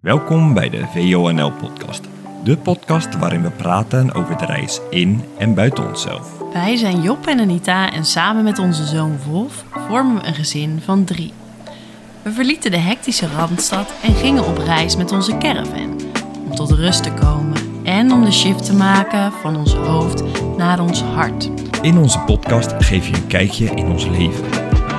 Welkom 0.00 0.54
bij 0.54 0.70
de 0.70 0.84
VONL-podcast. 0.86 2.08
De 2.44 2.56
podcast 2.56 3.18
waarin 3.18 3.42
we 3.42 3.50
praten 3.50 4.14
over 4.14 4.36
de 4.36 4.44
reis 4.44 4.80
in 4.90 5.24
en 5.38 5.54
buiten 5.54 5.88
onszelf. 5.88 6.42
Wij 6.52 6.76
zijn 6.76 7.02
Job 7.02 7.26
en 7.26 7.40
Anita 7.40 7.92
en 7.92 8.04
samen 8.04 8.44
met 8.44 8.58
onze 8.58 8.84
zoon 8.84 9.18
Wolf 9.26 9.64
vormen 9.88 10.14
we 10.14 10.26
een 10.26 10.34
gezin 10.34 10.80
van 10.84 11.04
drie. 11.04 11.32
We 12.22 12.32
verlieten 12.32 12.70
de 12.70 12.76
hectische 12.76 13.26
Randstad 13.26 13.92
en 14.02 14.14
gingen 14.14 14.46
op 14.46 14.58
reis 14.58 14.96
met 14.96 15.12
onze 15.12 15.38
caravan. 15.38 16.00
Om 16.44 16.54
tot 16.54 16.70
rust 16.70 17.02
te 17.02 17.12
komen 17.12 17.56
en 17.84 18.12
om 18.12 18.24
de 18.24 18.32
shift 18.32 18.64
te 18.64 18.74
maken 18.74 19.32
van 19.32 19.56
ons 19.56 19.74
hoofd 19.74 20.22
naar 20.56 20.80
ons 20.80 21.02
hart. 21.02 21.50
In 21.82 21.98
onze 21.98 22.18
podcast 22.18 22.72
geef 22.78 23.08
je 23.08 23.14
een 23.14 23.26
kijkje 23.26 23.64
in 23.64 23.86
ons 23.86 24.06
leven. 24.06 24.50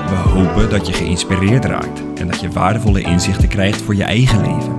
We 0.09 0.16
hopen 0.16 0.70
dat 0.70 0.88
je 0.88 0.93
geïnspireerd 0.93 1.66
raakt 1.66 2.02
en 2.16 2.27
dat 2.27 2.39
je 2.39 2.50
waardevolle 2.50 3.02
inzichten 3.02 3.47
krijgt 3.47 3.81
voor 3.81 3.95
je 3.95 4.04
eigen 4.04 4.41
leven. 4.41 4.79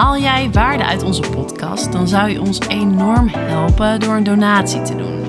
Haal 0.00 0.18
jij 0.18 0.50
waarde 0.50 0.84
uit 0.84 1.02
onze 1.02 1.22
podcast, 1.30 1.92
dan 1.92 2.08
zou 2.08 2.30
je 2.30 2.40
ons 2.40 2.60
enorm 2.68 3.28
helpen 3.28 4.00
door 4.00 4.14
een 4.14 4.24
donatie 4.24 4.82
te 4.82 4.96
doen. 4.96 5.20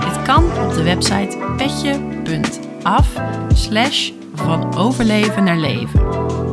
Dit 0.00 0.22
kan 0.22 0.44
op 0.44 0.74
de 0.74 0.82
website 0.82 1.38
petje.af 1.56 3.12
slash 3.54 4.10
van 4.34 4.76
overleven 4.76 5.44
naar 5.44 5.56
leven. 5.56 6.00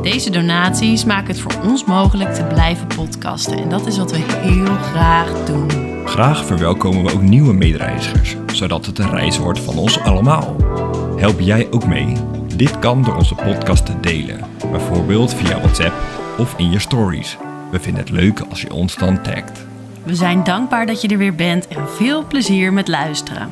Deze 0.02 0.30
donaties 0.30 1.04
maken 1.04 1.26
het 1.26 1.40
voor 1.40 1.54
ons 1.62 1.84
mogelijk 1.84 2.34
te 2.34 2.44
blijven 2.44 2.86
podcasten 2.86 3.58
en 3.58 3.68
dat 3.68 3.86
is 3.86 3.98
wat 3.98 4.10
we 4.10 4.18
heel 4.18 4.76
graag 4.76 5.44
doen. 5.44 5.70
Graag 6.04 6.44
verwelkomen 6.44 7.04
we 7.04 7.12
ook 7.12 7.22
nieuwe 7.22 7.52
medereizigers, 7.52 8.36
zodat 8.52 8.86
het 8.86 8.98
een 8.98 9.10
reis 9.10 9.38
wordt 9.38 9.60
van 9.60 9.78
ons 9.78 10.00
allemaal. 10.00 10.56
Help 11.16 11.40
jij 11.40 11.68
ook 11.70 11.86
mee? 11.86 12.16
Dit 12.56 12.78
kan 12.78 13.02
door 13.02 13.16
onze 13.16 13.34
podcast 13.34 13.86
te 13.86 14.00
delen, 14.00 14.40
bijvoorbeeld 14.70 15.34
via 15.34 15.58
WhatsApp 15.58 15.94
of 16.38 16.54
in 16.56 16.70
je 16.70 16.78
stories. 16.78 17.38
We 17.72 17.80
vinden 17.80 18.02
het 18.02 18.12
leuk 18.12 18.40
als 18.40 18.62
je 18.62 18.72
ons 18.72 18.96
dan 18.96 19.22
tagt. 19.22 19.66
We 20.04 20.14
zijn 20.14 20.44
dankbaar 20.44 20.86
dat 20.86 21.02
je 21.02 21.08
er 21.08 21.18
weer 21.18 21.34
bent 21.34 21.68
en 21.68 21.88
veel 21.88 22.26
plezier 22.26 22.72
met 22.72 22.88
luisteren. 22.88 23.50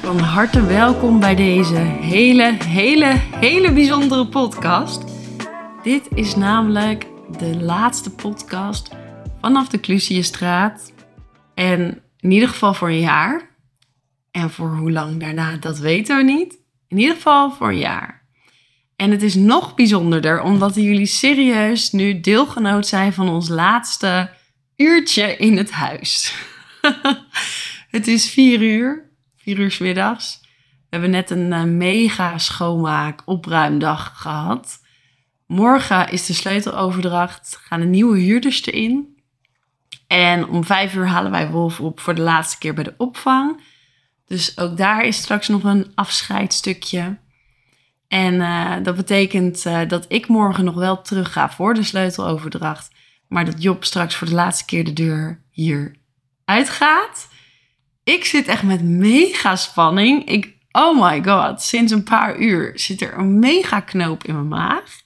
Van 0.00 0.18
harte 0.18 0.66
welkom 0.66 1.20
bij 1.20 1.34
deze 1.34 1.76
hele, 1.76 2.56
hele, 2.64 3.06
hele 3.34 3.72
bijzondere 3.72 4.26
podcast. 4.26 5.04
Dit 5.82 6.08
is 6.14 6.36
namelijk 6.36 7.06
de 7.38 7.62
laatste 7.62 8.10
podcast 8.10 8.90
vanaf 9.40 9.68
de 9.68 9.80
Clusiëstraat. 9.80 10.92
En 11.54 12.02
in 12.20 12.30
ieder 12.30 12.48
geval 12.48 12.74
voor 12.74 12.88
een 12.88 13.00
jaar. 13.00 13.50
En 14.30 14.50
voor 14.50 14.68
hoe 14.68 14.92
lang 14.92 15.20
daarna, 15.20 15.56
dat 15.56 15.78
weten 15.78 16.16
we 16.16 16.22
niet. 16.22 16.58
In 16.88 16.98
ieder 16.98 17.14
geval 17.14 17.50
voor 17.50 17.68
een 17.68 17.78
jaar. 17.78 18.21
En 18.96 19.10
het 19.10 19.22
is 19.22 19.34
nog 19.34 19.74
bijzonderder 19.74 20.42
omdat 20.42 20.74
jullie 20.74 21.06
serieus 21.06 21.92
nu 21.92 22.20
deelgenoot 22.20 22.86
zijn 22.86 23.12
van 23.12 23.28
ons 23.28 23.48
laatste 23.48 24.30
uurtje 24.76 25.36
in 25.36 25.56
het 25.56 25.70
huis. 25.70 26.34
het 27.96 28.06
is 28.06 28.30
vier 28.30 28.62
uur, 28.62 29.10
vier 29.36 29.58
uur 29.58 29.76
middags. 29.80 30.40
We 30.42 30.98
hebben 30.98 31.10
net 31.10 31.30
een 31.30 31.52
eh, 31.52 31.62
mega 31.62 32.38
schoonmaak 32.38 33.22
opruimdag 33.24 34.12
gehad. 34.14 34.80
Morgen 35.46 36.10
is 36.10 36.26
de 36.26 36.32
sleuteloverdracht, 36.32 37.58
gaan 37.62 37.80
de 37.80 37.86
nieuwe 37.86 38.18
huurders 38.18 38.66
erin. 38.66 39.22
En 40.06 40.48
om 40.48 40.64
vijf 40.64 40.94
uur 40.94 41.06
halen 41.06 41.30
wij 41.30 41.50
Wolf 41.50 41.80
op 41.80 42.00
voor 42.00 42.14
de 42.14 42.20
laatste 42.20 42.58
keer 42.58 42.74
bij 42.74 42.84
de 42.84 42.94
opvang. 42.96 43.60
Dus 44.26 44.58
ook 44.58 44.76
daar 44.76 45.04
is 45.04 45.16
straks 45.16 45.48
nog 45.48 45.64
een 45.64 45.92
afscheidstukje. 45.94 47.18
En 48.12 48.34
uh, 48.34 48.74
dat 48.82 48.96
betekent 48.96 49.64
uh, 49.66 49.80
dat 49.88 50.04
ik 50.08 50.28
morgen 50.28 50.64
nog 50.64 50.74
wel 50.74 51.02
terug 51.02 51.32
ga 51.32 51.50
voor 51.50 51.74
de 51.74 51.82
sleuteloverdracht. 51.82 52.90
Maar 53.28 53.44
dat 53.44 53.62
Job 53.62 53.84
straks 53.84 54.14
voor 54.14 54.26
de 54.26 54.34
laatste 54.34 54.64
keer 54.64 54.84
de 54.84 54.92
deur 54.92 55.42
hier 55.50 55.96
uitgaat. 56.44 57.28
Ik 58.04 58.24
zit 58.24 58.46
echt 58.46 58.62
met 58.62 58.82
mega 58.82 59.56
spanning. 59.56 60.28
Ik, 60.28 60.54
oh 60.72 61.02
my 61.02 61.24
god, 61.24 61.62
sinds 61.62 61.92
een 61.92 62.02
paar 62.02 62.38
uur 62.38 62.72
zit 62.74 63.00
er 63.00 63.18
een 63.18 63.38
mega 63.38 63.80
knoop 63.80 64.24
in 64.24 64.34
mijn 64.34 64.48
maag. 64.48 65.00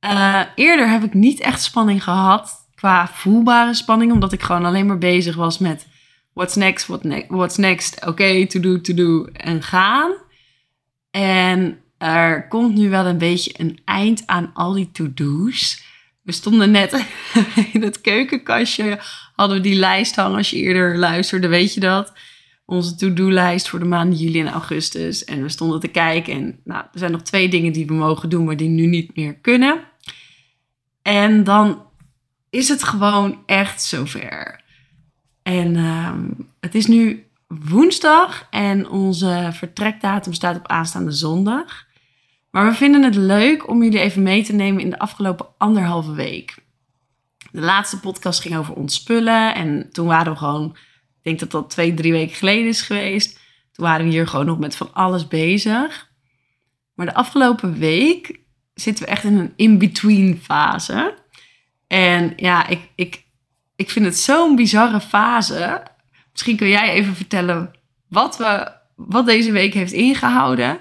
Uh, 0.00 0.40
eerder 0.54 0.88
heb 0.88 1.04
ik 1.04 1.14
niet 1.14 1.40
echt 1.40 1.62
spanning 1.62 2.04
gehad 2.04 2.68
qua 2.74 3.08
voelbare 3.08 3.74
spanning. 3.74 4.12
Omdat 4.12 4.32
ik 4.32 4.42
gewoon 4.42 4.64
alleen 4.64 4.86
maar 4.86 4.98
bezig 4.98 5.36
was 5.36 5.58
met 5.58 5.86
what's 6.32 6.54
next, 6.54 6.86
what 6.86 7.04
ne 7.04 7.24
what's 7.28 7.56
next. 7.56 8.06
Oké, 8.06 8.46
to 8.46 8.60
do, 8.60 8.80
to 8.80 8.94
do 8.94 9.24
en 9.24 9.62
gaan. 9.62 10.28
En 11.10 11.78
er 11.98 12.48
komt 12.48 12.76
nu 12.76 12.90
wel 12.90 13.06
een 13.06 13.18
beetje 13.18 13.52
een 13.56 13.78
eind 13.84 14.22
aan 14.26 14.50
al 14.54 14.72
die 14.72 14.90
to-do's. 14.92 15.82
We 16.22 16.32
stonden 16.32 16.70
net 16.70 17.06
in 17.72 17.82
het 17.82 18.00
keukenkastje, 18.00 18.98
hadden 19.34 19.56
we 19.56 19.62
die 19.62 19.78
lijst 19.78 20.16
hangen. 20.16 20.36
Als 20.36 20.50
je 20.50 20.56
eerder 20.56 20.98
luisterde, 20.98 21.48
weet 21.48 21.74
je 21.74 21.80
dat. 21.80 22.12
Onze 22.64 22.94
to-do-lijst 22.94 23.68
voor 23.68 23.78
de 23.78 23.84
maanden 23.84 24.18
juli 24.18 24.40
en 24.40 24.48
augustus. 24.48 25.24
En 25.24 25.42
we 25.42 25.48
stonden 25.48 25.80
te 25.80 25.88
kijken 25.88 26.32
en 26.32 26.60
nou, 26.64 26.84
er 26.92 26.98
zijn 26.98 27.12
nog 27.12 27.22
twee 27.22 27.48
dingen 27.48 27.72
die 27.72 27.86
we 27.86 27.94
mogen 27.94 28.28
doen, 28.28 28.44
maar 28.44 28.56
die 28.56 28.68
nu 28.68 28.86
niet 28.86 29.16
meer 29.16 29.34
kunnen. 29.34 29.80
En 31.02 31.44
dan 31.44 31.82
is 32.50 32.68
het 32.68 32.82
gewoon 32.82 33.42
echt 33.46 33.82
zover. 33.82 34.60
En 35.42 35.74
uh, 35.74 36.14
het 36.60 36.74
is 36.74 36.86
nu 36.86 37.29
woensdag 37.58 38.46
en 38.50 38.88
onze 38.88 39.48
vertrekdatum 39.52 40.32
staat 40.32 40.56
op 40.56 40.68
aanstaande 40.68 41.12
zondag. 41.12 41.86
Maar 42.50 42.66
we 42.66 42.74
vinden 42.74 43.02
het 43.02 43.14
leuk 43.14 43.68
om 43.68 43.82
jullie 43.82 44.00
even 44.00 44.22
mee 44.22 44.44
te 44.44 44.52
nemen 44.52 44.82
in 44.82 44.90
de 44.90 44.98
afgelopen 44.98 45.46
anderhalve 45.58 46.12
week. 46.12 46.54
De 47.52 47.60
laatste 47.60 48.00
podcast 48.00 48.40
ging 48.40 48.56
over 48.56 48.74
ontspullen 48.74 49.54
en 49.54 49.92
toen 49.92 50.06
waren 50.06 50.32
we 50.32 50.38
gewoon, 50.38 50.70
ik 50.74 51.22
denk 51.22 51.38
dat 51.38 51.50
dat 51.50 51.70
twee, 51.70 51.94
drie 51.94 52.12
weken 52.12 52.36
geleden 52.36 52.68
is 52.68 52.82
geweest. 52.82 53.38
Toen 53.72 53.84
waren 53.84 54.06
we 54.06 54.12
hier 54.12 54.26
gewoon 54.26 54.46
nog 54.46 54.58
met 54.58 54.76
van 54.76 54.94
alles 54.94 55.28
bezig. 55.28 56.10
Maar 56.94 57.06
de 57.06 57.14
afgelopen 57.14 57.78
week 57.78 58.40
zitten 58.74 59.04
we 59.04 59.10
echt 59.10 59.24
in 59.24 59.38
een 59.38 59.52
in-between 59.56 60.40
fase. 60.42 61.14
En 61.86 62.32
ja, 62.36 62.66
ik, 62.66 62.90
ik, 62.94 63.24
ik 63.76 63.90
vind 63.90 64.04
het 64.04 64.18
zo'n 64.18 64.56
bizarre 64.56 65.00
fase. 65.00 65.82
Misschien 66.32 66.56
kun 66.56 66.68
jij 66.68 66.90
even 66.92 67.14
vertellen 67.14 67.70
wat, 68.08 68.36
we, 68.36 68.72
wat 68.96 69.26
deze 69.26 69.52
week 69.52 69.74
heeft 69.74 69.92
ingehouden, 69.92 70.80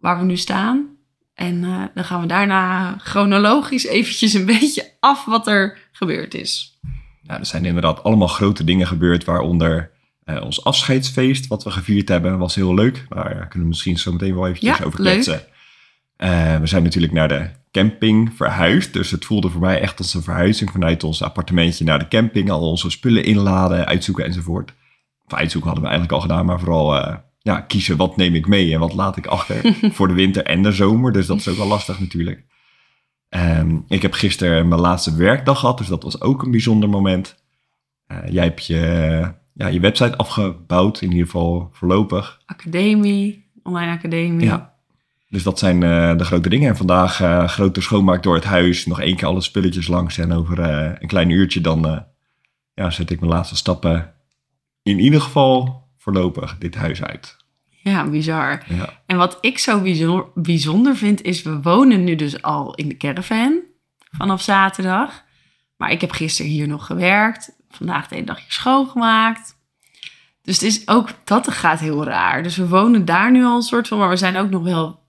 waar 0.00 0.18
we 0.18 0.24
nu 0.24 0.36
staan. 0.36 0.96
En 1.34 1.62
uh, 1.62 1.82
dan 1.94 2.04
gaan 2.04 2.20
we 2.20 2.26
daarna 2.26 2.94
chronologisch 2.98 3.86
eventjes 3.86 4.32
een 4.32 4.46
beetje 4.58 4.92
af 5.00 5.24
wat 5.24 5.46
er 5.46 5.78
gebeurd 5.92 6.34
is. 6.34 6.78
Ja, 7.22 7.38
er 7.38 7.46
zijn 7.46 7.64
inderdaad 7.64 8.02
allemaal 8.02 8.28
grote 8.28 8.64
dingen 8.64 8.86
gebeurd, 8.86 9.24
waaronder 9.24 9.90
uh, 10.24 10.42
ons 10.42 10.64
afscheidsfeest, 10.64 11.46
wat 11.46 11.64
we 11.64 11.70
gevierd 11.70 12.08
hebben, 12.08 12.38
was 12.38 12.54
heel 12.54 12.74
leuk. 12.74 13.06
Daar 13.08 13.24
kunnen 13.24 13.60
we 13.60 13.64
misschien 13.64 13.98
zo 13.98 14.12
meteen 14.12 14.34
wel 14.34 14.46
eventjes 14.46 14.78
ja, 14.78 14.84
over 14.84 14.98
kletsen. 14.98 15.42
Uh, 16.18 16.56
we 16.56 16.66
zijn 16.66 16.82
natuurlijk 16.82 17.12
naar 17.12 17.28
de 17.28 17.50
camping 17.70 18.32
verhuisd. 18.34 18.92
Dus 18.92 19.10
het 19.10 19.24
voelde 19.24 19.50
voor 19.50 19.60
mij 19.60 19.80
echt 19.80 19.98
als 19.98 20.14
een 20.14 20.22
verhuizing 20.22 20.70
vanuit 20.70 21.04
ons 21.04 21.22
appartementje 21.22 21.84
naar 21.84 21.98
de 21.98 22.08
camping. 22.08 22.50
Al 22.50 22.70
onze 22.70 22.90
spullen 22.90 23.24
inladen, 23.24 23.86
uitzoeken 23.86 24.24
enzovoort. 24.24 24.72
Of 25.24 25.34
uitzoeken 25.34 25.70
hadden 25.70 25.88
we 25.88 25.90
eigenlijk 25.90 26.22
al 26.22 26.28
gedaan, 26.28 26.46
maar 26.46 26.58
vooral 26.58 26.96
uh, 26.96 27.14
ja, 27.38 27.60
kiezen 27.60 27.96
wat 27.96 28.16
neem 28.16 28.34
ik 28.34 28.46
mee 28.46 28.72
en 28.72 28.80
wat 28.80 28.94
laat 28.94 29.16
ik 29.16 29.26
achter 29.26 29.74
voor 29.96 30.08
de 30.08 30.14
winter 30.14 30.44
en 30.44 30.62
de 30.62 30.72
zomer. 30.72 31.12
Dus 31.12 31.26
dat 31.26 31.36
is 31.36 31.48
ook 31.48 31.56
wel 31.56 31.66
lastig 31.66 32.00
natuurlijk. 32.00 32.44
Um, 33.28 33.84
ik 33.88 34.02
heb 34.02 34.12
gisteren 34.12 34.68
mijn 34.68 34.80
laatste 34.80 35.16
werkdag 35.16 35.58
gehad, 35.58 35.78
dus 35.78 35.86
dat 35.86 36.02
was 36.02 36.20
ook 36.20 36.42
een 36.42 36.50
bijzonder 36.50 36.88
moment. 36.88 37.44
Uh, 38.12 38.18
jij 38.28 38.44
hebt 38.44 38.66
je, 38.66 39.32
ja, 39.52 39.66
je 39.66 39.80
website 39.80 40.16
afgebouwd, 40.16 41.00
in 41.00 41.10
ieder 41.10 41.24
geval 41.24 41.68
voorlopig. 41.72 42.40
Academie, 42.46 43.50
online 43.62 43.92
academie. 43.92 44.46
Ja, 44.46 44.75
dus 45.28 45.42
dat 45.42 45.58
zijn 45.58 45.82
uh, 45.82 46.16
de 46.16 46.24
grote 46.24 46.48
dingen. 46.48 46.68
En 46.68 46.76
vandaag 46.76 47.20
uh, 47.20 47.48
grote 47.48 47.80
schoonmaak 47.80 48.22
door 48.22 48.34
het 48.34 48.44
huis. 48.44 48.86
Nog 48.86 49.00
één 49.00 49.16
keer 49.16 49.26
alle 49.26 49.40
spulletjes 49.40 49.88
langs. 49.88 50.18
En 50.18 50.32
over 50.32 50.58
uh, 50.58 50.92
een 50.98 51.08
klein 51.08 51.30
uurtje 51.30 51.60
dan 51.60 52.04
ja, 52.74 52.90
zet 52.90 53.10
ik 53.10 53.20
mijn 53.20 53.32
laatste 53.32 53.56
stappen. 53.56 54.14
In 54.82 54.98
ieder 54.98 55.20
geval 55.20 55.84
voorlopig 55.98 56.56
dit 56.58 56.74
huis 56.74 57.02
uit. 57.02 57.36
Ja, 57.82 58.08
bizar. 58.08 58.62
Ja. 58.68 59.02
En 59.06 59.16
wat 59.16 59.38
ik 59.40 59.58
zo 59.58 59.80
bijzonder, 59.80 60.26
bijzonder 60.34 60.96
vind 60.96 61.22
is, 61.22 61.42
we 61.42 61.62
wonen 61.62 62.04
nu 62.04 62.14
dus 62.14 62.42
al 62.42 62.74
in 62.74 62.88
de 62.88 62.96
caravan 62.96 63.60
vanaf 64.10 64.42
zaterdag. 64.42 65.24
Maar 65.76 65.90
ik 65.90 66.00
heb 66.00 66.10
gisteren 66.10 66.50
hier 66.50 66.68
nog 66.68 66.86
gewerkt. 66.86 67.56
Vandaag 67.70 68.08
de 68.08 68.14
hele 68.14 68.26
dag 68.26 68.38
hier 68.38 68.52
schoongemaakt. 68.52 69.58
Dus 70.42 70.54
het 70.54 70.64
is 70.64 70.88
ook, 70.88 71.08
dat 71.24 71.50
gaat 71.50 71.80
heel 71.80 72.04
raar. 72.04 72.42
Dus 72.42 72.56
we 72.56 72.68
wonen 72.68 73.04
daar 73.04 73.30
nu 73.30 73.44
al 73.44 73.56
een 73.56 73.62
soort 73.62 73.88
van, 73.88 73.98
maar 73.98 74.08
we 74.08 74.16
zijn 74.16 74.36
ook 74.36 74.50
nog 74.50 74.62
wel 74.62 75.00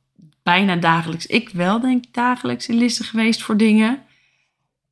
bijna 0.48 0.76
dagelijks. 0.76 1.26
Ik 1.26 1.50
wel, 1.50 1.80
denk 1.80 2.06
ik, 2.06 2.14
dagelijks 2.14 2.68
in 2.68 2.76
Lisse 2.76 3.04
geweest 3.04 3.42
voor 3.42 3.58
dingen. 3.58 4.04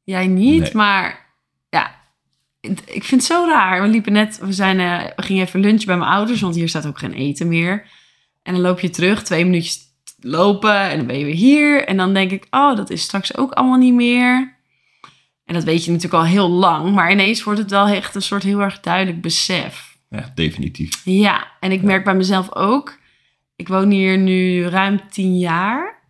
Jij 0.03 0.27
niet, 0.27 0.61
nee. 0.61 0.73
maar 0.73 1.25
ja, 1.69 1.95
ik 2.85 3.03
vind 3.03 3.21
het 3.21 3.23
zo 3.23 3.45
raar. 3.45 3.81
We 3.81 3.87
liepen 3.87 4.13
net, 4.13 4.39
we, 4.41 4.53
zijn, 4.53 4.79
uh, 4.79 5.03
we 5.15 5.21
gingen 5.21 5.45
even 5.45 5.59
lunchen 5.59 5.87
bij 5.87 5.97
mijn 5.97 6.11
ouders, 6.11 6.41
want 6.41 6.55
hier 6.55 6.69
staat 6.69 6.87
ook 6.87 6.99
geen 6.99 7.13
eten 7.13 7.47
meer. 7.47 7.87
En 8.43 8.53
dan 8.53 8.61
loop 8.61 8.79
je 8.79 8.89
terug, 8.89 9.23
twee 9.23 9.45
minuutjes 9.45 9.79
lopen 10.19 10.79
en 10.79 10.97
dan 10.97 11.07
ben 11.07 11.17
je 11.17 11.25
weer 11.25 11.35
hier. 11.35 11.85
En 11.85 11.97
dan 11.97 12.13
denk 12.13 12.31
ik, 12.31 12.47
oh, 12.49 12.75
dat 12.75 12.89
is 12.89 13.01
straks 13.01 13.37
ook 13.37 13.51
allemaal 13.51 13.77
niet 13.77 13.93
meer. 13.93 14.57
En 15.45 15.53
dat 15.53 15.63
weet 15.63 15.85
je 15.85 15.91
natuurlijk 15.91 16.23
al 16.23 16.29
heel 16.29 16.49
lang. 16.49 16.93
Maar 16.93 17.11
ineens 17.11 17.43
wordt 17.43 17.59
het 17.59 17.71
wel 17.71 17.87
echt 17.87 18.15
een 18.15 18.21
soort 18.21 18.43
heel 18.43 18.59
erg 18.59 18.79
duidelijk 18.79 19.21
besef. 19.21 19.97
Ja, 20.09 20.31
definitief. 20.35 21.01
Ja, 21.03 21.47
en 21.59 21.71
ik 21.71 21.81
merk 21.81 22.03
bij 22.03 22.15
mezelf 22.15 22.55
ook. 22.55 23.03
Ik 23.55 23.67
woon 23.67 23.89
hier 23.89 24.17
nu 24.17 24.63
ruim 24.63 25.09
tien 25.09 25.37
jaar. 25.37 26.03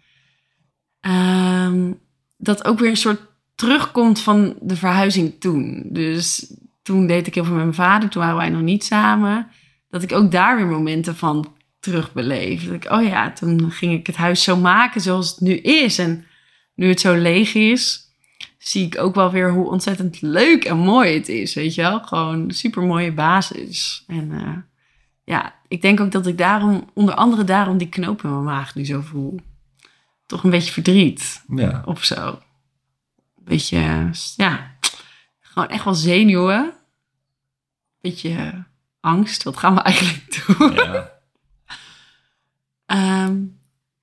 Ehm, 1.00 1.92
dat 2.38 2.66
ook 2.66 2.80
weer 2.80 2.90
een 2.90 2.98
soort 2.98 3.22
terugkomt 3.56 4.20
van 4.20 4.56
de 4.62 4.76
verhuizing 4.76 5.40
toen. 5.40 5.84
Dus 5.86 6.54
toen 6.82 7.08
deed 7.08 7.28
ik 7.28 7.36
heel 7.36 7.44
veel 7.44 7.54
met 7.54 7.64
mijn 7.64 7.76
vader. 7.76 8.10
Toen 8.10 8.22
waren 8.22 8.38
wij 8.38 8.50
nog 8.50 8.62
niet 8.62 8.84
samen. 8.84 9.48
Dat 9.90 10.04
ik 10.04 10.12
ook 10.12 10.32
daar 10.32 10.56
weer 10.56 10.66
momenten 10.66 11.16
van 11.16 11.54
terugbeleef. 11.80 12.66
Dat 12.66 12.74
ik, 12.74 12.92
oh 12.92 13.04
ja, 13.04 13.32
toen 13.32 13.72
ging 13.72 13.94
ik 13.94 14.08
het 14.08 14.16
huis 14.16 14.44
zo 14.44 14.58
maken 14.58 15.02
zoals 15.02 15.30
het 15.30 15.40
nu 15.40 15.54
is. 15.58 15.98
En 15.98 16.26
nu 16.76 16.88
het 16.88 17.00
zo 17.00 17.16
leeg 17.16 17.54
is, 17.54 18.06
zie 18.58 18.86
ik 18.86 18.98
ook 18.98 19.16
wel 19.16 19.32
weer 19.32 19.52
hoe 19.52 19.70
ontzettend 19.70 20.22
leuk 20.22 20.66
en 20.66 20.78
mooi 20.78 21.14
het 21.14 21.30
is. 21.30 21.54
Weet 21.54 21.76
je 21.76 21.82
wel? 21.82 22.00
Gewoon 22.00 22.40
een 22.40 22.52
super 22.52 22.84
mooie 22.84 23.12
basis. 23.12 24.04
En 24.08 24.32
eh, 24.32 24.58
ja, 25.26 25.56
ik 25.68 25.82
denk 25.82 26.00
ook 26.00 26.12
dat 26.12 26.28
ik 26.28 26.38
daarom, 26.38 26.90
onder 26.94 27.14
andere 27.14 27.44
daarom, 27.44 27.78
die 27.78 27.90
knoop 27.90 28.24
in 28.24 28.30
mijn 28.30 28.44
maag 28.44 28.76
nu 28.76 28.86
zo 28.86 29.02
voel. 29.02 29.40
Toch 30.26 30.44
een 30.44 30.50
beetje 30.50 30.72
verdriet 30.72 31.44
Ja, 31.48 31.82
of 31.86 32.04
zo. 32.04 32.40
Beetje, 33.36 34.10
ja, 34.36 34.76
gewoon 35.40 35.70
echt 35.70 35.84
wel 35.84 35.94
zenuwen. 35.94 36.74
Beetje 38.02 38.64
angst. 39.00 39.44
Wat 39.44 39.58
gaan 39.58 39.76
we 39.76 39.82
eigenlijk 39.82 40.44
doen? 40.58 40.74
ja. 40.74 41.12
Ehm, 42.86 43.38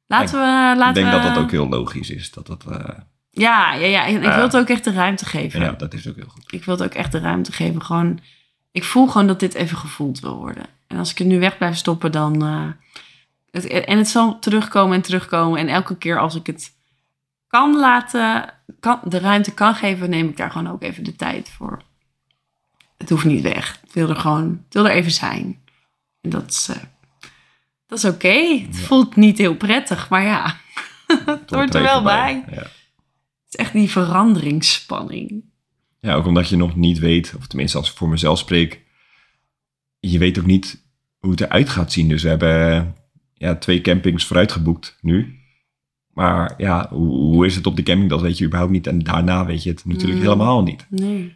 laten 0.06 0.34
we, 0.38 0.74
laten 0.78 0.88
ik 0.88 0.94
denk 0.94 1.06
we... 1.06 1.12
dat 1.12 1.34
dat 1.34 1.44
ook 1.44 1.50
heel 1.50 1.68
logisch 1.68 2.10
is. 2.10 2.30
Dat 2.30 2.46
dat, 2.46 2.64
eh, 2.66 2.98
Ja, 3.30 3.74
ja, 3.74 3.86
ja. 3.86 4.06
En 4.06 4.14
ik 4.14 4.32
wil 4.32 4.42
het 4.42 4.56
ook 4.56 4.68
echt 4.68 4.84
de 4.84 4.92
ruimte 4.92 5.24
geven. 5.24 5.60
ja, 5.60 5.72
dat 5.72 5.94
is 5.94 6.08
ook 6.08 6.16
heel 6.16 6.28
goed. 6.28 6.52
Ik 6.52 6.64
wil 6.64 6.74
het 6.74 6.84
ook 6.84 6.94
echt 6.94 7.12
de 7.12 7.18
ruimte 7.18 7.52
geven. 7.52 7.82
Gewoon, 7.82 8.20
ik 8.70 8.84
voel 8.84 9.06
gewoon 9.06 9.26
dat 9.26 9.40
dit 9.40 9.54
even 9.54 9.76
gevoeld 9.76 10.20
wil 10.20 10.36
worden. 10.36 10.66
En 10.92 10.98
als 10.98 11.10
ik 11.10 11.18
het 11.18 11.26
nu 11.26 11.38
weg 11.38 11.58
blijf 11.58 11.76
stoppen, 11.76 12.12
dan... 12.12 12.42
eh, 12.42 12.66
het, 13.50 13.66
en 13.66 13.98
het 13.98 14.08
zal 14.08 14.38
terugkomen 14.38 14.96
en 14.96 15.02
terugkomen. 15.02 15.58
En 15.58 15.68
elke 15.68 15.96
keer 15.96 16.18
als 16.20 16.34
ik 16.34 16.46
het 16.46 16.72
kan 17.46 17.76
laten, 17.78 18.54
kan, 18.80 19.00
de 19.04 19.18
ruimte 19.18 19.54
kan 19.54 19.74
geven, 19.74 20.10
neem 20.10 20.28
ik 20.28 20.36
daar 20.36 20.50
gewoon 20.50 20.70
ook 20.72 20.82
even 20.82 21.04
de 21.04 21.16
tijd 21.16 21.48
voor. 21.48 21.82
Het 22.98 23.10
hoeft 23.10 23.24
niet 23.24 23.42
weg. 23.42 23.78
Het 23.80 23.92
wil 23.92 24.08
er 24.08 24.16
gewoon, 24.16 24.64
wil 24.70 24.86
er 24.88 24.94
even 24.94 25.10
zijn. 25.12 25.60
En 26.20 26.30
dat 26.30 26.50
is, 26.50 26.68
eh, 26.68 26.76
dat 27.86 27.98
is 27.98 28.04
oké. 28.04 28.28
Het 28.66 28.76
Ja. 28.78 28.82
voelt 28.82 29.16
niet 29.16 29.38
heel 29.38 29.56
prettig, 29.56 30.08
maar 30.08 30.22
ja, 30.22 30.56
het 31.26 31.50
hoort 31.50 31.74
er 31.74 31.82
wel 31.82 32.02
bij. 32.02 32.44
Ja. 32.50 32.56
Het 32.56 32.68
is 33.48 33.54
echt 33.56 33.72
die 33.72 33.90
veranderingsspanning. 33.90 35.44
ja, 36.00 36.14
ook 36.14 36.26
omdat 36.26 36.48
je 36.48 36.56
nog 36.56 36.76
niet 36.76 36.98
weet, 36.98 37.34
of 37.38 37.46
tenminste 37.46 37.78
als 37.78 37.90
ik 37.90 37.96
voor 37.96 38.08
mezelf 38.08 38.38
spreek, 38.38 38.81
je 40.10 40.18
weet 40.18 40.38
ook 40.38 40.46
niet 40.46 40.84
hoe 41.18 41.30
het 41.30 41.40
eruit 41.40 41.68
gaat 41.68 41.92
zien. 41.92 42.08
Dus 42.08 42.22
we 42.22 42.28
hebben 42.28 42.94
ja, 43.34 43.56
twee 43.56 43.80
campings 43.80 44.24
vooruit 44.26 44.52
geboekt 44.52 44.98
nu. 45.00 45.34
Maar 46.12 46.54
ja, 46.56 46.86
hoe, 46.90 47.08
hoe 47.08 47.46
is 47.46 47.54
het 47.54 47.66
op 47.66 47.76
de 47.76 47.82
camping, 47.82 48.10
dat 48.10 48.20
weet 48.20 48.38
je 48.38 48.44
überhaupt 48.44 48.72
niet. 48.72 48.86
En 48.86 48.98
daarna 48.98 49.46
weet 49.46 49.62
je 49.62 49.70
het 49.70 49.84
natuurlijk 49.84 50.18
Mm. 50.18 50.24
helemaal 50.24 50.62
niet. 50.62 50.86
Nee. 50.90 51.34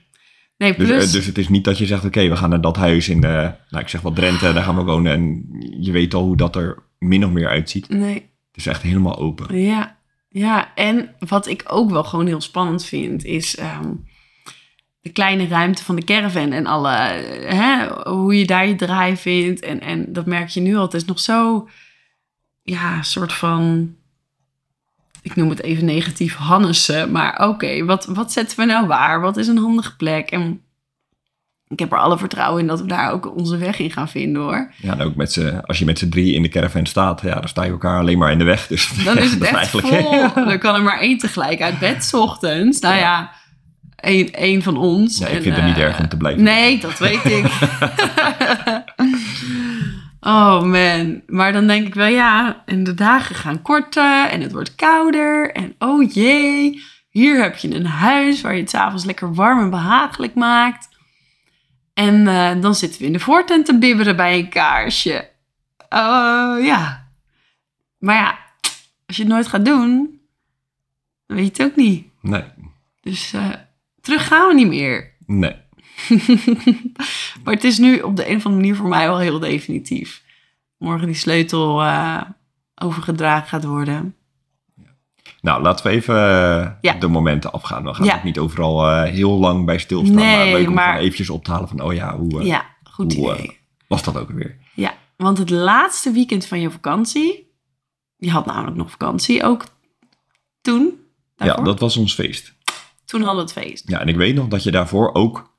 Nee, 0.59 0.75
Dus, 0.77 0.87
plus... 0.89 1.07
eh, 1.07 1.13
dus 1.13 1.27
het 1.27 1.39
is 1.39 1.49
niet 1.49 1.65
dat 1.65 1.79
je 1.79 1.87
zegt, 1.87 2.05
oké, 2.05 2.29
we 2.29 2.37
gaan 2.37 2.51
naar 2.51 2.61
dat 2.61 2.77
huis 2.77 3.09
in, 3.09 3.21
de, 3.21 3.53
nou 3.71 3.83
ik 3.83 3.89
zeg 3.89 4.01
wel 4.01 4.13
Drenthe, 4.13 4.53
daar 4.53 4.63
gaan 4.65 4.77
we 4.77 4.83
wonen. 4.83 5.13
En 5.13 5.47
je 5.81 5.93
weet 5.93 6.15
al 6.15 6.23
hoe 6.25 6.37
dat 6.37 6.57
er 6.57 6.83
min 6.99 7.25
of 7.25 7.31
meer 7.31 7.49
uitziet. 7.49 7.89
nee, 7.89 8.15
Het 8.15 8.57
is 8.57 8.67
echt 8.67 8.83
helemaal 8.83 9.19
open. 9.19 9.59
ja. 9.59 9.95
Ja, 10.29 10.75
en 10.75 11.15
wat 11.19 11.47
ik 11.47 11.65
ook 11.67 11.91
wel 11.91 12.05
gewoon 12.05 12.27
heel 12.27 12.41
spannend 12.41 12.85
vind, 12.85 13.25
is 13.25 13.57
ehm, 13.57 13.93
de 15.07 15.13
kleine 15.13 15.49
ruimte 15.49 15.85
van 15.85 15.97
de 15.97 16.05
caravan 16.05 16.53
en 16.53 16.67
alle, 16.67 16.91
hè, 17.47 17.89
hoe 18.11 18.39
je 18.39 18.47
daar 18.47 18.67
je 18.69 18.75
draai 18.75 19.17
vindt. 19.17 19.61
En, 19.61 19.81
en 19.81 20.13
dat 20.13 20.27
merk 20.27 20.49
je 20.49 20.61
nu 20.61 20.77
al. 20.77 20.83
Het 20.83 20.95
is 20.95 21.05
nog 21.05 21.21
zo, 21.21 21.69
ja, 22.63 23.03
soort 23.03 23.33
van, 23.33 23.95
ik 25.23 25.37
noem 25.37 25.49
het 25.49 25.63
even 25.63 25.85
negatief, 25.85 26.35
Hannessen. 26.35 27.11
Maar 27.11 27.49
oké, 27.49 27.85
wat, 27.85 28.07
wat 28.07 28.33
zetten 28.33 28.59
we 28.59 28.65
nou 28.65 28.87
waar? 28.87 29.21
Wat 29.21 29.37
is 29.37 29.49
een 29.49 29.59
handige 29.59 29.97
plek? 29.97 30.31
En 30.31 30.61
ik 31.69 31.79
heb 31.79 31.93
er 31.93 31.99
alle 31.99 32.19
vertrouwen 32.19 32.61
in 32.61 32.67
dat 32.67 32.81
we 32.81 32.87
daar 32.87 33.13
ook 33.13 33.37
onze 33.37 33.57
weg 33.57 33.79
in 33.79 33.91
gaan 33.91 34.09
vinden 34.09 34.43
hoor. 34.43 34.73
Ja, 34.77 34.93
en 34.93 35.01
ook 35.01 35.15
met 35.15 35.33
z'n, 35.33 35.61
als 35.65 35.79
je 35.79 35.85
met 35.85 35.99
z'n 35.99 36.09
drie 36.09 36.35
in 36.35 36.43
de 36.43 36.49
caravan 36.49 36.87
staat, 36.87 37.21
ja, 37.21 37.35
dan 37.35 37.49
sta 37.49 37.65
je 37.65 37.71
elkaar 37.71 37.99
alleen 37.99 38.19
maar 38.19 38.33
in 38.33 38.39
de 38.39 38.45
weg. 38.45 38.67
Dus 38.67 39.05
Dan 39.05 39.19
is 39.19 39.31
het 39.35 39.43
echt 39.43 39.71
vol. 39.71 40.33
Dan 40.35 40.59
kan 40.59 40.75
er 40.75 40.83
maar 40.83 41.01
één 41.01 41.19
tegelijk 41.19 41.63
uit 41.63 41.79
bed 41.79 42.05
's 42.05 42.13
ochtends. 42.15 42.81
Nou 42.81 42.97
ja, 42.97 43.33
één 43.97 44.63
van 44.63 44.77
ons. 44.77 45.19
Ja, 45.19 45.27
ik 45.27 45.37
En, 45.37 45.43
vind 45.43 45.57
het 45.57 45.65
niet 45.65 45.77
eh, 45.77 45.83
erg 45.83 45.99
om 45.99 46.09
te 46.09 46.17
blijven. 46.17 46.43
Nee, 46.43 46.81
dat 46.81 46.99
weet 46.99 47.25
ik. 47.25 47.45
oh 50.21 50.63
man. 50.63 51.23
Maar 51.27 51.53
dan 51.53 51.67
denk 51.67 51.87
ik 51.87 51.95
wel, 51.95 52.07
ja, 52.07 52.63
en 52.67 52.85
de 52.85 52.95
dagen 52.95 53.35
gaan 53.35 53.63
korter 53.63 54.29
en 54.29 54.41
het 54.41 54.53
wordt 54.53 54.75
kouder. 54.75 55.53
En 55.53 55.75
oh 55.79 56.13
jee, 56.13 56.83
hier 57.11 57.43
heb 57.43 57.57
je 57.57 57.75
een 57.75 57.87
huis 57.87 58.41
waar 58.41 58.55
je 58.55 58.61
het 58.61 58.71
s'avonds 58.71 59.05
lekker 59.05 59.35
warm 59.35 59.59
en 59.59 59.71
behagelijk 59.71 60.35
maakt. 60.35 60.89
En 61.95 62.29
eh, 62.29 62.61
dan 62.61 62.75
zitten 62.75 63.01
we 63.01 63.07
in 63.07 63.13
de 63.13 63.21
voortent 63.21 63.67
te 63.67 63.79
bibberen 63.79 64.17
bij 64.17 64.39
een 64.39 64.49
kaarsje. 64.49 65.29
Oh 65.89 66.57
ja. 66.65 67.09
Maar 67.99 68.15
ja, 68.17 68.39
als 69.07 69.17
je 69.17 69.23
het 69.23 69.33
nooit 69.33 69.47
gaat 69.47 69.65
doen, 69.65 70.21
dan 71.27 71.37
weet 71.37 71.57
je 71.57 71.63
het 71.63 71.71
ook 71.73 71.77
niet. 71.77 72.07
Nee, 72.21 72.45
Dus 73.01 73.33
eh, 73.33 73.49
terug 74.07 74.27
gaan 74.27 74.49
we 74.49 74.55
niet 74.55 74.69
meer. 74.69 75.13
nee. 75.27 75.55
maar 77.45 77.55
het 77.55 77.65
is 77.65 77.79
nu 77.79 77.99
op 78.01 78.17
de 78.17 78.29
een 78.31 78.37
of 78.37 78.45
andere 78.45 78.63
manier 78.63 78.77
voor 78.77 78.89
mij 78.89 79.07
wel 79.07 79.19
heel 79.19 79.39
definitief. 79.39 80.23
Morgen 80.79 81.07
die 81.07 81.17
sleutel 81.17 81.83
eh, 81.83 82.21
overgedragen 82.75 83.49
gaat 83.49 83.65
worden. 83.65 84.15
Nou, 85.41 85.63
laten 85.63 85.87
we 85.87 85.93
even 85.93 86.15
eh, 86.15 86.71
Ja. 86.81 86.93
de 86.93 87.09
momenten 87.09 87.53
afgaan. 87.53 87.85
We 87.85 87.95
gaan 87.95 88.05
Ja. 88.07 88.17
ook 88.17 88.23
niet 88.25 88.39
overal 88.39 88.89
eh, 88.91 89.11
heel 89.13 89.39
lang 89.39 89.65
bij 89.65 89.79
stilstaan. 89.79 90.15
Nee, 90.17 90.37
maar 90.37 90.59
leuk 90.61 90.69
om 90.69 90.75
maar- 90.75 90.99
eventjes 90.99 91.31
op 91.31 91.45
te 91.45 91.51
halen 91.51 91.69
van, 91.69 91.81
oh 91.81 91.95
ja, 91.95 92.17
hoe 92.19 92.43
Ja, 92.45 92.67
goed 92.91 93.15
hoe, 93.15 93.35
idee. 93.35 93.59
was 93.89 94.03
dat 94.03 94.17
ook 94.19 94.31
weer? 94.31 94.57
Ja, 94.75 94.95
want 95.17 95.39
het 95.39 95.51
laatste 95.51 96.11
weekend 96.13 96.47
van 96.47 96.61
je 96.61 96.71
vakantie, 96.71 97.53
je 98.17 98.31
had 98.31 98.47
namelijk 98.47 98.77
nog 98.77 98.91
vakantie 98.91 99.43
ook 99.43 99.65
toen. 100.61 100.95
daarvoor. 101.37 101.59
Ja, 101.59 101.65
dat 101.65 101.81
was 101.81 101.97
ons 101.97 102.15
feest. 102.15 102.55
Toen 103.07 103.23
hadden 103.23 103.45
we 103.47 103.53
het 103.53 103.65
feest. 103.67 103.89
Ja, 103.89 104.01
en 104.01 104.09
ik 104.09 104.17
weet 104.17 104.35
nog 104.35 104.49
dat 104.49 104.63
je 104.63 104.71
daarvoor 104.71 105.15
ook 105.15 105.55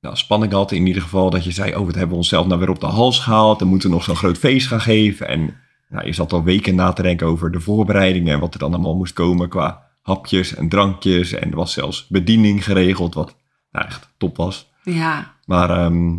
nou, 0.00 0.16
spanning 0.16 0.52
had. 0.52 0.72
In 0.72 0.86
ieder 0.86 1.02
geval 1.02 1.30
dat 1.30 1.44
je 1.44 1.50
zei, 1.50 1.74
oh, 1.74 1.84
wat 1.84 1.94
hebben 1.94 2.08
we 2.10 2.16
onszelf 2.16 2.46
nou 2.46 2.58
weer 2.60 2.70
op 2.70 2.80
de 2.80 2.86
hals 2.86 3.20
gehaald. 3.20 3.58
Dan 3.58 3.68
moeten 3.68 3.88
we 3.88 3.94
nog 3.94 4.04
zo'n 4.04 4.16
groot 4.16 4.38
feest 4.38 4.66
gaan 4.66 4.80
geven. 4.80 5.28
En 5.28 5.56
nou, 5.88 6.06
je 6.06 6.12
zat 6.12 6.32
al 6.32 6.42
weken 6.42 6.74
na 6.74 6.92
te 6.92 7.02
denken 7.02 7.26
over 7.26 7.50
de 7.52 7.60
voorbereidingen 7.60 8.34
en 8.34 8.40
wat 8.40 8.54
er 8.54 8.60
dan 8.60 8.72
allemaal 8.74 8.96
moest 8.96 9.12
komen 9.12 9.48
qua 9.48 9.90
hapjes 10.02 10.54
en 10.54 10.68
drankjes. 10.68 11.32
En 11.32 11.50
er 11.50 11.56
was 11.56 11.72
zelfs 11.72 12.06
bediening 12.08 12.64
geregeld, 12.64 13.14
wat 13.14 13.36
nou, 13.70 13.86
echt 13.86 14.08
top 14.18 14.36
was. 14.36 14.70
Ja, 14.82 15.34
Maar 15.44 15.70
ehm, 15.70 16.14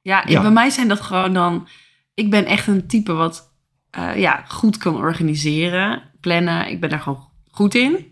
ja, 0.00 0.24
en 0.24 0.30
Ja. 0.30 0.40
bij 0.42 0.50
mij 0.50 0.70
zijn 0.70 0.88
dat 0.88 1.00
gewoon 1.00 1.32
dan... 1.32 1.68
Ik 2.14 2.30
ben 2.30 2.44
echt 2.44 2.66
een 2.66 2.86
type 2.86 3.12
wat 3.12 3.52
eh, 3.90 4.16
ja, 4.16 4.44
goed 4.48 4.76
kan 4.76 4.96
organiseren, 4.96 6.02
plannen. 6.20 6.70
Ik 6.70 6.80
ben 6.80 6.90
daar 6.90 7.00
gewoon 7.00 7.28
goed 7.50 7.74
in. 7.74 8.11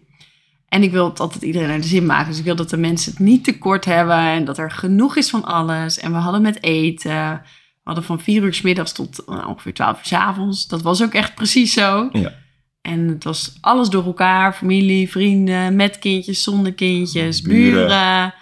En 0.71 0.83
ik 0.83 0.91
wil 0.91 1.05
het 1.05 1.21
altijd 1.21 1.43
iedereen 1.43 1.69
naar 1.69 1.81
de 1.81 1.87
zin 1.87 2.07
maken. 2.07 2.29
Dus 2.29 2.39
ik 2.39 2.45
wil 2.45 2.57
dat 2.57 2.71
de 2.71 2.77
mensen 2.77 3.11
het 3.11 3.21
niet 3.21 3.45
tekort 3.45 3.85
hebben 3.85 4.17
en 4.17 4.45
dat 4.45 4.59
er 4.59 4.71
genoeg 4.71 5.17
is 5.17 5.31
van 5.31 5.45
alles. 5.45 5.99
En 5.99 6.13
we 6.13 6.19
hadden 6.19 6.43
met 6.43 6.63
eten. 6.63 7.43
We 7.43 7.81
hadden 7.83 8.05
van 8.05 8.21
vier 8.21 8.43
uur 8.43 8.55
's 8.55 8.61
middags 8.61 8.93
tot 8.93 9.25
eh, 9.25 9.49
ongeveer 9.49 9.75
twaalf 9.75 9.99
uur 9.99 10.05
's 10.05 10.13
avonds. 10.13 10.67
Dat 10.67 10.83
was 10.83 11.03
ook 11.03 11.15
echt 11.15 11.35
precies 11.35 11.73
zo. 11.73 12.09
Ja. 12.13 12.35
En 12.83 13.09
het 13.09 13.25
was 13.25 13.59
alles 13.61 13.89
door 13.89 14.05
elkaar. 14.05 14.55
Familie, 14.55 15.11
vrienden, 15.11 15.77
met 15.77 15.99
kindjes, 15.99 16.43
zonder 16.43 16.75
kindjes, 16.75 17.43
Buren. 17.43 17.73
buren. 17.73 18.35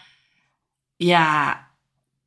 Ja, 0.97 1.66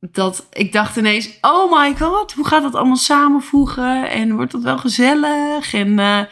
dat 0.00 0.46
ik 0.52 0.72
dacht 0.72 0.96
ineens, 0.96 1.38
oh 1.40 1.72
my 1.72 1.96
god, 1.96 2.32
hoe 2.32 2.46
gaat 2.46 2.62
dat 2.62 2.74
allemaal 2.74 2.96
samenvoegen? 2.96 4.10
En 4.10 4.34
wordt 4.34 4.52
dat 4.52 4.62
wel 4.62 4.78
gezellig? 4.78 5.74
En 5.74 5.98
eh, 5.98 6.22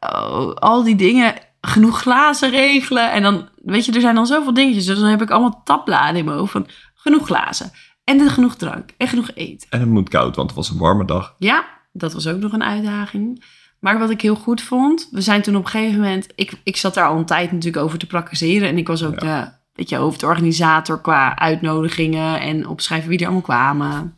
oh, 0.00 0.54
al 0.54 0.82
die 0.82 0.96
dingen, 0.96 1.34
genoeg 1.60 2.00
glazen 2.00 2.50
regelen. 2.50 3.12
En 3.12 3.22
dan, 3.22 3.48
weet 3.64 3.84
je, 3.84 3.92
er 3.92 4.00
zijn 4.00 4.14
dan 4.14 4.26
zoveel 4.26 4.54
dingetjes. 4.54 4.86
Dus 4.86 4.98
dan 4.98 5.08
heb 5.08 5.22
ik 5.22 5.30
allemaal 5.30 5.60
tabbladen 5.64 6.16
in 6.16 6.24
mijn 6.24 6.38
hoofd 6.38 6.52
van 6.52 6.66
genoeg 6.94 7.26
glazen. 7.26 7.70
En 8.04 8.30
genoeg 8.30 8.56
drank 8.56 8.90
en 8.96 9.08
genoeg 9.08 9.30
eten. 9.34 9.70
en 9.70 9.80
het 9.80 9.88
moet 9.88 10.08
koud, 10.08 10.36
want 10.36 10.48
het 10.48 10.58
was 10.58 10.70
een 10.70 10.78
warme 10.78 11.04
dag. 11.04 11.34
Ja, 11.38 11.64
dat 11.92 12.12
was 12.12 12.26
ook 12.26 12.38
nog 12.38 12.52
een 12.52 12.64
uitdaging. 12.64 13.44
Maar 13.80 13.98
wat 13.98 14.10
ik 14.10 14.20
heel 14.20 14.34
goed 14.34 14.62
vond, 14.62 15.08
we 15.10 15.20
zijn 15.20 15.42
toen 15.42 15.56
op 15.56 15.64
een 15.64 15.70
gegeven 15.70 16.00
moment... 16.00 16.26
Ik, 16.34 16.52
ik 16.62 16.76
zat 16.76 16.94
daar 16.94 17.08
al 17.08 17.16
een 17.16 17.26
tijd 17.26 17.52
natuurlijk 17.52 17.84
over 17.84 17.98
te 17.98 18.06
praktiseren. 18.06 18.68
En 18.68 18.78
ik 18.78 18.86
was 18.86 19.04
ook 19.04 19.20
de 19.20 19.48
weet 19.76 19.88
je, 19.88 19.96
hoofdorganisator 19.96 21.00
qua 21.00 21.38
uitnodigingen 21.38 22.40
en 22.40 22.66
opschrijven 22.66 23.08
wie 23.08 23.18
er 23.18 23.24
allemaal 23.24 23.42
kwamen. 23.42 24.16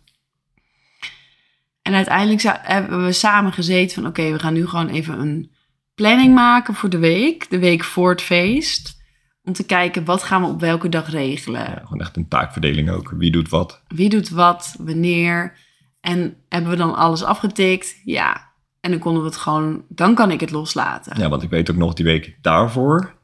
En 1.83 1.95
uiteindelijk 1.95 2.59
hebben 2.62 3.04
we 3.04 3.12
samen 3.12 3.52
gezeten 3.52 3.95
van... 3.95 4.07
oké, 4.07 4.33
we 4.33 4.38
gaan 4.38 4.52
nu 4.52 4.66
gewoon 4.66 4.88
even 4.88 5.21
een 5.21 5.50
planning 5.99 6.35
maken 6.35 6.75
voor 6.75 6.88
de 6.88 6.99
week. 6.99 7.50
De 7.50 7.59
week 7.59 7.85
voor 7.85 8.11
het 8.11 8.23
feest. 8.23 8.97
Om 9.43 9.52
te 9.52 9.67
kijken, 9.67 10.05
wat 10.05 10.23
gaan 10.23 10.43
we 10.43 10.49
op 10.49 10.61
welke 10.61 10.88
dag 10.88 11.11
regelen? 11.11 11.61
Ja, 11.61 11.81
gewoon 11.83 12.00
echt 12.00 12.17
een 12.17 12.28
taakverdeling 12.28 12.90
ook. 12.90 13.11
Wie 13.11 13.31
doet 13.31 13.49
wat? 13.49 13.83
Wie 13.88 14.09
doet 14.09 14.28
wat, 14.28 14.76
wanneer? 14.78 15.57
En 16.00 16.37
hebben 16.49 16.71
we 16.71 16.76
dan 16.76 16.95
alles 16.95 17.23
afgetikt? 17.23 18.00
Ja. 18.05 18.47
En 18.81 18.90
dan 18.90 19.00
konden 19.00 19.23
we 19.23 19.28
het 19.28 19.37
gewoon... 19.37 19.85
Dan 19.88 20.14
kan 20.14 20.31
ik 20.31 20.40
het 20.40 20.50
loslaten. 20.50 21.21
Ja, 21.21 21.28
want 21.28 21.43
ik 21.43 21.50
weet 21.50 21.71
ook 21.71 21.76
nog 21.76 21.95
die 21.95 22.05
week 22.05 22.38
daarvoor... 22.43 23.14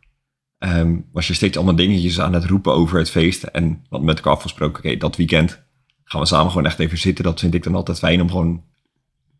ehm, 0.58 0.96
was 1.12 1.26
je 1.26 1.34
steeds 1.34 1.56
allemaal 1.56 1.76
dingetjes 1.76 2.20
aan 2.20 2.32
het 2.32 2.44
roepen 2.44 2.72
over 2.72 2.98
het 2.98 3.10
feest. 3.10 3.42
En 3.42 3.84
hadden 3.88 4.08
met 4.08 4.16
elkaar 4.16 4.32
afgesproken, 4.32 4.84
oké, 4.84 4.96
dat 4.96 5.16
weekend 5.16 5.62
gaan 6.04 6.20
we 6.20 6.26
samen 6.26 6.50
gewoon 6.50 6.66
echt 6.66 6.78
even 6.78 6.98
zitten. 6.98 7.24
Dat 7.24 7.40
vind 7.40 7.54
ik 7.54 7.62
dan 7.62 7.74
altijd 7.74 7.98
fijn 7.98 8.20
om 8.20 8.30
gewoon 8.30 8.64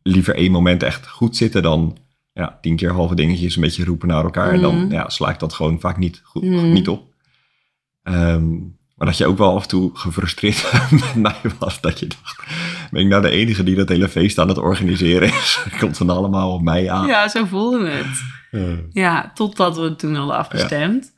liever 0.03 0.35
één 0.35 0.51
moment 0.51 0.83
echt 0.83 1.09
goed 1.09 1.37
zitten 1.37 1.63
dan 1.63 1.99
ja, 2.35 2.59
tien 2.61 2.77
keer 2.77 2.93
halve 2.93 3.15
dingetjes 3.15 3.55
een 3.57 3.63
beetje 3.63 3.85
roepen 3.85 4.09
naar 4.09 4.25
elkaar. 4.25 4.53
En 4.53 4.61
dan 4.61 4.77
Mhm. 4.85 4.93
ja, 4.93 5.09
sla 5.09 5.31
ik 5.31 5.39
dat 5.39 5.53
gewoon 5.53 5.81
vaak 5.81 5.97
niet, 5.97 6.21
goed, 6.25 6.43
Mhm. 6.43 6.73
niet 6.73 6.89
op. 6.89 7.13
Ehm, 8.03 8.51
maar 8.97 9.07
dat 9.07 9.17
je 9.19 9.27
ook 9.27 9.39
wel 9.39 9.55
af 9.55 9.63
en 9.63 9.69
toe 9.69 9.91
gefrustreerd 9.95 10.73
met 10.91 11.15
mij 11.15 11.37
was. 11.59 11.81
Dat 11.81 11.99
je 11.99 12.07
dacht, 12.07 12.43
ben 12.91 13.01
ik 13.03 13.09
nou 13.09 13.23
de 13.23 13.31
enige 13.31 13.63
die 13.65 13.75
dat 13.77 13.89
hele 13.89 14.09
feest 14.09 14.39
aan 14.39 14.49
het 14.49 14.59
organiseren 14.59 15.29
is? 15.29 15.65
Komt 15.81 15.99
dan 15.99 16.11
allemaal 16.11 16.53
op 16.53 16.63
mij 16.63 16.91
aan? 16.91 17.07
Ja, 17.07 17.29
zo 17.29 17.45
voelde 17.45 17.89
het. 17.89 18.23
Ja, 18.93 19.31
totdat 19.35 19.77
we 19.77 19.83
het 19.83 19.99
toen 19.99 20.15
hadden 20.15 20.37
afgestemd. 20.37 21.13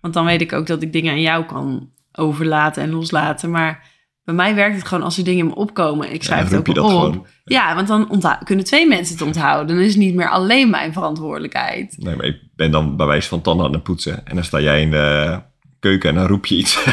Want 0.00 0.14
dan 0.14 0.24
weet 0.24 0.40
ik 0.40 0.52
ook 0.52 0.66
dat 0.66 0.82
ik 0.82 0.92
dingen 0.92 1.12
aan 1.12 1.20
jou 1.20 1.44
kan 1.44 1.90
overlaten 2.12 2.82
en 2.82 2.90
loslaten. 2.90 3.50
Maar 3.50 3.90
bij 4.24 4.34
mij 4.34 4.54
werkt 4.54 4.76
het 4.76 4.86
gewoon 4.86 5.04
als 5.04 5.18
er 5.18 5.24
dingen 5.24 5.40
in 5.40 5.46
me 5.46 5.54
opkomen. 5.54 6.12
Ik 6.12 6.22
schrijf 6.22 6.48
het 6.48 6.58
ook 6.58 6.68
op. 6.68 6.76
gewoon. 6.76 7.26
Ja, 7.44 7.74
want 7.74 7.88
dan 7.88 8.22
kunnen 8.44 8.64
twee 8.64 8.88
mensen 8.88 9.14
het 9.14 9.24
onthouden. 9.24 9.76
Dan 9.76 9.84
is 9.84 9.90
het 9.90 10.02
niet 10.02 10.14
meer 10.14 10.28
alleen 10.30 10.70
mijn 10.70 10.92
verantwoordelijkheid. 10.92 11.94
Nee, 11.98 12.16
maar 12.16 12.26
ik 12.26 12.36
ben 12.56 12.70
dan 12.70 12.96
bij 12.96 13.06
wijze 13.06 13.28
van 13.28 13.40
tanden 13.40 13.66
aan 13.66 13.72
het 13.72 13.82
poetsen. 13.82 14.26
En 14.26 14.34
dan 14.34 14.44
sta 14.44 14.60
jij 14.60 14.80
in 14.80 14.90
de 14.90 15.40
keuken 15.80 16.08
en 16.08 16.14
dan 16.14 16.26
roep 16.26 16.46
je 16.46 16.56
iets. 16.56 16.74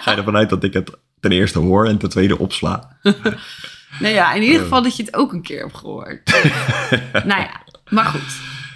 Ga, 0.00 0.10
je, 0.10 0.16
ervan 0.16 0.36
uit 0.36 0.48
dat 0.50 0.64
ik 0.64 0.72
het 0.72 0.90
ten 1.20 1.32
eerste 1.32 1.58
hoor 1.58 1.86
en 1.86 1.98
ten 1.98 2.08
tweede 2.08 2.38
opsla. 2.38 2.88
Nou 4.00 4.14
ja, 4.14 4.32
in 4.32 4.42
ieder 4.42 4.60
geval 4.60 4.82
dat 4.82 4.96
je 4.96 5.02
het 5.02 5.16
ook 5.16 5.32
een 5.32 5.42
keer 5.42 5.60
hebt 5.60 5.76
gehoord. 5.76 6.42
nou 7.30 7.40
ja, 7.40 7.62
maar 7.88 8.04
goed. 8.04 8.20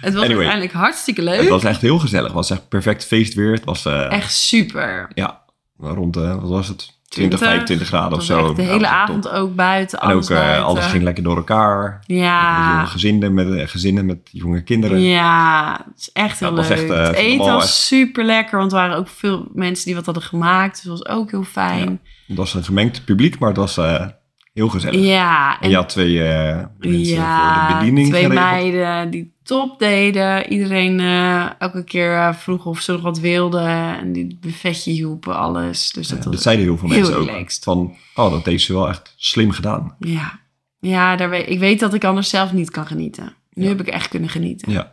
Het 0.01 0.13
was 0.13 0.23
Anyway. 0.23 0.45
uiteindelijk 0.45 0.73
hartstikke 0.73 1.21
leuk. 1.21 1.39
Het 1.39 1.49
was 1.49 1.63
echt 1.63 1.81
heel 1.81 1.99
gezellig. 1.99 2.25
Het 2.25 2.35
was 2.35 2.49
echt 2.49 2.67
perfect 2.69 3.05
feestweer. 3.05 3.51
Het 3.51 3.63
was 3.63 3.85
eh, 3.85 4.11
Echt 4.11 4.33
super. 4.33 5.07
ja, 5.13 5.41
rond, 5.77 6.15
eh, 6.17 6.35
wat 6.41 6.49
was 6.49 6.67
het? 6.67 6.99
20, 7.11 7.39
25 7.39 7.87
graden 7.87 8.17
of 8.17 8.23
zo. 8.23 8.53
de 8.53 8.61
Ja, 8.61 8.67
hele 8.67 8.87
avond 8.87 9.23
top. 9.23 9.31
ook 9.31 9.55
buiten. 9.55 9.99
En 9.99 10.07
ook 10.07 10.13
alles 10.13 10.29
eh, 10.29 10.35
buiten. 10.37 10.63
alles 10.65 10.85
ging 10.85 11.03
lekker 11.03 11.23
door 11.23 11.35
elkaar. 11.37 11.91
Met 12.07 12.17
jonge 12.17 12.21
Ja, 12.21 12.85
gezinnen 12.85 13.33
met, 13.33 13.51
eh, 13.53 13.67
gezinnen 13.67 14.05
met 14.05 14.17
jonge 14.31 14.63
kinderen. 14.63 14.99
ja, 15.01 15.71
het 15.89 15.99
is 15.99 16.09
echt 16.13 16.39
heel 16.39 16.49
Ja, 16.49 16.55
leuk. 16.61 16.69
echt, 16.69 16.89
eh, 16.89 17.03
het 17.07 17.15
eten 17.15 17.45
was 17.53 17.63
echt- 17.63 17.73
super 17.73 18.23
lekker, 18.25 18.59
want 18.59 18.71
er 18.71 18.77
waren 18.77 18.97
ook 18.97 19.07
veel 19.07 19.47
mensen 19.53 19.85
die 19.85 19.95
wat 19.95 20.05
hadden 20.05 20.23
gemaakt. 20.23 20.73
Dus 20.75 20.83
dat 20.83 20.97
was 21.07 21.15
ook 21.17 21.31
heel 21.31 21.43
fijn. 21.43 21.99
Het 22.27 22.37
was 22.37 22.53
een 22.53 22.63
gemengd 22.63 23.05
publiek, 23.05 23.39
maar 23.39 23.49
het 23.49 23.57
was 23.57 23.77
eh, 23.77 24.05
heel 24.53 24.69
gezellig. 24.69 25.05
Ja, 25.05 25.59
En 25.61 25.69
je 25.69 25.75
had 25.75 25.89
twee 25.89 26.23
eh, 26.27 26.65
mensen 26.77 27.15
voor 27.15 27.67
de 27.67 27.73
bediening 27.77 28.07
twee 28.09 28.21
geregeld. 28.23 28.49
meiden 28.51 29.09
die 29.09 29.33
top 29.43 29.79
deden. 29.79 30.51
Iedereen 30.51 30.99
eh, 30.99 31.49
elke 31.59 31.83
keer 31.83 32.15
eh, 32.17 32.33
vroeg 32.33 32.65
of 32.65 32.79
ze 32.79 32.91
nog 32.91 33.01
wat 33.01 33.19
wilden. 33.19 33.67
En 33.97 34.11
die 34.13 34.37
buffetje 34.41 34.91
hielpen, 34.91 35.35
alles. 35.37 35.91
Dus 35.91 36.07
dat 36.07 36.23
Ja, 36.23 36.29
dat 36.31 36.41
zeiden 36.41 36.65
heel 36.65 36.77
veel 36.77 36.89
heel 36.89 36.97
mensen 36.99 37.17
ook. 37.19 37.25
relaxed. 37.27 37.63
Van, 37.63 37.95
oh, 38.15 38.31
dat 38.31 38.45
heeft 38.45 38.63
ze 38.63 38.73
wel 38.73 38.89
echt 38.89 39.13
slim 39.17 39.51
gedaan. 39.51 39.95
Ja, 39.99 40.39
ja 40.79 41.15
daar 41.15 41.29
weet, 41.29 41.49
ik 41.49 41.59
weet 41.59 41.79
dat 41.79 41.93
ik 41.93 42.03
anders 42.03 42.29
zelf 42.29 42.53
niet 42.53 42.71
kan 42.71 42.85
genieten. 42.87 43.33
Nu 43.53 43.63
Ja. 43.63 43.69
heb 43.69 43.79
ik 43.79 43.87
echt 43.87 44.07
kunnen 44.07 44.29
genieten. 44.29 44.71
Ja, 44.71 44.91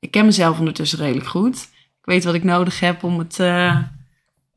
Ik 0.00 0.10
ken 0.10 0.24
mezelf 0.24 0.58
ondertussen 0.58 0.98
redelijk 0.98 1.26
goed. 1.28 1.56
Ik 2.00 2.14
weet 2.14 2.24
wat 2.24 2.34
ik 2.34 2.44
nodig 2.44 2.80
heb 2.80 3.02
om 3.02 3.18
het, 3.18 3.38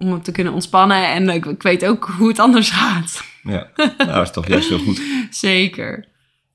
om 0.01 0.13
het 0.13 0.24
te 0.24 0.31
kunnen 0.31 0.53
ontspannen. 0.53 1.08
En 1.08 1.29
ik, 1.29 1.46
ik 1.46 1.62
weet 1.63 1.86
ook 1.86 2.13
hoe 2.17 2.27
het 2.27 2.39
anders 2.39 2.70
gaat. 2.70 3.24
ja. 3.43 3.67
nou, 3.75 3.96
dat 3.98 4.22
is 4.22 4.31
toch 4.31 4.48
juist 4.48 4.70
heel 4.70 4.79
goed. 4.79 5.01
Zeker. 5.29 6.05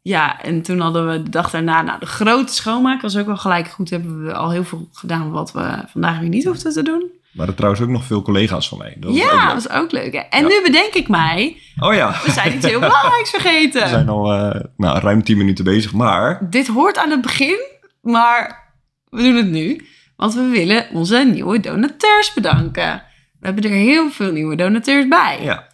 Ja, 0.03 0.43
en 0.43 0.63
toen 0.63 0.81
hadden 0.81 1.09
we 1.11 1.23
de 1.23 1.31
dag 1.31 1.51
daarna, 1.51 1.83
nou, 1.83 1.99
de 2.01 2.07
grote 2.07 2.53
schoonmaak 2.55 3.01
was 3.01 3.17
ook 3.17 3.27
wel 3.27 3.37
gelijk 3.37 3.69
goed. 3.69 3.91
Hebben 3.91 4.25
we 4.25 4.35
al 4.35 4.51
heel 4.51 4.65
veel 4.65 4.89
gedaan 4.93 5.31
wat 5.31 5.53
we 5.53 5.79
vandaag 5.87 6.19
weer 6.19 6.29
niet 6.29 6.45
hoefden 6.45 6.73
te 6.73 6.83
doen. 6.83 7.05
Maar 7.33 7.49
er 7.49 7.55
trouwens 7.55 7.83
ook 7.83 7.89
nog 7.89 8.05
veel 8.05 8.23
collega's 8.23 8.69
van 8.69 8.79
mij. 8.79 8.97
Dat 8.99 9.11
was 9.11 9.21
ook 9.23 9.31
ja, 9.31 9.45
dat 9.55 9.55
was 9.55 9.71
ook 9.81 9.93
leuk. 9.93 10.13
Hè? 10.13 10.19
En 10.19 10.43
Ja. 10.43 10.49
nu 10.49 10.63
bedenk 10.65 10.95
ik 10.95 11.09
mij, 11.09 11.57
Oh 11.79 11.95
ja, 11.95 12.21
we 12.25 12.31
zijn 12.31 12.55
iets 12.57 12.67
heel 12.67 12.81
belangrijks 12.81 13.31
vergeten. 13.31 13.83
we 13.83 13.89
zijn 13.89 14.09
al 14.09 14.33
eh, 14.33 14.61
nou, 14.77 14.99
ruim 15.01 15.23
10 15.25 15.37
minuten 15.37 15.65
bezig. 15.65 15.93
Maar 15.93 16.47
Dit 16.51 16.67
hoort 16.67 16.99
aan 16.99 17.11
het 17.11 17.21
begin, 17.23 17.59
maar 18.03 18.71
we 19.11 19.23
doen 19.23 19.37
het 19.37 19.51
nu. 19.51 19.87
Want 20.17 20.35
we 20.35 20.43
willen 20.49 20.87
onze 20.93 21.29
nieuwe 21.33 21.61
donateurs 21.61 22.33
bedanken. 22.35 23.03
We 23.47 23.53
hebben 23.53 23.71
er 23.71 23.77
heel 23.79 24.11
veel 24.11 24.33
nieuwe 24.33 24.57
donateurs 24.57 25.09
bij. 25.09 25.39
ja, 25.43 25.67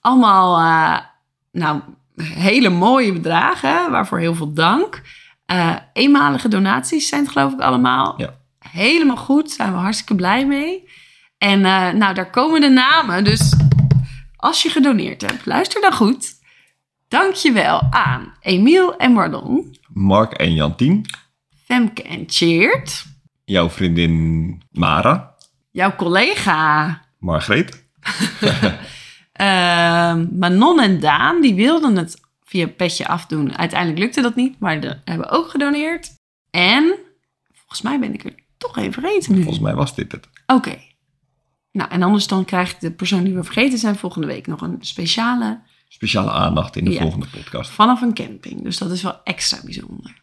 Allemaal, 0.00 0.58
eh, 0.58 0.98
nou, 1.52 1.80
hele 2.22 2.68
mooie 2.68 3.12
bedragen, 3.12 3.90
waarvoor 3.90 4.18
heel 4.18 4.34
veel 4.34 4.52
dank. 4.52 5.02
Eh, 5.46 5.76
eenmalige 5.92 6.48
donaties 6.48 7.08
zijn 7.08 7.22
het 7.22 7.30
geloof 7.32 7.52
ik 7.52 7.60
allemaal. 7.60 8.14
Ja. 8.16 8.34
Helemaal 8.58 9.16
goed, 9.16 9.50
zijn 9.50 9.72
we 9.72 9.78
hartstikke 9.78 10.14
blij 10.14 10.46
mee. 10.46 10.88
En 11.38 11.64
eh, 11.64 11.90
nou, 11.92 12.14
daar 12.14 12.30
komen 12.30 12.60
de 12.60 12.68
namen. 12.68 13.24
Dus 13.24 13.56
als 14.36 14.62
je 14.62 14.68
gedoneerd 14.68 15.20
hebt, 15.20 15.46
luister 15.46 15.80
dan 15.80 15.92
goed. 15.92 16.28
Dank 17.08 17.34
je 17.34 17.52
wel 17.52 17.82
aan 17.90 18.32
Emiel 18.40 18.96
en 18.96 19.12
Mardon, 19.12 19.76
Mark 19.92 20.32
en 20.32 20.54
Jantien. 20.54 21.04
Femke 21.64 22.02
en 22.02 22.24
Cheert, 22.26 23.04
Jouw 23.44 23.70
vriendin 23.70 24.62
Mara. 24.70 25.34
jouw 25.70 25.96
collega 25.96 27.00
Margreet. 27.20 27.84
Ehm, 29.32 30.26
Manon 30.38 30.80
en 30.80 31.00
Daan, 31.00 31.40
die 31.40 31.54
wilden 31.54 31.96
het 31.96 32.20
via 32.44 32.66
Petje 32.68 33.08
afdoen. 33.08 33.56
Uiteindelijk 33.56 33.98
lukte 34.00 34.20
dat 34.20 34.34
niet, 34.36 34.58
maar 34.58 34.80
de 34.80 34.96
hebben 35.04 35.30
ook 35.30 35.50
gedoneerd. 35.50 36.10
En 36.50 36.94
volgens 37.52 37.82
mij 37.82 37.98
ben 37.98 38.14
ik 38.14 38.24
er 38.24 38.34
toch 38.58 38.76
even 38.78 38.92
vergeten 38.92 39.32
nu. 39.34 39.42
Volgens 39.42 39.64
mij 39.64 39.74
was 39.74 39.94
dit 39.94 40.12
het. 40.12 40.28
Oké. 40.46 40.78
Nou, 41.72 41.90
en 41.90 42.02
anders 42.02 42.26
dan 42.26 42.44
krijgt 42.44 42.80
de 42.80 42.90
persoon 42.90 43.24
die 43.24 43.34
we 43.34 43.44
vergeten 43.44 43.78
zijn 43.78 43.96
volgende 43.96 44.26
week 44.26 44.46
nog 44.46 44.60
een 44.60 44.76
speciale 44.80 45.60
Speciale 45.88 46.30
aandacht 46.30 46.76
in 46.76 46.84
de 46.84 46.90
Ja. 46.90 47.00
volgende 47.00 47.26
podcast. 47.26 47.70
vanaf 47.70 48.00
een 48.00 48.14
camping. 48.14 48.62
Dus 48.62 48.78
dat 48.78 48.90
is 48.90 49.02
wel 49.02 49.20
extra 49.24 49.58
bijzonder. 49.64 50.22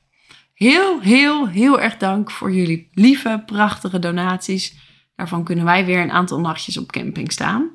Heel, 0.54 1.02
heel, 1.02 1.48
heel 1.48 1.82
erg 1.82 1.98
dank 1.98 2.32
voor 2.32 2.54
jullie 2.54 2.90
lieve, 2.94 3.44
prachtige 3.46 4.00
donaties. 4.00 4.76
Daarvan 5.18 5.44
kunnen 5.44 5.66
wij 5.66 5.86
weer 5.86 6.02
een 6.02 6.12
aantal 6.12 6.40
nachtjes 6.40 6.78
op 6.78 6.92
camping 6.92 7.32
staan. 7.32 7.70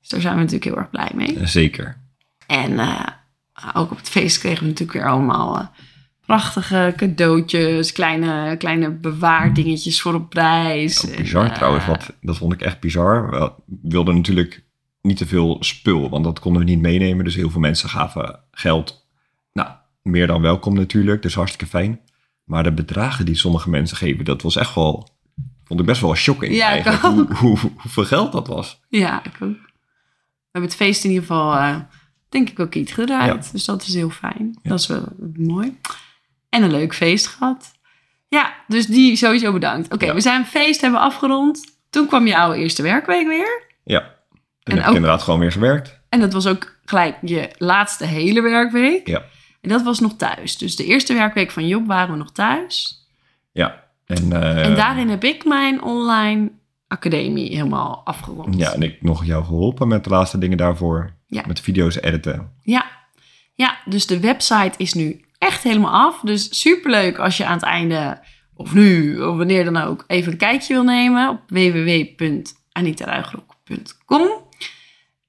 Dus 0.00 0.08
daar 0.08 0.20
zijn 0.20 0.34
we 0.34 0.40
natuurlijk 0.40 0.64
heel 0.64 0.76
erg 0.76 0.90
blij 0.90 1.10
mee. 1.14 1.46
Zeker. 1.46 2.00
En 2.46 2.78
eh, 2.78 3.06
ook 3.74 3.90
op 3.90 3.96
het 3.96 4.08
feest 4.08 4.38
kregen 4.38 4.62
we 4.62 4.68
natuurlijk 4.68 4.98
weer 4.98 5.08
allemaal 5.08 5.58
eh, 5.58 5.66
prachtige 6.26 6.92
cadeautjes, 6.96 7.92
kleine, 7.92 8.56
kleine 8.56 8.90
bewaardingetjes 8.90 10.00
voor 10.00 10.14
op 10.14 10.30
prijs. 10.30 11.06
Ook 11.06 11.16
bizar 11.16 11.44
En, 11.44 11.50
eh, 11.50 11.56
trouwens, 11.56 11.86
wat, 11.86 12.12
dat 12.20 12.36
vond 12.36 12.52
ik 12.52 12.62
echt 12.62 12.80
bizar. 12.80 13.30
We 13.30 13.52
wilden 13.82 14.14
natuurlijk 14.14 14.64
niet 15.02 15.16
te 15.16 15.26
veel 15.26 15.56
spul, 15.60 16.08
want 16.08 16.24
dat 16.24 16.38
konden 16.38 16.64
we 16.64 16.68
niet 16.68 16.80
meenemen. 16.80 17.24
Dus 17.24 17.34
heel 17.34 17.50
veel 17.50 17.60
mensen 17.60 17.88
gaven 17.88 18.40
geld. 18.50 19.06
Nou, 19.52 19.68
meer 20.02 20.26
dan 20.26 20.42
welkom 20.42 20.74
natuurlijk, 20.74 21.22
dus 21.22 21.34
hartstikke 21.34 21.66
fijn. 21.66 22.00
Maar 22.44 22.62
de 22.62 22.72
bedragen 22.72 23.24
die 23.24 23.34
sommige 23.34 23.70
mensen 23.70 23.96
geven, 23.96 24.24
dat 24.24 24.42
was 24.42 24.56
echt 24.56 24.74
wel, 24.74 25.08
vond 25.68 25.80
ik 25.80 25.86
best 25.86 26.00
wel 26.00 26.14
shocking 26.14 26.54
Ja, 26.54 26.70
ik 26.70 26.84
eigenlijk. 26.86 27.32
Hoe, 27.32 27.58
hoe, 27.58 27.70
hoeveel 27.76 28.04
geld 28.04 28.32
dat 28.32 28.46
was. 28.46 28.80
Ja, 28.88 29.24
ik 29.24 29.32
ook. 29.32 29.56
We 29.56 30.54
hebben 30.58 30.70
het 30.70 30.74
feest 30.74 31.04
in 31.04 31.10
ieder 31.10 31.26
geval, 31.26 31.54
eh, 31.54 31.76
denk 32.28 32.50
ik, 32.50 32.60
ook 32.60 32.74
iets 32.74 32.92
gedraaid. 32.92 33.52
Dus 33.52 33.64
dat 33.64 33.82
is 33.82 33.94
heel 33.94 34.10
fijn. 34.10 34.58
Ja. 34.62 34.70
Dat 34.70 34.78
is 34.80 34.86
wel 34.86 35.06
mooi. 35.34 35.78
En 36.48 36.62
een 36.62 36.70
leuk 36.70 36.94
feest 36.94 37.26
gehad. 37.26 37.72
Ja, 38.28 38.54
dus 38.68 38.86
die 38.86 39.16
sowieso 39.16 39.52
bedankt. 39.52 39.92
Oké, 39.92 40.14
we 40.14 40.20
zijn 40.20 40.46
feest, 40.46 40.80
hebben 40.80 41.00
we 41.00 41.06
afgerond. 41.06 41.76
Toen 41.90 42.06
kwam 42.06 42.26
jouw 42.26 42.52
eerste 42.52 42.82
werkweek 42.82 43.26
weer. 43.26 43.62
Ja, 43.84 44.00
en, 44.00 44.10
En 44.62 44.72
heb 44.72 44.82
ik 44.82 44.88
ook- 44.88 44.94
inderdaad 44.94 45.22
gewoon 45.22 45.40
weer 45.40 45.52
gewerkt. 45.52 46.00
En 46.08 46.20
dat 46.20 46.32
was 46.32 46.46
ook 46.46 46.78
gelijk 46.84 47.16
je 47.22 47.50
laatste 47.58 48.04
hele 48.04 48.40
werkweek. 48.40 49.06
Ja. 49.06 49.22
En 49.60 49.68
dat 49.68 49.82
was 49.82 50.00
nog 50.00 50.16
thuis. 50.16 50.58
Dus 50.58 50.76
de 50.76 50.84
eerste 50.84 51.14
werkweek 51.14 51.50
van 51.50 51.66
Job 51.68 51.86
waren 51.86 52.10
we 52.12 52.18
nog 52.18 52.32
thuis. 52.32 53.06
Ja, 53.52 53.84
en, 54.08 54.32
eh, 54.32 54.64
en 54.64 54.74
daarin 54.74 55.08
heb 55.08 55.24
ik 55.24 55.44
mijn 55.44 55.82
online 55.82 56.50
academie 56.86 57.56
helemaal 57.56 58.00
afgerond. 58.04 58.58
ja, 58.58 58.72
en 58.72 58.82
ik 58.82 59.02
nog 59.02 59.24
jou 59.24 59.44
geholpen 59.44 59.88
met 59.88 60.04
de 60.04 60.10
laatste 60.10 60.38
dingen 60.38 60.56
daarvoor. 60.56 61.16
Ja. 61.26 61.44
Met 61.46 61.60
video's 61.60 62.00
editen. 62.00 62.52
Ja. 62.62 62.86
ja, 63.54 63.78
dus 63.84 64.06
de 64.06 64.20
website 64.20 64.72
is 64.76 64.94
nu 64.94 65.24
echt 65.38 65.62
helemaal 65.62 66.06
af. 66.06 66.20
Dus 66.20 66.60
superleuk 66.60 67.18
als 67.18 67.36
je 67.36 67.46
aan 67.46 67.54
het 67.54 67.62
einde, 67.62 68.20
of 68.54 68.74
nu, 68.74 69.20
of 69.20 69.36
wanneer 69.36 69.64
dan 69.64 69.76
ook, 69.76 70.04
even 70.06 70.32
een 70.32 70.38
kijkje 70.38 70.74
wil 70.74 70.84
nemen 70.84 71.28
op 71.28 71.40
www.anitaruigrok.com. 71.46 74.28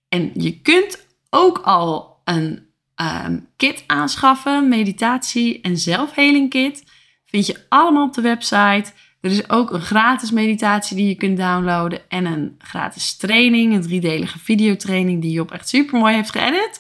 En 0.10 0.32
je 0.34 0.62
kunt 0.62 1.08
ook 1.30 1.58
al 1.58 2.22
een 2.24 2.68
ehm, 2.96 3.40
kit 3.56 3.84
aanschaffen, 3.88 4.68
meditatie 4.68 5.62
en 5.62 5.78
zelfheling 5.78 6.50
kit. 6.50 6.84
Vind 7.30 7.46
je 7.46 7.66
allemaal 7.70 8.06
op 8.06 8.14
de 8.14 8.22
website. 8.22 8.92
Er 9.22 9.32
is 9.32 9.50
ook 9.50 9.72
een 9.72 9.82
gratis 9.82 10.32
meditatie 10.32 10.96
die 10.96 11.08
je 11.08 11.16
kunt 11.16 11.38
downloaden 11.38 12.10
en 12.10 12.26
een 12.26 12.56
gratis 12.58 13.18
training, 13.18 13.74
een 13.74 13.82
driedelige 13.82 14.40
videotraining 14.40 15.22
die 15.22 15.32
Job 15.32 15.52
echt 15.52 15.70
super 15.70 16.00
mooi 16.00 16.16
heeft 16.16 16.32
geëdit. 16.32 16.80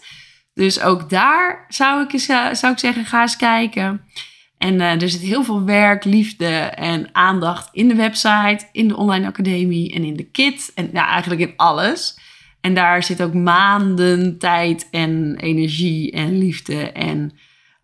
Dus 0.53 0.81
ook 0.81 1.09
daar 1.09 1.65
zou 1.67 2.03
ik, 2.03 2.13
eens, 2.13 2.27
eh, 2.27 2.53
zou 2.53 2.73
ik 2.73 2.79
zeggen, 2.79 3.05
ga 3.05 3.21
eens 3.21 3.35
kijken. 3.35 4.01
En 4.57 4.81
eh, 4.81 5.01
er 5.01 5.09
zit 5.09 5.21
heel 5.21 5.43
veel 5.43 5.63
werk, 5.63 6.03
liefde 6.03 6.55
en 6.57 7.09
aandacht 7.11 7.69
in 7.71 7.87
de 7.87 7.95
website, 7.95 8.67
in 8.71 8.87
de 8.87 8.97
online 8.97 9.27
academie 9.27 9.93
en 9.93 10.03
in 10.03 10.15
de 10.15 10.29
kit. 10.31 10.71
En 10.75 10.89
ja, 10.93 11.07
eigenlijk 11.07 11.41
in 11.41 11.53
alles. 11.55 12.17
En 12.61 12.73
daar 12.73 13.03
zit 13.03 13.21
ook 13.21 13.33
maanden 13.33 14.37
tijd 14.37 14.87
en 14.91 15.35
energie 15.39 16.11
en 16.11 16.37
liefde 16.37 16.91
en 16.91 17.31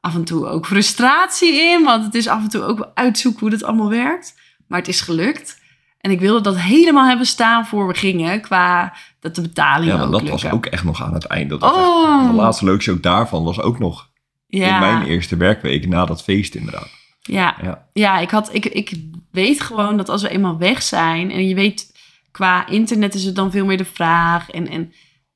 af 0.05 0.15
en 0.15 0.23
toe 0.23 0.47
ook 0.47 0.65
frustratie 0.65 1.53
in. 1.61 1.83
Want 1.83 2.03
het 2.05 2.15
is 2.15 2.27
af 2.27 2.41
en 2.43 2.49
toe 2.49 2.63
ook 2.63 2.77
wel 2.77 2.91
uitzoeken 2.93 3.39
hoe 3.39 3.49
dat 3.49 3.63
allemaal 3.63 3.89
werkt. 3.89 4.35
Maar 4.67 4.79
het 4.79 4.87
is 4.87 5.01
gelukt. 5.01 5.63
En 5.99 6.11
ik 6.11 6.19
wilde 6.19 6.41
dat 6.41 6.57
helemaal 6.57 7.07
hebben 7.07 7.25
staan 7.25 7.65
voor 7.65 7.87
we 7.87 7.93
gingen. 7.93 8.41
Qua 8.41 8.93
dat 9.19 9.35
de 9.35 9.41
betaling 9.41 9.91
Ja, 9.91 9.97
want 9.97 10.11
dat 10.11 10.21
lukken. 10.21 10.41
was 10.41 10.51
ook 10.53 10.65
echt 10.65 10.83
nog 10.83 11.01
aan 11.03 11.13
het 11.13 11.25
eind. 11.25 11.49
Dat 11.49 11.61
Oh. 11.61 12.19
echt- 12.19 12.29
de 12.29 12.35
laatste 12.35 12.65
leukste 12.65 12.91
ook 12.91 13.03
daarvan 13.03 13.43
was 13.43 13.59
ook 13.61 13.79
nog 13.79 14.09
ja. 14.47 14.73
in 14.73 14.79
mijn 14.79 15.03
eerste 15.07 15.37
werkweek 15.37 15.87
na 15.87 16.05
dat 16.05 16.23
feest 16.23 16.55
inderdaad. 16.55 16.89
Ja, 17.21 17.55
Ja. 17.61 17.87
ja 17.93 18.17
ik, 18.19 18.29
had, 18.29 18.49
ik, 18.53 18.65
ik 18.65 18.91
weet 19.31 19.61
gewoon 19.61 19.97
dat 19.97 20.09
als 20.09 20.21
we 20.21 20.29
eenmaal 20.29 20.57
weg 20.57 20.81
zijn... 20.81 21.31
en 21.31 21.47
je 21.47 21.55
weet, 21.55 21.91
qua 22.31 22.67
internet 22.67 23.13
is 23.13 23.23
het 23.23 23.35
dan 23.35 23.51
veel 23.51 23.65
meer 23.65 23.77
de 23.77 23.85
vraag. 23.85 24.49
En, 24.49 24.67
en 24.69 24.93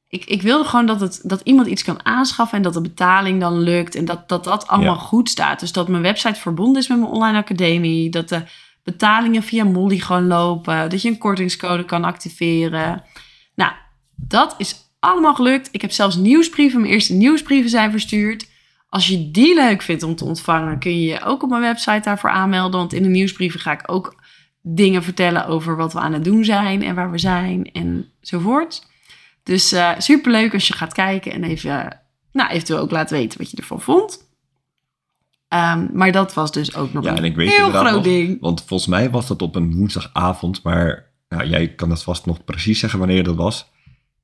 ik, 0.10 0.26
ik 0.26 0.42
wilde 0.42 0.64
gewoon 0.70 0.86
dat, 0.86 1.02
het, 1.02 1.22
dat 1.24 1.42
iemand 1.44 1.68
iets 1.68 1.84
kan 1.84 2.06
aanschaffen... 2.06 2.58
en 2.58 2.64
dat 2.64 2.74
de 2.74 2.82
betaling 2.82 3.40
dan 3.40 3.60
lukt 3.60 3.96
en 3.96 4.06
dat 4.06 4.30
dat, 4.30 4.44
dat 4.44 4.68
allemaal 4.68 4.94
Ja. 4.94 5.00
goed 5.00 5.30
staat. 5.30 5.60
Dus 5.60 5.72
dat 5.72 5.88
mijn 5.88 6.04
website 6.04 6.40
verbonden 6.40 6.82
is 6.82 6.88
met 6.88 7.00
mijn 7.00 7.12
online 7.12 7.38
academie... 7.38 8.10
dat 8.10 8.30
de 8.30 8.44
betalingen 8.84 9.44
via 9.44 9.64
Molly 9.64 10.00
gewoon 10.00 10.28
lopen... 10.28 10.90
dat 10.90 11.02
je 11.02 11.10
een 11.10 11.18
kortingscode 11.18 11.86
kan 11.86 12.04
activeren. 12.04 13.04
Nou, 13.56 13.72
dat 14.16 14.56
is 14.58 14.76
allemaal 15.00 15.36
gelukt. 15.36 15.70
Ik 15.72 15.82
heb 15.82 15.92
zelfs 15.92 16.16
nieuwsbrieven, 16.16 16.82
mijn 16.82 16.94
eerste 16.94 17.14
nieuwsbrieven 17.14 17.70
zijn 17.70 17.92
verstuurd... 17.92 18.48
Als 18.90 19.08
je 19.08 19.32
die 19.32 19.56
leuk 19.56 19.82
vindt 19.82 20.04
om 20.04 20.16
te 20.16 20.26
ontvangen, 20.26 20.80
kun 20.80 21.02
je 21.02 21.08
je 21.08 21.24
ook 21.24 21.44
op 21.44 21.50
mijn 21.50 21.62
website 21.62 22.02
daarvoor 22.04 22.30
aanmelden. 22.30 22.80
Want 22.80 22.94
in 22.94 23.04
de 23.04 23.10
nieuwsbrieven 23.10 23.60
ga 23.60 23.72
ik 23.72 23.84
ook 23.86 24.16
dingen 24.62 25.04
vertellen 25.04 25.46
over 25.48 25.76
wat 25.76 25.94
we 25.94 26.00
aan 26.00 26.14
het 26.14 26.24
doen 26.24 26.44
zijn 26.44 26.84
en 26.84 26.96
waar 26.96 27.12
we 27.12 27.18
zijn 27.18 27.72
enzovoort. 27.72 28.89
Dus 29.50 29.68
super 29.68 30.02
superleuk 30.02 30.54
als 30.54 30.68
je 30.68 30.74
gaat 30.74 30.94
kijken 30.94 31.32
en 31.32 31.44
even, 31.44 32.00
nou, 32.32 32.50
eventueel 32.50 32.80
ook 32.80 32.92
laat 32.92 33.10
weten 33.10 33.40
wat 33.40 33.52
je 33.52 33.58
ervan 33.58 33.82
vond. 33.82 34.28
Ehm, 35.48 35.88
maar 35.94 36.12
dat 36.12 36.34
was 36.34 36.52
dus 36.52 36.76
ook 36.76 36.94
nog 36.94 37.04
Ja, 37.04 37.18
een 37.18 37.40
heel 37.40 37.70
groot 37.72 37.92
nog- 37.92 38.04
ding. 38.04 38.42
Want 38.42 38.64
volgens 38.66 38.90
mij 38.90 39.10
was 39.10 39.28
dat 39.28 39.42
op 39.42 39.56
een 39.56 39.76
woensdagavond, 39.76 40.64
maar 40.64 41.12
nou, 41.30 41.48
jij 41.48 41.68
kan 41.76 41.90
het 41.90 42.04
vast 42.04 42.26
nog 42.26 42.44
precies 42.46 42.80
zeggen 42.80 43.00
wanneer 43.00 43.24
dat 43.24 43.36
was. 43.36 43.70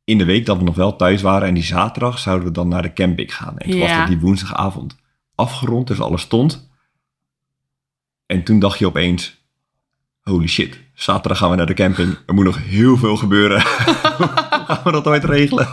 In 0.03 0.17
de 0.17 0.25
week 0.25 0.45
dat 0.45 0.57
we 0.57 0.63
nog 0.63 0.75
wel 0.75 0.95
thuis 0.95 1.21
waren 1.21 1.47
en 1.47 1.53
die 1.53 1.63
zaterdag 1.63 2.19
zouden 2.19 2.47
we 2.47 2.53
dan 2.53 2.67
naar 2.67 2.81
de 2.81 2.93
camping 2.93 3.35
gaan. 3.35 3.57
En 3.57 3.69
toen 3.69 3.79
was 3.79 3.91
dat 3.97 4.07
die 4.07 4.19
woensdagavond 4.19 4.95
afgerond, 5.35 5.87
dus 5.87 5.99
alles 6.01 6.21
stond. 6.21 6.69
En 8.25 8.43
toen 8.43 8.59
dacht 8.59 8.79
je 8.79 8.85
opeens, 8.87 9.37
holy 10.21 10.47
shit, 10.47 10.79
zaterdag 10.95 11.37
gaan 11.37 11.49
we 11.49 11.55
naar 11.55 11.65
de 11.65 11.73
camping. 11.73 12.17
Er 12.25 12.33
moet 12.33 12.45
nog 12.45 12.59
heel 12.63 12.97
veel 12.97 13.15
gebeuren. 13.17 13.61
Gaan 14.67 14.79
we 14.83 14.91
dat 14.91 15.07
ooit 15.07 15.23
regelen? 15.23 15.67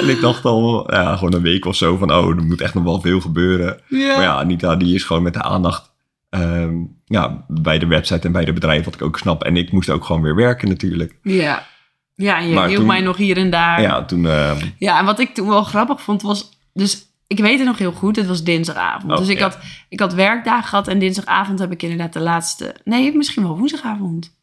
En 0.00 0.08
ik 0.08 0.20
dacht 0.20 0.44
al, 0.44 0.92
ja, 0.94 1.16
gewoon 1.16 1.34
een 1.34 1.42
week 1.42 1.64
of 1.64 1.76
zo 1.76 1.96
van, 1.96 2.12
oh, 2.12 2.28
er 2.28 2.44
moet 2.44 2.60
echt 2.60 2.74
nog 2.74 2.84
wel 2.84 3.00
veel 3.00 3.20
gebeuren. 3.20 3.80
Maar 3.88 4.22
ja, 4.22 4.34
Anita 4.34 4.76
die 4.76 4.94
is 4.94 5.02
gewoon 5.04 5.22
met 5.22 5.32
de 5.32 5.42
aandacht 5.42 5.92
ehm, 6.30 6.74
ja, 7.04 7.44
bij 7.48 7.78
de 7.78 7.86
website 7.86 8.26
en 8.26 8.32
bij 8.32 8.44
de 8.44 8.52
bedrijf, 8.52 8.84
wat 8.84 8.94
ik 8.94 9.02
ook 9.02 9.18
snap. 9.18 9.44
En 9.44 9.56
ik 9.56 9.72
moest 9.72 9.90
ook 9.90 10.04
gewoon 10.04 10.22
weer 10.22 10.34
werken 10.34 10.68
natuurlijk. 10.68 11.18
ja. 11.22 11.66
Ja, 12.14 12.38
en 12.38 12.48
je 12.70 12.76
toen- 12.76 12.86
mij 12.86 13.00
nog 13.00 13.16
hier 13.16 13.36
en 13.36 13.50
daar. 13.50 13.80
Ja, 13.80 14.04
toen... 14.04 14.26
ehm, 14.26 14.56
Ja, 14.78 14.98
en 14.98 15.04
wat 15.04 15.18
ik 15.18 15.34
toen 15.34 15.48
wel 15.48 15.62
grappig 15.62 16.02
vond 16.02 16.22
was... 16.22 16.50
Dus 16.72 17.06
ik 17.26 17.38
weet 17.38 17.58
het 17.58 17.66
nog 17.66 17.78
heel 17.78 17.92
goed, 17.92 18.16
het 18.16 18.26
was 18.26 18.44
dinsdagavond. 18.44 19.12
Oh, 19.12 19.18
dus 19.18 19.28
ik, 19.28 19.38
ja. 19.38 19.42
had, 19.42 19.58
ik 19.88 20.00
had 20.00 20.14
werkdagen 20.14 20.68
gehad 20.68 20.88
en 20.88 20.98
dinsdagavond 20.98 21.58
heb 21.58 21.72
ik 21.72 21.82
inderdaad 21.82 22.12
de 22.12 22.20
laatste... 22.20 22.74
Nee, 22.84 23.16
misschien 23.16 23.42
wel 23.42 23.58
woensdagavond. 23.58 24.37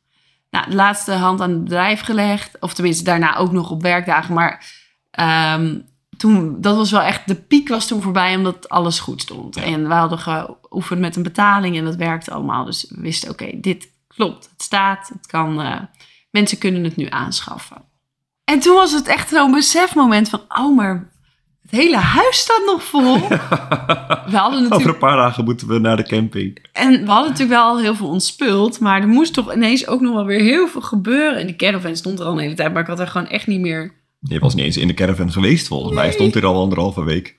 Nou, 0.56 0.70
de 0.70 0.76
laatste 0.76 1.12
hand 1.12 1.42
aan 1.42 1.50
het 1.50 1.64
bedrijf 1.64 2.02
gelegd. 2.02 2.60
Of 2.60 2.74
tenminste, 2.74 3.04
daarna 3.04 3.36
ook 3.36 3.52
nog 3.52 3.72
op 3.72 3.82
werkdagen. 3.82 4.34
Maar 4.34 4.66
ehm, 5.12 5.80
toen, 6.18 6.62
dat 6.62 6.76
was 6.76 6.92
wel 6.92 7.02
echt... 7.02 7.28
De 7.28 7.36
piek 7.36 7.70
was 7.70 7.88
toen 7.88 8.02
voorbij 8.02 8.36
omdat 8.36 8.70
alles 8.70 9.00
goed 9.00 9.22
stond. 9.22 9.56
Ja. 9.56 9.62
En 9.62 9.88
we 9.88 9.94
hadden 9.94 10.20
geoefend 10.20 11.00
met 11.00 11.16
een 11.16 11.24
betaling 11.24 11.78
en 11.78 11.86
dat 11.86 11.96
werkte 11.96 12.32
allemaal. 12.32 12.66
Dus 12.66 12.86
we 12.90 13.02
wisten, 13.02 13.30
oké, 13.30 13.52
dit 13.56 13.92
klopt. 14.08 14.50
Het 14.52 14.62
staat, 14.62 15.08
het 15.08 15.28
kan... 15.28 15.62
eh, 15.62 15.82
mensen 16.32 16.58
kunnen 16.58 16.84
het 16.84 16.96
nu 16.96 17.08
aanschaffen. 17.10 17.78
En 18.44 18.60
toen 18.60 18.76
was 18.76 18.92
het 18.92 19.08
echt 19.08 19.30
zo'n 19.30 19.52
besefmoment 19.52 20.30
van... 20.30 20.42
Oh, 20.48 20.76
maar 20.76 21.12
het 21.66 21.80
hele 21.80 21.98
huis 21.98 22.38
staat 22.38 22.62
nog 22.66 22.84
vol. 22.84 23.20
We 24.30 24.38
hadden 24.38 24.60
over 24.60 24.62
natuurlijk, 24.62 24.86
een 24.86 25.08
paar 25.08 25.16
dagen 25.16 25.44
moeten 25.44 25.68
we 25.68 25.80
naar 25.80 25.98
de 25.98 26.04
camping. 26.04 26.66
en 26.72 26.92
we 26.92 27.12
hadden 27.12 27.32
natuurlijk 27.32 27.60
wel 27.60 27.68
al 27.68 27.80
heel 27.80 27.96
veel 27.96 28.08
ontspult. 28.08 28.80
Maar 28.80 29.02
er 29.02 29.08
moest 29.08 29.34
toch 29.34 29.54
ineens 29.54 29.88
ook 29.88 30.02
nog 30.02 30.14
wel 30.14 30.26
weer 30.26 30.40
heel 30.40 30.68
veel 30.68 30.82
gebeuren. 30.82 31.40
En 31.40 31.46
die 31.46 31.56
caravan 31.56 31.96
stond 31.96 32.20
er 32.20 32.26
al 32.26 32.32
een 32.32 32.40
hele 32.40 32.54
tijd. 32.54 32.74
Maar 32.74 32.82
ik 32.82 32.88
had 32.88 33.00
er 33.00 33.08
gewoon 33.08 33.28
echt 33.28 33.48
niet 33.48 33.60
meer... 33.60 33.94
Je 34.20 34.40
was 34.40 34.56
niet 34.56 34.66
eens 34.66 34.78
in 34.78 34.88
de 34.88 34.94
caravan 34.94 35.32
geweest 35.32 35.68
volgens 35.68 35.94
mij. 35.94 36.12
Stond 36.12 36.34
hier 36.34 36.46
al 36.46 36.62
anderhalve 36.62 37.04
week. 37.04 37.36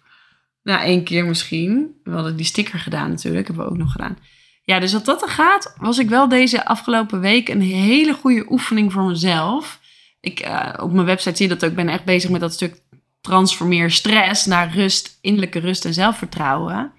Nou, 0.62 0.81
één 0.81 1.05
keer 1.05 1.25
misschien. 1.25 2.01
We 2.03 2.11
hadden 2.11 2.37
die 2.37 2.47
sticker 2.47 2.79
gedaan 2.79 3.11
natuurlijk. 3.11 3.47
Hebben 3.47 3.65
we 3.65 3.71
ook 3.71 3.79
nog 3.79 3.93
gedaan. 3.93 4.19
Ja, 4.62 4.81
dus 4.81 4.93
wat 4.93 5.05
dat 5.05 5.23
er 5.23 5.29
gaat, 5.29 5.75
was 5.79 5.99
ik 5.99 6.09
wel 6.09 6.29
deze 6.29 6.67
afgelopen 6.67 7.21
week 7.21 7.49
een 7.49 7.61
hele 7.61 8.12
goede 8.12 8.47
oefening 8.49 8.93
voor 8.93 9.03
mezelf. 9.03 9.81
Ik, 10.21 10.41
eh, 10.41 10.73
op 10.83 10.93
mijn 10.93 11.07
website 11.07 11.37
zie 11.37 11.49
je 11.49 11.55
dat 11.55 11.65
ook. 11.65 11.71
Ik 11.71 11.77
ben 11.77 11.89
echt 11.89 12.05
bezig 12.05 12.31
met 12.31 12.41
dat 12.41 12.53
stuk 12.53 12.81
transformeer 13.27 13.91
stress 13.91 14.47
naar 14.47 14.75
rust, 14.75 15.19
innerlijke 15.21 15.59
rust 15.59 15.85
en 15.85 15.95
zelfvertrouwen. 15.95 16.93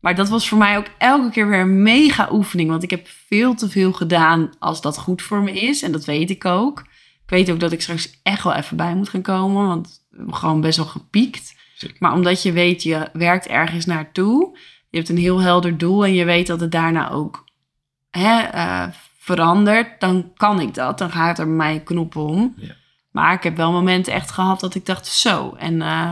Maar 0.00 0.14
dat 0.14 0.28
was 0.28 0.48
voor 0.48 0.58
mij 0.58 0.76
ook 0.76 0.86
elke 0.98 1.30
keer 1.30 1.48
weer 1.48 1.60
een 1.60 1.82
mega 1.82 2.28
oefening. 2.32 2.70
Want 2.70 2.82
ik 2.82 2.90
heb 2.90 3.08
veel 3.28 3.54
te 3.54 3.68
veel 3.68 3.92
gedaan 3.92 4.50
als 4.58 4.80
dat 4.80 4.98
goed 4.98 5.22
voor 5.22 5.42
me 5.42 5.52
is. 5.52 5.82
En 5.82 5.92
dat 5.92 6.04
weet 6.04 6.30
ik 6.30 6.44
ook. 6.44 6.80
Ik 7.22 7.30
weet 7.30 7.50
ook 7.50 7.60
dat 7.60 7.72
ik 7.72 7.80
straks 7.82 8.20
echt 8.22 8.42
wel 8.42 8.54
even 8.54 8.76
bij 8.76 8.94
moet 8.94 9.08
gaan 9.08 9.22
komen. 9.22 9.66
Want 9.66 10.06
gewoon 10.30 10.60
best 10.60 10.76
wel 10.76 10.86
gepiekt. 10.86 11.54
Zeker. 11.74 11.96
Maar 11.98 12.12
omdat 12.12 12.42
je 12.42 12.52
weet, 12.52 12.82
je 12.82 13.08
werkt 13.12 13.46
ergens 13.46 13.84
naartoe. 13.84 14.58
Je 14.90 14.96
hebt 14.96 15.08
een 15.08 15.18
heel 15.18 15.40
helder 15.40 15.78
doel 15.78 16.04
en 16.04 16.14
je 16.14 16.24
weet 16.24 16.46
dat 16.46 16.60
het 16.60 16.72
daarna 16.72 17.10
ook 17.10 17.44
hè, 18.10 18.40
eh, 18.40 18.86
verandert. 19.18 20.00
Dan 20.00 20.32
kan 20.36 20.60
ik 20.60 20.74
dat. 20.74 20.98
Dan 20.98 21.10
gaat 21.10 21.38
er 21.38 21.46
bij 21.46 21.54
mij 21.54 21.74
een 21.74 21.84
knop 21.84 22.16
om. 22.16 22.54
Ja. 22.56 22.74
Maar 23.16 23.32
ik 23.32 23.42
heb 23.42 23.56
wel 23.56 23.72
momenten 23.72 24.12
echt 24.12 24.30
gehad 24.30 24.60
dat 24.60 24.74
ik 24.74 24.86
dacht, 24.86 25.06
zo. 25.06 25.54
En 25.58 25.82
eh, 25.82 26.10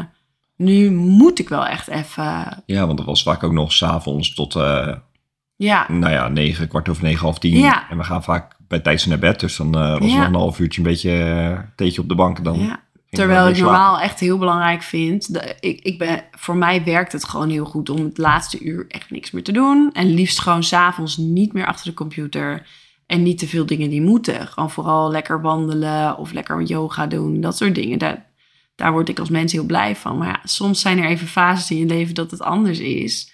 nu 0.57 0.91
moet 0.91 1.39
ik 1.39 1.49
wel 1.49 1.67
echt 1.67 1.89
even... 1.89 2.63
Ja, 2.67 2.87
want 2.87 2.99
dat 2.99 3.07
was 3.07 3.23
vaak 3.23 3.43
ook 3.43 3.53
nog 3.53 3.73
s'avonds 3.73 4.35
tot, 4.35 4.57
eh, 4.57 4.95
Ja, 5.57 5.87
nou 5.89 6.13
ja, 6.13 6.29
negen, 6.29 6.69
kwart 6.69 6.89
over 6.89 7.03
negen, 7.03 7.21
half 7.21 7.39
tien. 7.39 7.59
Ja. 7.59 7.91
En 7.91 7.97
we 7.97 8.05
gaan 8.05 8.23
vaak 8.23 8.57
bij 8.69 8.81
tijds 8.81 9.07
naar 9.07 9.19
bed. 9.19 9.41
Dus 9.41 9.57
dan 9.57 9.75
eh, 9.75 9.99
was 9.99 10.11
Ja. 10.13 10.17
nog 10.17 10.27
een 10.27 10.35
half 10.35 10.59
uurtje 10.59 10.81
een 10.81 10.87
beetje 10.87 11.69
theetje 11.77 12.01
op 12.01 12.09
de 12.09 12.15
bank. 12.15 12.45
Dan 12.45 12.59
ja. 12.59 12.81
Terwijl 13.11 13.49
ik 13.49 13.59
normaal 13.59 14.01
echt 14.01 14.21
heel 14.21 14.39
belangrijk 14.39 14.83
vind. 14.83 15.33
De, 15.33 15.57
ik, 15.61 15.81
ik 15.81 15.99
ben, 15.99 16.25
voor 16.31 16.57
mij 16.57 16.85
werkt 16.85 17.13
het 17.13 17.25
gewoon 17.25 17.51
heel 17.51 17.65
goed 17.65 17.91
om 17.91 18.05
het 18.05 18.19
laatste 18.19 18.61
uur 18.61 18.85
echt 18.89 19.11
niks 19.11 19.31
meer 19.31 19.45
te 19.45 19.53
doen. 19.53 19.91
En 19.93 20.15
liefst 20.15 20.41
gewoon 20.41 20.63
s'avonds 20.63 21.17
niet 21.17 21.53
meer 21.53 21.67
achter 21.67 21.87
de 21.87 21.95
computer. 21.95 22.67
En 23.07 23.23
niet 23.23 23.39
te 23.39 23.49
veel 23.49 23.67
dingen 23.67 23.91
die 23.91 24.03
moeten. 24.03 24.47
Gewoon 24.47 24.71
vooral 24.71 25.11
lekker 25.11 25.41
wandelen 25.41 26.17
of 26.19 26.33
lekker 26.33 26.63
yoga 26.63 27.07
doen. 27.07 27.41
Dat 27.41 27.57
soort 27.57 27.75
dingen. 27.75 27.99
Daar, 27.99 28.27
daar 28.75 28.93
word 28.93 29.09
ik 29.09 29.19
als 29.19 29.29
mens 29.29 29.53
heel 29.53 29.65
blij 29.65 29.97
van. 29.97 30.19
Maar 30.19 30.29
ja, 30.29 30.41
soms 30.45 30.81
zijn 30.81 30.99
er 30.99 31.09
even 31.09 31.27
fases 31.27 31.71
in 31.71 31.77
je 31.77 31.87
leven 31.87 32.15
dat 32.15 32.31
het 32.31 32.41
anders 32.41 32.79
is. 32.79 33.33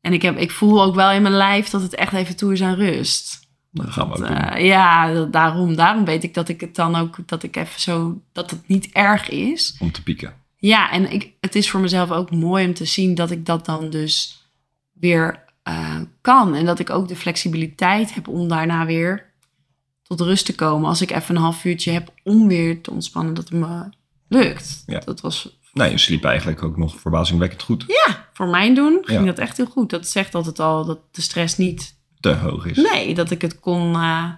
En 0.00 0.12
ik, 0.12 0.22
heb, 0.22 0.38
ik 0.38 0.50
voel 0.50 0.82
ook 0.82 0.94
wel 0.94 1.10
in 1.10 1.22
mijn 1.22 1.34
lijf 1.34 1.68
dat 1.68 1.82
het 1.82 1.94
echt 1.94 2.12
even 2.12 2.36
toe 2.36 2.52
is 2.52 2.62
aan 2.62 2.74
rust. 2.74 3.44
Dat 3.72 3.86
gaan 3.90 4.08
we 4.08 4.14
ook 4.14 4.18
doen. 4.26 4.36
Eh, 4.36 4.64
ja, 4.66 5.12
dat- 5.12 5.32
daarom, 5.32 5.76
daarom 5.76 6.04
weet 6.04 6.22
ik 6.24 6.34
dat 6.34 6.48
ik 6.48 6.60
het 6.60 6.74
dan 6.74 6.96
ook, 6.96 7.16
dat 7.26 7.42
ik 7.42 7.56
even 7.56 7.80
zo, 7.80 8.20
dat 8.32 8.50
het 8.50 8.68
niet 8.68 8.88
erg 8.92 9.28
is. 9.28 9.76
Om 9.80 9.92
te 9.92 10.02
pieken. 10.02 10.34
Ja, 10.56 10.90
en 10.90 11.12
ik, 11.12 11.32
het 11.40 11.54
is 11.54 11.70
voor 11.70 11.80
mezelf 11.80 12.10
ook 12.10 12.30
mooi 12.30 12.66
om 12.66 12.74
te 12.74 12.84
zien 12.84 13.14
dat 13.14 13.30
ik 13.30 13.46
dat 13.46 13.64
dan 13.66 13.90
dus 13.90 14.42
weer 14.92 15.44
eh, 15.66 15.96
kan. 16.20 16.54
En 16.54 16.64
dat 16.64 16.78
ik 16.78 16.90
ook 16.90 17.08
de 17.08 17.16
flexibiliteit 17.16 18.14
heb 18.14 18.28
om 18.28 18.48
daarna 18.48 18.86
weer 18.86 19.24
tot 20.02 20.20
rust 20.20 20.46
te 20.46 20.54
komen. 20.54 20.88
Als 20.88 21.00
ik 21.02 21.10
even 21.10 21.34
een 21.36 21.40
half 21.42 21.64
uurtje 21.64 21.92
heb 21.92 22.12
om 22.24 22.48
weer 22.48 22.80
te 22.82 22.90
ontspannen, 22.90 23.34
dat 23.34 23.48
het 23.48 23.58
me 23.58 23.88
lukt. 24.28 24.82
Ja. 24.86 24.98
Dat 24.98 25.20
was 25.20 25.58
Nou, 25.72 25.90
je 25.90 25.98
sliep 25.98 26.24
eigenlijk 26.24 26.62
ook 26.62 26.76
nog 26.76 26.96
verbazingwekkend 27.00 27.62
goed. 27.62 27.84
ja, 27.86 28.28
voor 28.32 28.48
mijn 28.48 28.74
doen 28.74 28.98
ging 29.02 29.20
Ja. 29.20 29.26
dat 29.26 29.38
echt 29.38 29.56
heel 29.56 29.66
goed. 29.66 29.90
Dat 29.90 30.08
zegt 30.08 30.34
altijd 30.34 30.58
al 30.60 30.84
dat 30.84 30.98
de 31.10 31.20
stress 31.20 31.56
niet 31.56 31.94
Te 32.20 32.34
hoog 32.34 32.66
is. 32.66 32.76
Nee, 32.76 33.14
dat 33.14 33.30
ik 33.30 33.42
het 33.42 33.60
kon. 33.60 33.94
eh, 33.94 34.30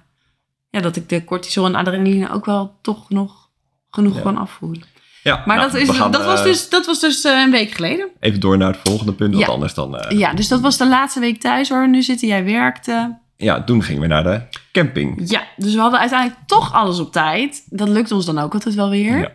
ja, 0.71 0.81
dat 0.81 0.97
ik 0.97 1.09
de 1.09 1.25
cortisol 1.25 1.67
en 1.67 1.75
adrenaline 1.75 2.31
ook 2.31 2.45
wel 2.45 2.79
toch 2.83 3.09
nog 3.11 3.51
genoeg 3.91 4.23
Ja. 4.23 4.31
afvoeren. 4.31 4.83
Ja, 5.23 5.43
Maar 5.47 5.57
nou, 5.57 5.71
dat, 5.71 5.81
is, 5.81 5.89
gaan, 5.91 6.11
dat, 6.11 6.25
was 6.25 6.39
eh, 6.39 6.45
dus, 6.45 6.69
dat 6.69 6.87
was 6.87 7.01
dus 7.01 7.25
eh, 7.25 7.41
een 7.41 7.51
week 7.51 7.71
geleden. 7.71 8.09
Even 8.21 8.41
door 8.41 8.57
naar 8.57 8.73
het 8.73 8.81
volgende 8.85 9.13
punt, 9.13 9.33
want 9.35 9.47
Ja. 9.47 9.53
anders 9.53 9.75
dan... 9.75 9.97
eh, 9.99 10.19
Ja, 10.19 10.33
dus 10.35 10.49
dat 10.49 10.61
was 10.61 10.77
de 10.77 10.89
laatste 10.89 11.21
week 11.21 11.41
thuis 11.41 11.69
waar 11.69 11.81
we 11.83 11.89
nu 11.89 12.03
zitten. 12.03 12.29
Jij 12.29 12.45
werkte. 12.45 13.19
ja, 13.37 13.65
toen 13.65 13.83
gingen 13.83 14.01
we 14.03 14.07
naar 14.07 14.23
de 14.23 14.41
camping. 14.73 15.31
Ja, 15.31 15.43
dus 15.57 15.75
we 15.75 15.81
hadden 15.81 16.01
uiteindelijk 16.01 16.41
toch 16.47 16.73
alles 16.73 16.99
op 16.99 17.13
tijd. 17.13 17.63
Dat 17.67 17.89
lukt 17.89 18.13
ons 18.13 18.27
dan 18.27 18.39
ook 18.39 18.53
altijd 18.55 18.75
wel 18.75 18.91
weer. 18.91 19.19
Ja. 19.19 19.33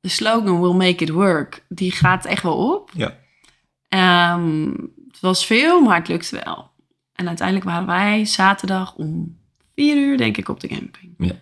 De 0.00 0.08
slogan 0.08 0.60
We'll 0.60 0.72
Make 0.74 1.04
It 1.04 1.10
Work, 1.10 1.64
die 1.68 1.92
gaat 1.92 2.24
echt 2.24 2.42
wel 2.42 2.72
op. 2.74 2.90
Ja. 2.94 3.14
Ehm, 3.88 4.68
het 5.08 5.20
was 5.20 5.46
veel, 5.46 5.80
maar 5.80 5.96
het 5.98 6.08
lukte 6.08 6.40
wel. 6.44 6.70
En 7.14 7.26
uiteindelijk 7.28 7.66
waren 7.66 7.86
wij 7.86 8.24
zaterdag 8.24 8.94
om 8.94 9.38
vier 9.74 9.96
uur, 9.96 10.16
denk 10.18 10.36
ik, 10.36 10.48
op 10.48 10.60
de 10.60 10.68
camping. 10.68 11.14
Ja. 11.18 11.32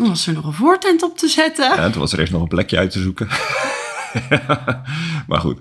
Toen 0.00 0.08
was 0.08 0.26
er 0.26 0.32
nog 0.32 0.44
een 0.44 0.52
voortent 0.52 1.02
op 1.02 1.18
te 1.18 1.28
zetten. 1.28 1.76
Ja, 1.76 1.90
toen 1.90 2.00
was 2.00 2.12
er 2.12 2.18
eerst 2.18 2.32
nog 2.32 2.42
een 2.42 2.48
plekje 2.48 2.78
uit 2.78 2.90
te 2.90 3.00
zoeken. 3.00 3.28
maar 5.28 5.40
goed. 5.40 5.58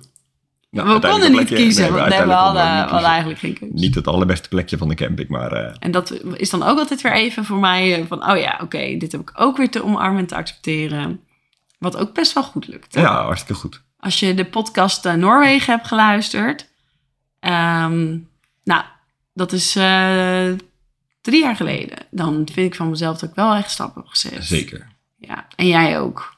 Nou, 0.69 0.99
we 0.99 1.07
konden 1.07 1.31
niet 1.31 1.47
kiezen, 1.47 1.83
nee, 1.83 1.91
want 1.91 2.07
we, 2.07 2.31
hadden, 2.31 2.63
we 2.63 2.91
hadden 2.91 3.09
eigenlijk 3.09 3.39
geen 3.39 3.53
keuze. 3.53 3.73
Niet 3.73 3.95
het 3.95 4.07
allerbeste 4.07 4.47
plekje 4.47 4.77
van 4.77 4.87
de 4.87 4.95
camping, 4.95 5.29
maar 5.29 5.51
eh, 5.51 5.75
En 5.79 5.91
dat 5.91 6.13
is 6.33 6.49
dan 6.49 6.63
ook 6.63 6.77
altijd 6.77 7.01
weer 7.01 7.13
even 7.13 7.45
voor 7.45 7.57
mij 7.57 7.99
eh, 7.99 8.05
van, 8.07 8.31
oh 8.31 8.37
ja, 8.37 8.59
oké, 8.63 8.97
dit 8.97 9.11
heb 9.11 9.21
ik 9.21 9.31
ook 9.33 9.57
weer 9.57 9.69
te 9.69 9.83
omarmen 9.83 10.19
en 10.19 10.27
te 10.27 10.35
accepteren. 10.35 11.23
Wat 11.79 11.97
ook 11.97 12.13
best 12.13 12.33
wel 12.33 12.43
goed 12.43 12.67
lukt. 12.67 12.93
ja, 12.93 13.23
hartstikke 13.23 13.61
goed. 13.61 13.81
Als 13.97 14.19
je 14.19 14.33
de 14.33 14.45
podcast 14.45 15.05
eh, 15.05 15.13
Noorwegen 15.13 15.73
hebt 15.73 15.87
geluisterd, 15.87 16.69
ehm, 17.39 18.17
nou, 18.63 18.83
dat 19.33 19.51
is 19.51 19.77
drie 21.21 21.41
jaar 21.41 21.55
geleden. 21.55 21.97
Dan 22.11 22.33
vind 22.33 22.67
ik 22.67 22.75
van 22.75 22.89
mezelf 22.89 23.17
dat 23.17 23.29
ik 23.29 23.35
wel 23.35 23.55
echt 23.55 23.71
stappen 23.71 24.01
heb 24.01 24.09
gezet. 24.09 24.45
Zeker. 24.45 24.87
Ja, 25.17 25.47
en 25.55 25.67
jij 25.67 25.99
ook. 25.99 26.37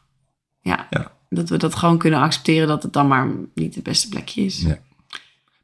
Ja. 0.61 0.87
Ja. 0.89 1.11
Dat 1.29 1.49
we 1.49 1.57
dat 1.57 1.75
gewoon 1.75 1.97
kunnen 1.97 2.19
accepteren 2.19 2.67
dat 2.67 2.83
het 2.83 2.93
dan 2.93 3.07
maar 3.07 3.27
niet 3.53 3.75
het 3.75 3.83
beste 3.83 4.09
plekje 4.09 4.45
is. 4.45 4.61
Ja. 4.61 4.79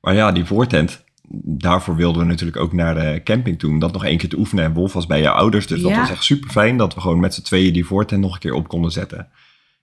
Maar 0.01 0.13
ja, 0.13 0.32
die 0.32 0.45
voortent, 0.45 1.03
daarvoor 1.43 1.95
wilden 1.95 2.21
we 2.21 2.27
natuurlijk 2.27 2.58
ook 2.58 2.73
naar 2.73 2.95
de 2.95 3.21
camping 3.23 3.60
toe. 3.60 3.69
Om 3.69 3.80
dat 3.80 3.93
nog 3.93 4.06
één 4.06 4.17
keer 4.17 4.30
te 4.30 4.38
oefenen. 4.38 4.63
En 4.63 4.73
Wolf 4.73 4.93
was 4.93 5.06
bij 5.06 5.21
jouw 5.21 5.34
ouders, 5.34 5.67
dus 5.67 5.82
dat 5.82 5.95
was 5.95 6.10
echt 6.10 6.23
super 6.23 6.49
fijn 6.49 6.77
dat 6.77 6.93
we 6.93 7.01
gewoon 7.01 7.19
met 7.19 7.34
z'n 7.34 7.41
tweeën 7.41 7.73
die 7.73 7.86
voortent 7.86 8.21
nog 8.21 8.34
een 8.34 8.39
keer 8.39 8.53
op 8.53 8.67
konden 8.67 8.91
zetten. 8.91 9.30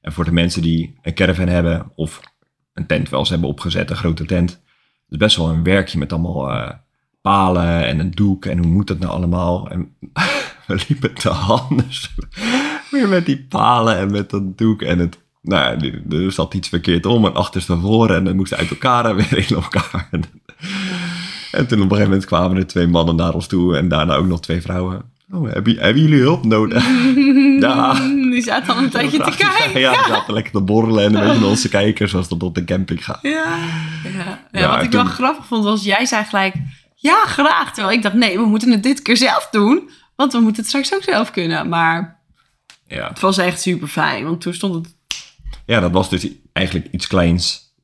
En 0.01 0.13
voor 0.13 0.25
de 0.25 0.33
mensen 0.33 0.63
die 0.63 0.99
een 1.03 1.15
caravan 1.15 1.49
hebben 1.49 1.93
of 1.95 2.21
een 2.73 2.87
tent 2.87 3.09
wel 3.09 3.21
eens 3.21 3.29
hebben 3.29 3.49
opgezet, 3.49 3.91
een 3.91 3.97
grote 3.97 4.25
tent. 4.25 4.51
Het 4.51 4.61
is 5.09 5.17
best 5.17 5.37
wel 5.37 5.49
een 5.49 5.63
werkje 5.63 5.99
met 5.99 6.13
allemaal 6.13 6.51
eh, 6.51 6.71
palen 7.25 7.87
en 7.87 7.99
een 7.99 8.11
doek. 8.11 8.45
En 8.45 8.59
hoe 8.59 8.67
moet 8.67 8.87
dat 8.87 8.99
nou 8.99 9.13
allemaal? 9.13 9.71
En 9.71 9.95
we 10.67 10.85
liepen 10.89 11.15
te 11.15 11.29
handen 11.29 11.87
weer 12.91 13.09
met 13.09 13.27
die 13.27 13.47
palen 13.49 13.99
en 13.99 14.11
met 14.11 14.31
dat 14.31 14.59
doek. 14.59 14.83
En 14.83 14.99
het, 14.99 15.19
nou, 15.41 15.87
ja, 15.87 16.17
er 16.17 16.33
zat 16.33 16.55
iets 16.55 16.69
verkeerd 16.69 17.07
om 17.07 17.25
en 17.25 17.35
achterstevoren. 17.35 18.17
En 18.17 18.25
dan 18.25 18.37
moesten 18.37 18.59
uit 18.59 18.71
elkaar 18.71 19.05
en 19.05 19.17
weer 19.17 19.39
in 19.39 19.57
elkaar. 19.57 20.09
En 21.55 21.67
toen 21.67 21.79
op 21.79 21.85
een 21.85 21.91
gegeven 21.91 22.11
moment 22.11 22.25
kwamen 22.25 22.57
er 22.57 22.67
twee 22.67 22.87
mannen 22.87 23.17
naar 23.17 23.35
ons 23.35 23.47
toe 23.47 23.77
en 23.77 23.89
daarna 23.89 24.15
ook 24.15 24.27
nog 24.27 24.41
twee 24.41 24.63
vrouwen. 24.63 25.03
Oh, 25.33 25.53
hebben, 25.53 25.77
hebben 25.77 26.03
jullie 26.03 26.21
hulp 26.21 26.45
nodig? 26.45 26.87
Ja. 27.61 27.95
Die 28.11 28.43
zaten 28.43 28.75
al 28.75 28.83
een 28.83 28.91
tijdje 28.91 29.19
te 29.19 29.37
kijken. 29.37 29.81
Ja, 29.81 29.93
die 29.93 30.15
zaten 30.15 30.35
lekker 30.35 30.53
te 30.53 30.61
borrelen 30.61 31.05
en 31.05 31.15
een 31.15 31.21
beetje 31.21 31.41
naar 31.41 31.49
ons 31.49 31.61
te 31.61 31.69
kijken 31.69 32.09
zoals 32.09 32.29
dat 32.29 32.43
op 32.43 32.55
de 32.55 32.65
camping 32.65 33.05
gaat. 33.05 33.19
Ja. 33.23 33.31
ja. 33.31 34.41
ja, 34.53 34.61
Ja, 34.61 34.77
wat 34.77 34.85
ik 34.85 34.91
wel 34.91 35.05
grappig 35.05 35.47
vond 35.47 35.65
was, 35.65 35.85
jij 35.85 36.07
zei 36.07 36.25
gelijk, 36.25 36.55
ja 37.13 37.25
graag. 37.27 37.73
Terwijl 37.73 37.97
ik 37.97 38.03
dacht, 38.03 38.15
nee, 38.15 38.39
we 38.39 38.45
moeten 38.45 38.71
het 38.71 38.83
dit 38.83 39.03
keer 39.03 39.17
zelf 39.17 39.49
doen. 39.51 39.91
Want 40.17 40.33
we 40.33 40.39
moeten 40.41 40.57
het 40.63 40.67
straks 40.71 40.95
ook 40.95 41.03
zelf 41.03 41.31
kunnen. 41.31 41.69
Maar 41.69 42.21
Ja. 42.87 43.09
het 43.09 43.21
was 43.21 43.39
echt 43.39 43.61
super 43.61 43.89
fijn. 43.89 44.25
Want 44.25 44.41
toen 44.41 44.55
stond 44.55 44.75
het 44.75 44.95
ja, 45.67 45.81
dat 45.81 45.91
was 45.93 46.09
dus 46.11 46.27
eigenlijk 46.53 46.89
iets 46.91 47.07
kleins 47.07 47.75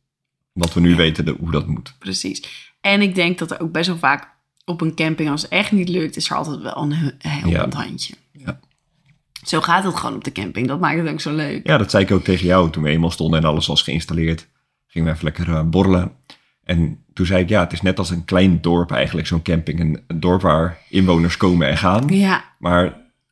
wat 0.52 0.74
we 0.74 0.80
nu 0.80 0.96
weten 0.96 1.24
de- 1.24 1.36
hoe 1.38 1.50
dat 1.50 1.66
moet. 1.66 1.94
precies. 1.98 2.42
En 2.80 3.02
ik 3.02 3.14
denk 3.14 3.38
dat 3.38 3.50
er 3.50 3.60
ook 3.60 3.72
best 3.72 3.88
wel 3.88 3.98
vaak 3.98 4.28
op 4.64 4.80
een 4.80 4.94
camping, 4.94 5.30
als 5.30 5.42
het 5.42 5.50
echt 5.50 5.72
niet 5.72 5.88
lukt, 5.88 6.16
is 6.16 6.30
er 6.30 6.36
altijd 6.36 6.60
wel 6.60 6.76
een 6.76 6.92
he- 6.92 7.12
helpend 7.18 7.74
handje. 7.74 8.14
Ja. 8.32 8.60
Zo 9.46 9.60
gaat 9.60 9.84
het 9.84 9.96
gewoon 9.96 10.14
op 10.14 10.24
de 10.24 10.32
camping. 10.32 10.68
Dat 10.68 10.80
maakt 10.80 10.98
het 10.98 11.08
ook 11.08 11.20
zo 11.20 11.34
leuk. 11.34 11.66
Ja, 11.66 11.78
dat 11.78 11.90
zei 11.90 12.04
ik 12.04 12.10
ook 12.10 12.24
tegen 12.24 12.46
jou 12.46 12.70
toen 12.70 12.82
we 12.82 12.88
eenmaal 12.88 13.10
stonden 13.10 13.40
en 13.40 13.46
alles 13.46 13.66
was 13.66 13.82
geïnstalleerd. 13.82 14.46
Gingen 14.86 15.08
we 15.08 15.14
even 15.14 15.24
lekker 15.24 15.48
eh, 15.50 15.62
borrelen. 15.62 16.12
En 16.70 17.04
toen 17.12 17.26
zei 17.26 17.42
ik, 17.42 17.48
ja, 17.48 17.60
het 17.60 17.72
is 17.72 17.82
net 17.82 17.98
als 17.98 18.10
een 18.10 18.24
klein 18.24 18.60
dorp 18.60 18.90
eigenlijk, 18.90 19.26
zo'n 19.26 19.42
camping. 19.42 19.80
Een, 19.80 20.02
een 20.06 20.20
dorp 20.20 20.40
waar 20.40 20.78
inwoners 20.88 21.36
komen 21.36 21.68
en 21.68 21.76
gaan. 21.76 22.08
Ja, 22.08 22.44
Maar 22.58 22.84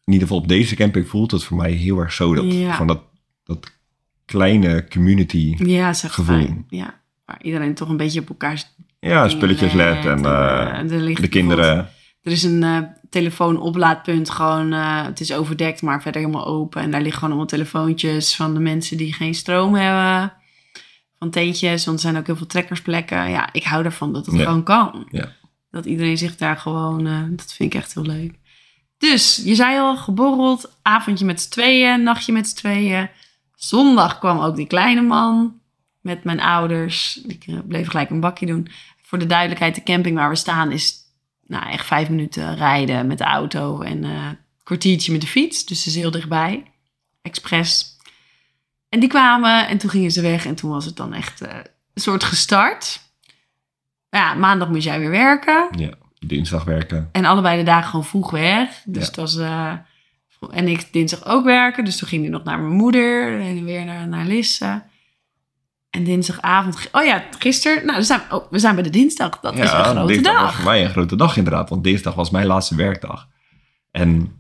in 0.04 0.12
ieder 0.12 0.28
geval 0.28 0.42
op 0.42 0.48
deze 0.48 0.76
camping 0.76 1.08
voelt 1.08 1.30
het 1.30 1.44
voor 1.44 1.56
mij 1.56 1.70
heel 1.70 1.98
erg 1.98 2.12
zo. 2.12 2.34
Dat, 2.34 2.52
Ja. 2.52 2.72
Gewoon 2.72 2.86
dat, 2.86 3.02
dat 3.44 3.72
kleine 4.24 4.88
community. 4.88 5.54
ja, 5.58 5.92
Gevoel. 5.92 6.36
fijn. 6.36 6.64
Ja, 6.68 7.00
waar 7.24 7.38
iedereen 7.42 7.74
toch 7.74 7.88
een 7.88 7.96
beetje 7.96 8.20
op 8.20 8.28
elkaar 8.28 8.62
Ja, 9.00 9.28
spulletjes 9.28 9.72
let 9.72 10.04
en 10.04 10.24
eh, 10.24 11.00
ligt 11.00 11.20
de 11.20 11.28
kinderen. 11.28 11.76
Er 12.22 12.32
is 12.32 12.42
een 12.42 12.62
eh 12.62 12.78
telefoonoplaadpunt, 13.10 14.30
gewoon, 14.30 14.72
eh, 14.72 15.04
het 15.04 15.20
is 15.20 15.32
overdekt, 15.32 15.82
maar 15.82 16.02
verder 16.02 16.20
helemaal 16.20 16.46
open. 16.46 16.82
En 16.82 16.90
daar 16.90 17.00
liggen 17.00 17.18
gewoon 17.18 17.30
allemaal 17.30 17.50
telefoontjes 17.50 18.36
van 18.36 18.54
de 18.54 18.60
mensen 18.60 18.96
die 18.96 19.12
geen 19.12 19.34
stroom 19.34 19.74
hebben. 19.74 20.32
Van 21.18 21.30
tentjes, 21.30 21.84
want 21.84 21.96
er 21.96 22.02
zijn 22.02 22.16
ook 22.16 22.26
heel 22.26 22.36
veel 22.36 22.46
trekkersplekken. 22.46 23.30
Ja, 23.30 23.52
ik 23.52 23.64
hou 23.64 23.84
ervan 23.84 24.12
dat 24.12 24.26
het 24.26 24.34
Ja. 24.34 24.44
gewoon 24.44 24.62
kan. 24.62 25.08
Ja. 25.10 25.32
Dat 25.70 25.84
iedereen 25.84 26.18
zich 26.18 26.36
daar 26.36 26.56
gewoon, 26.56 27.06
eh, 27.06 27.22
dat 27.30 27.52
vind 27.52 27.74
ik 27.74 27.80
echt 27.80 27.94
heel 27.94 28.02
leuk. 28.02 28.34
Dus, 28.98 29.42
je 29.44 29.54
zei 29.54 29.78
al, 29.78 29.96
geborreld, 29.96 30.72
avondje 30.82 31.24
met 31.24 31.40
z'n 31.40 31.50
tweeën, 31.50 32.02
nachtje 32.02 32.32
met 32.32 32.48
z'n 32.48 32.56
tweeën. 32.56 33.10
Zondag 33.54 34.18
kwam 34.18 34.38
ook 34.38 34.56
die 34.56 34.66
kleine 34.66 35.00
man 35.02 35.60
met 36.00 36.24
mijn 36.24 36.40
ouders. 36.40 37.20
Ik 37.26 37.44
eh, 37.46 37.58
bleef 37.68 37.88
gelijk 37.88 38.10
een 38.10 38.20
bakje 38.20 38.46
doen. 38.46 38.68
Voor 39.02 39.18
de 39.18 39.26
duidelijkheid, 39.26 39.74
de 39.74 39.82
camping 39.82 40.16
waar 40.16 40.28
we 40.28 40.36
staan 40.36 40.72
is 40.72 40.94
nou, 41.46 41.70
echt 41.70 41.86
vijf 41.86 42.08
minuten 42.08 42.56
rijden 42.56 43.06
met 43.06 43.18
de 43.18 43.24
auto 43.24 43.80
en 43.80 44.04
eh, 44.04 44.10
een 44.10 44.38
kwartiertje 44.62 45.12
met 45.12 45.20
de 45.20 45.26
fiets. 45.26 45.64
Dus 45.64 45.78
het 45.78 45.86
is 45.86 45.94
heel 45.94 46.10
dichtbij. 46.10 46.64
Express. 47.22 47.96
En 48.88 49.00
die 49.00 49.08
kwamen 49.08 49.68
en 49.68 49.78
toen 49.78 49.90
gingen 49.90 50.10
ze 50.10 50.20
weg 50.22 50.46
en 50.46 50.54
toen 50.54 50.70
was 50.70 50.84
het 50.84 50.96
dan 50.96 51.12
echt 51.12 51.40
eh, 51.40 51.54
een 51.94 52.02
soort 52.02 52.24
gestart. 52.24 53.00
Ja, 54.10 54.34
maandag 54.34 54.68
moest 54.68 54.84
jij 54.84 54.98
weer 54.98 55.10
werken. 55.10 55.68
Ja, 55.76 55.90
dinsdag 56.18 56.64
werken. 56.64 57.08
En 57.12 57.24
allebei 57.24 57.58
de 57.58 57.62
dagen 57.64 57.90
gewoon 57.90 58.04
vroeg 58.04 58.30
weg. 58.30 58.82
Dus 58.84 59.02
Ja. 59.02 59.06
het 59.08 59.16
was... 59.16 59.36
eh, 59.36 59.72
en 60.50 60.68
ik 60.68 60.92
dinsdag 60.92 61.24
ook 61.26 61.44
werken. 61.44 61.84
Dus 61.84 61.96
toen 61.96 62.08
ging 62.08 62.24
ik 62.24 62.30
nog 62.30 62.44
naar 62.44 62.58
mijn 62.58 62.72
moeder. 62.76 63.40
En 63.40 63.64
weer 63.64 63.84
naar, 63.84 64.08
naar 64.08 64.24
Lisse. 64.24 64.82
En 65.90 66.04
dinsdagavond... 66.04 66.88
Oh 66.92 67.04
ja, 67.04 67.24
gisteren... 67.38 67.86
Nou, 67.86 67.98
we 67.98 68.04
zijn, 68.04 68.20
oh, 68.30 68.50
we 68.50 68.58
zijn 68.58 68.74
bij 68.74 68.84
de 68.84 68.90
dinsdag. 68.90 69.40
Dat 69.40 69.54
is 69.54 69.60
een 69.60 69.84
grote 69.84 70.06
dinsdag 70.12 70.32
was 70.34 70.42
dag. 70.42 70.54
voor 70.54 70.64
mij 70.64 70.84
een 70.84 70.90
grote 70.90 71.16
dag 71.16 71.36
inderdaad. 71.36 71.68
Want 71.68 71.84
dinsdag 71.84 72.14
was 72.14 72.30
mijn 72.30 72.46
laatste 72.46 72.74
werkdag. 72.74 73.28
En 73.90 74.36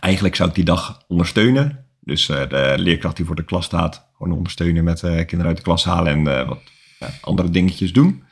eigenlijk 0.00 0.36
zou 0.36 0.48
ik 0.48 0.54
die 0.54 0.64
dag 0.64 1.02
ondersteunen. 1.08 1.86
Dus 2.00 2.28
eh, 2.28 2.48
de 2.48 2.74
leerkracht 2.76 3.16
die 3.16 3.26
voor 3.26 3.34
de 3.36 3.44
klas 3.44 3.64
staat, 3.64 4.08
gewoon 4.16 4.36
ondersteunen 4.36 4.84
met 4.84 5.02
eh, 5.02 5.10
kinderen 5.16 5.46
uit 5.46 5.56
de 5.56 5.62
klas 5.62 5.84
halen 5.84 6.12
en 6.12 6.40
eh, 6.40 6.48
wat 6.48 6.60
andere 7.20 7.50
dingetjes 7.50 7.92
doen. 7.92 8.22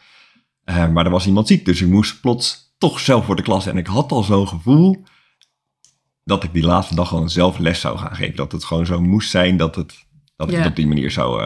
Maar 0.64 1.04
er 1.04 1.10
was 1.10 1.26
iemand 1.26 1.46
ziek, 1.46 1.64
dus 1.64 1.82
ik 1.82 1.88
moest 1.88 2.20
plots 2.20 2.74
toch 2.78 3.00
zelf 3.00 3.24
voor 3.24 3.36
de 3.36 3.42
klas. 3.42 3.66
En 3.66 3.76
ik 3.76 3.86
had 3.86 4.12
al 4.12 4.22
zo'n 4.22 4.48
gevoel 4.48 5.02
dat 6.24 6.44
ik 6.44 6.52
die 6.52 6.62
laatste 6.62 6.94
dag 6.94 7.08
gewoon 7.08 7.30
zelf 7.30 7.58
les 7.58 7.80
zou 7.80 7.98
gaan 7.98 8.14
geven. 8.16 8.36
Dat 8.36 8.52
het 8.52 8.64
gewoon 8.64 8.86
zo 8.86 9.00
moest 9.00 9.30
zijn 9.30 9.56
dat, 9.56 9.74
het, 9.74 10.06
dat 10.36 10.50
ik 10.50 10.56
Ja. 10.56 10.66
op 10.66 10.76
die 10.76 10.86
manier 10.86 11.10
zou 11.10 11.42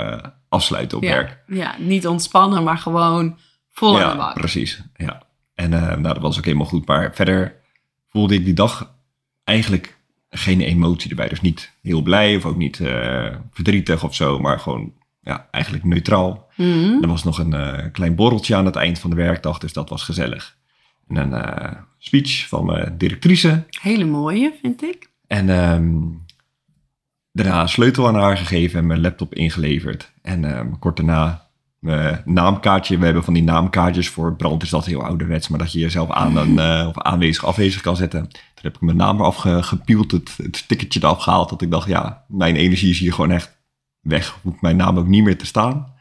afsluiten 0.48 0.96
op 0.98 1.02
Ja, 1.04 1.10
werk. 1.10 1.42
ja, 1.46 1.76
niet 1.78 2.06
ontspannen, 2.06 2.62
maar 2.62 2.78
gewoon 2.78 3.38
vol 3.68 3.88
aan 3.88 3.94
de 4.10 4.16
Ja, 4.16 4.16
bak. 4.16 4.34
precies. 4.34 4.82
Ja. 4.94 5.22
En 5.54 5.70
nou, 5.70 6.02
dat 6.02 6.18
was 6.18 6.38
ook 6.38 6.44
helemaal 6.44 6.66
goed. 6.66 6.86
Maar 6.86 7.14
verder 7.14 7.60
voelde 8.08 8.34
ik 8.34 8.44
die 8.44 8.54
dag 8.54 8.94
eigenlijk 9.44 9.98
geen 10.34 10.60
emotie 10.60 11.10
erbij. 11.10 11.28
Dus 11.28 11.40
niet 11.40 11.72
heel 11.82 12.02
blij 12.02 12.36
of 12.36 12.44
ook 12.44 12.56
niet 12.56 12.80
eh, 12.80 13.36
verdrietig 13.50 14.04
of 14.04 14.14
zo. 14.14 14.38
Maar 14.38 14.60
gewoon 14.60 14.92
ja, 15.20 15.48
eigenlijk 15.50 15.84
neutraal. 15.84 16.50
Mhm. 16.56 17.02
Er 17.02 17.08
was 17.08 17.24
nog 17.24 17.38
een 17.38 17.52
eh, 17.52 17.92
klein 17.92 18.14
borreltje 18.14 18.56
aan 18.56 18.66
het 18.66 18.76
eind 18.76 18.98
van 18.98 19.10
de 19.10 19.16
werkdag. 19.16 19.58
Dus 19.58 19.72
dat 19.72 19.88
was 19.88 20.02
gezellig. 20.02 20.56
En 21.08 21.16
een 21.16 21.32
eh, 21.32 21.78
speech 21.98 22.48
van 22.48 22.64
mijn 22.64 22.98
directrice. 22.98 23.64
Hele 23.80 24.04
mooie, 24.04 24.54
vind 24.62 24.82
ik. 24.82 25.10
En 25.26 25.48
ehm, 25.48 26.00
daarna 27.32 27.60
een 27.60 27.68
sleutel 27.68 28.06
aan 28.06 28.14
haar 28.14 28.36
gegeven 28.36 28.78
en 28.78 28.86
mijn 28.86 29.00
laptop 29.00 29.34
ingeleverd. 29.34 30.12
En 30.22 30.44
ehm, 30.44 30.70
kort 30.78 30.96
daarna 30.96 31.50
mijn 31.82 32.22
naamkaartje. 32.24 32.98
We 32.98 33.04
hebben 33.04 33.24
van 33.24 33.34
die 33.34 33.42
naamkaartjes 33.42 34.08
voor 34.08 34.36
brand 34.36 34.62
is 34.62 34.70
dat 34.70 34.84
heel 34.86 35.04
ouderwets. 35.04 35.48
Maar 35.48 35.58
dat 35.58 35.72
je 35.72 35.78
jezelf 35.78 36.10
aan 36.10 36.36
een, 36.36 36.58
eh, 36.80 36.86
of 36.88 36.98
aanwezig 36.98 37.44
afwezig 37.44 37.82
kan 37.82 37.96
zetten. 37.96 38.22
Toen 38.28 38.38
heb 38.62 38.74
ik 38.74 38.80
mijn 38.80 38.96
naam 38.96 39.18
eraf 39.18 39.36
ge- 39.36 39.62
gepield, 39.62 40.10
het, 40.10 40.36
het 40.36 40.56
stickertje 40.56 41.00
eraf 41.02 41.22
gehaald. 41.22 41.48
Dat 41.48 41.62
ik 41.62 41.70
dacht, 41.70 41.88
ja, 41.88 42.24
mijn 42.28 42.56
energie 42.56 42.90
is 42.90 42.98
hier 42.98 43.12
gewoon 43.12 43.30
echt 43.30 43.58
weg. 44.00 44.38
Hoeft 44.42 44.60
mijn 44.60 44.76
naam 44.76 44.98
ook 44.98 45.06
niet 45.06 45.24
meer 45.24 45.38
te 45.38 45.46
staan. 45.46 45.92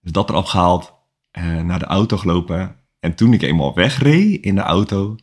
Dus 0.00 0.12
dat 0.12 0.30
eraf 0.30 0.48
gehaald. 0.48 0.92
eh, 1.30 1.60
naar 1.60 1.78
de 1.78 1.84
auto 1.84 2.16
gelopen. 2.16 2.76
En 3.00 3.14
toen 3.14 3.32
ik 3.32 3.42
eenmaal 3.42 3.74
wegreed 3.74 4.44
in 4.44 4.54
de 4.54 4.60
auto, 4.60 5.16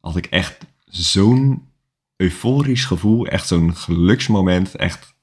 had 0.00 0.16
ik 0.16 0.26
echt 0.26 0.66
zo'n 0.84 1.68
euforisch 2.16 2.84
gevoel. 2.84 3.26
Echt 3.26 3.46
zo'n 3.46 3.76
geluksmoment. 3.76 4.74
Echt 4.74 5.14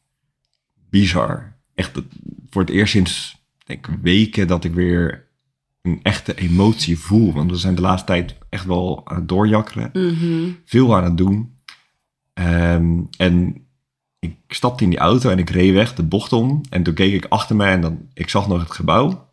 bizar. 0.89 1.55
echt 1.75 2.01
voor 2.49 2.61
het 2.61 2.71
eerst 2.71 2.91
sinds 2.91 3.41
denk 3.63 3.87
weken 4.01 4.47
dat 4.47 4.63
ik 4.63 4.73
weer 4.73 5.27
een 5.81 5.99
echte 6.03 6.35
emotie 6.35 6.99
voel. 6.99 7.33
Want 7.33 7.51
we 7.51 7.57
zijn 7.57 7.75
de 7.75 7.81
laatste 7.81 8.07
tijd 8.07 8.35
echt 8.49 8.65
wel 8.65 9.01
aan 9.03 9.15
het 9.15 9.27
doorjakkeren. 9.27 9.89
Mhm. 9.93 10.51
Veel 10.65 10.95
aan 10.95 11.03
het 11.03 11.17
doen. 11.17 11.57
Ehm, 12.33 13.01
en 13.17 13.67
ik 14.19 14.37
stapte 14.47 14.83
in 14.83 14.89
die 14.89 14.99
auto 14.99 15.29
en 15.29 15.39
ik 15.39 15.49
reed 15.49 15.73
weg 15.73 15.95
de 15.95 16.03
bocht 16.03 16.33
om. 16.33 16.61
En 16.69 16.83
toen 16.83 16.93
keek 16.93 17.13
ik 17.13 17.25
achter 17.25 17.55
me 17.55 17.65
en 17.65 17.81
dan, 17.81 18.09
ik 18.13 18.29
zag 18.29 18.47
nog 18.47 18.61
het 18.61 18.71
gebouw. 18.71 19.31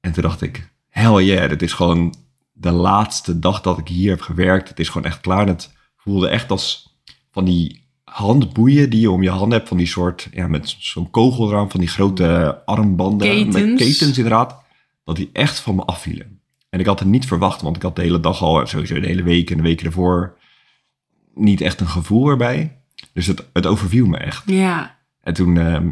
En 0.00 0.12
toen 0.12 0.22
dacht 0.22 0.42
ik, 0.42 0.72
hell 0.88 1.24
yeah, 1.24 1.48
dit 1.48 1.62
is 1.62 1.72
gewoon 1.72 2.14
de 2.52 2.70
laatste 2.70 3.38
dag 3.38 3.60
dat 3.60 3.78
ik 3.78 3.88
hier 3.88 4.10
heb 4.10 4.20
gewerkt. 4.20 4.68
Het 4.68 4.78
is 4.78 4.88
gewoon 4.88 5.06
echt 5.06 5.20
klaar. 5.20 5.40
En 5.40 5.48
het 5.48 5.72
voelde 5.96 6.28
echt 6.28 6.50
als 6.50 6.98
van 7.30 7.44
die 7.44 7.83
handboeien 8.14 8.90
die 8.90 9.00
je 9.00 9.10
om 9.10 9.22
je 9.22 9.30
handen 9.30 9.56
hebt. 9.58 9.68
Van 9.68 9.76
die 9.76 9.86
soort, 9.86 10.28
ja, 10.32 10.46
met 10.48 10.76
zo'n 10.78 11.10
kogel 11.10 11.48
eraan. 11.50 11.70
Van 11.70 11.80
die 11.80 11.88
grote 11.88 12.60
armbanden. 12.64 13.28
Met 13.46 13.54
Ketens. 13.54 13.82
ketens 13.82 14.16
inderdaad. 14.16 14.62
Dat 15.04 15.16
die 15.16 15.30
echt 15.32 15.60
van 15.60 15.74
me 15.74 15.82
afvielen. 15.84 16.40
En 16.70 16.80
ik 16.80 16.86
had 16.86 16.98
het 16.98 17.08
niet 17.08 17.26
verwacht, 17.26 17.62
want 17.62 17.76
ik 17.76 17.82
had 17.82 17.96
de 17.96 18.02
hele 18.02 18.20
dag 18.20 18.42
al, 18.42 18.66
sowieso 18.66 19.00
de 19.00 19.06
hele 19.06 19.22
week 19.22 19.50
en 19.50 19.56
de 19.56 19.62
weken 19.62 19.86
ervoor, 19.86 20.38
niet 21.34 21.60
echt 21.60 21.80
een 21.80 21.88
gevoel 21.88 22.28
erbij. 22.28 22.78
Dus 23.12 23.26
het, 23.26 23.48
het 23.52 23.66
overviel 23.66 24.06
me 24.06 24.16
echt. 24.16 24.42
Ja. 24.46 24.96
En 25.20 25.34
toen, 25.34 25.58
ehm, 25.58 25.90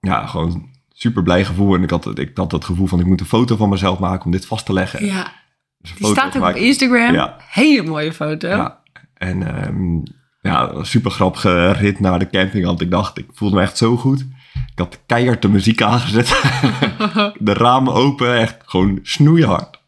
ja, 0.00 0.26
gewoon 0.26 0.68
super 0.92 1.22
blij 1.22 1.44
gevoel. 1.44 1.74
En 1.74 1.82
ik 1.82 1.90
had, 1.90 2.04
het- 2.04 2.18
ik 2.18 2.36
had 2.36 2.52
het 2.52 2.64
gevoel 2.64 2.86
van, 2.86 3.00
ik 3.00 3.06
moet 3.06 3.20
een 3.20 3.26
foto 3.26 3.56
van 3.56 3.68
mezelf 3.68 3.98
maken 3.98 4.24
om 4.24 4.30
dit 4.30 4.46
vast 4.46 4.66
te 4.66 4.72
leggen. 4.72 5.04
ja. 5.06 5.32
Dus 5.78 5.94
Die 5.94 6.06
staat 6.06 6.36
ook 6.36 6.48
op. 6.48 6.54
Instagram. 6.54 7.14
Ja. 7.14 7.36
Hele 7.50 7.82
mooie 7.82 8.12
foto. 8.12 8.48
Ja. 8.48 8.82
En 9.14 9.42
ehm, 9.62 10.02
ja, 10.46 10.70
een 10.70 10.86
super 10.86 11.10
grappige 11.10 11.70
rit 11.72 12.00
naar 12.00 12.18
de 12.18 12.30
camping, 12.30 12.64
want 12.64 12.80
ik 12.80 12.90
dacht, 12.90 13.18
ik 13.18 13.26
voelde 13.32 13.56
me 13.56 13.62
echt 13.62 13.76
zo 13.76 13.96
goed. 13.96 14.20
Ik 14.54 14.78
had 14.78 15.00
keihard 15.06 15.42
de 15.42 15.48
muziek 15.48 15.82
aangezet. 15.82 16.28
de 17.38 17.52
ramen 17.52 17.92
open, 17.92 18.36
echt 18.38 18.56
gewoon 18.64 18.98
snoeihard. 19.02 19.80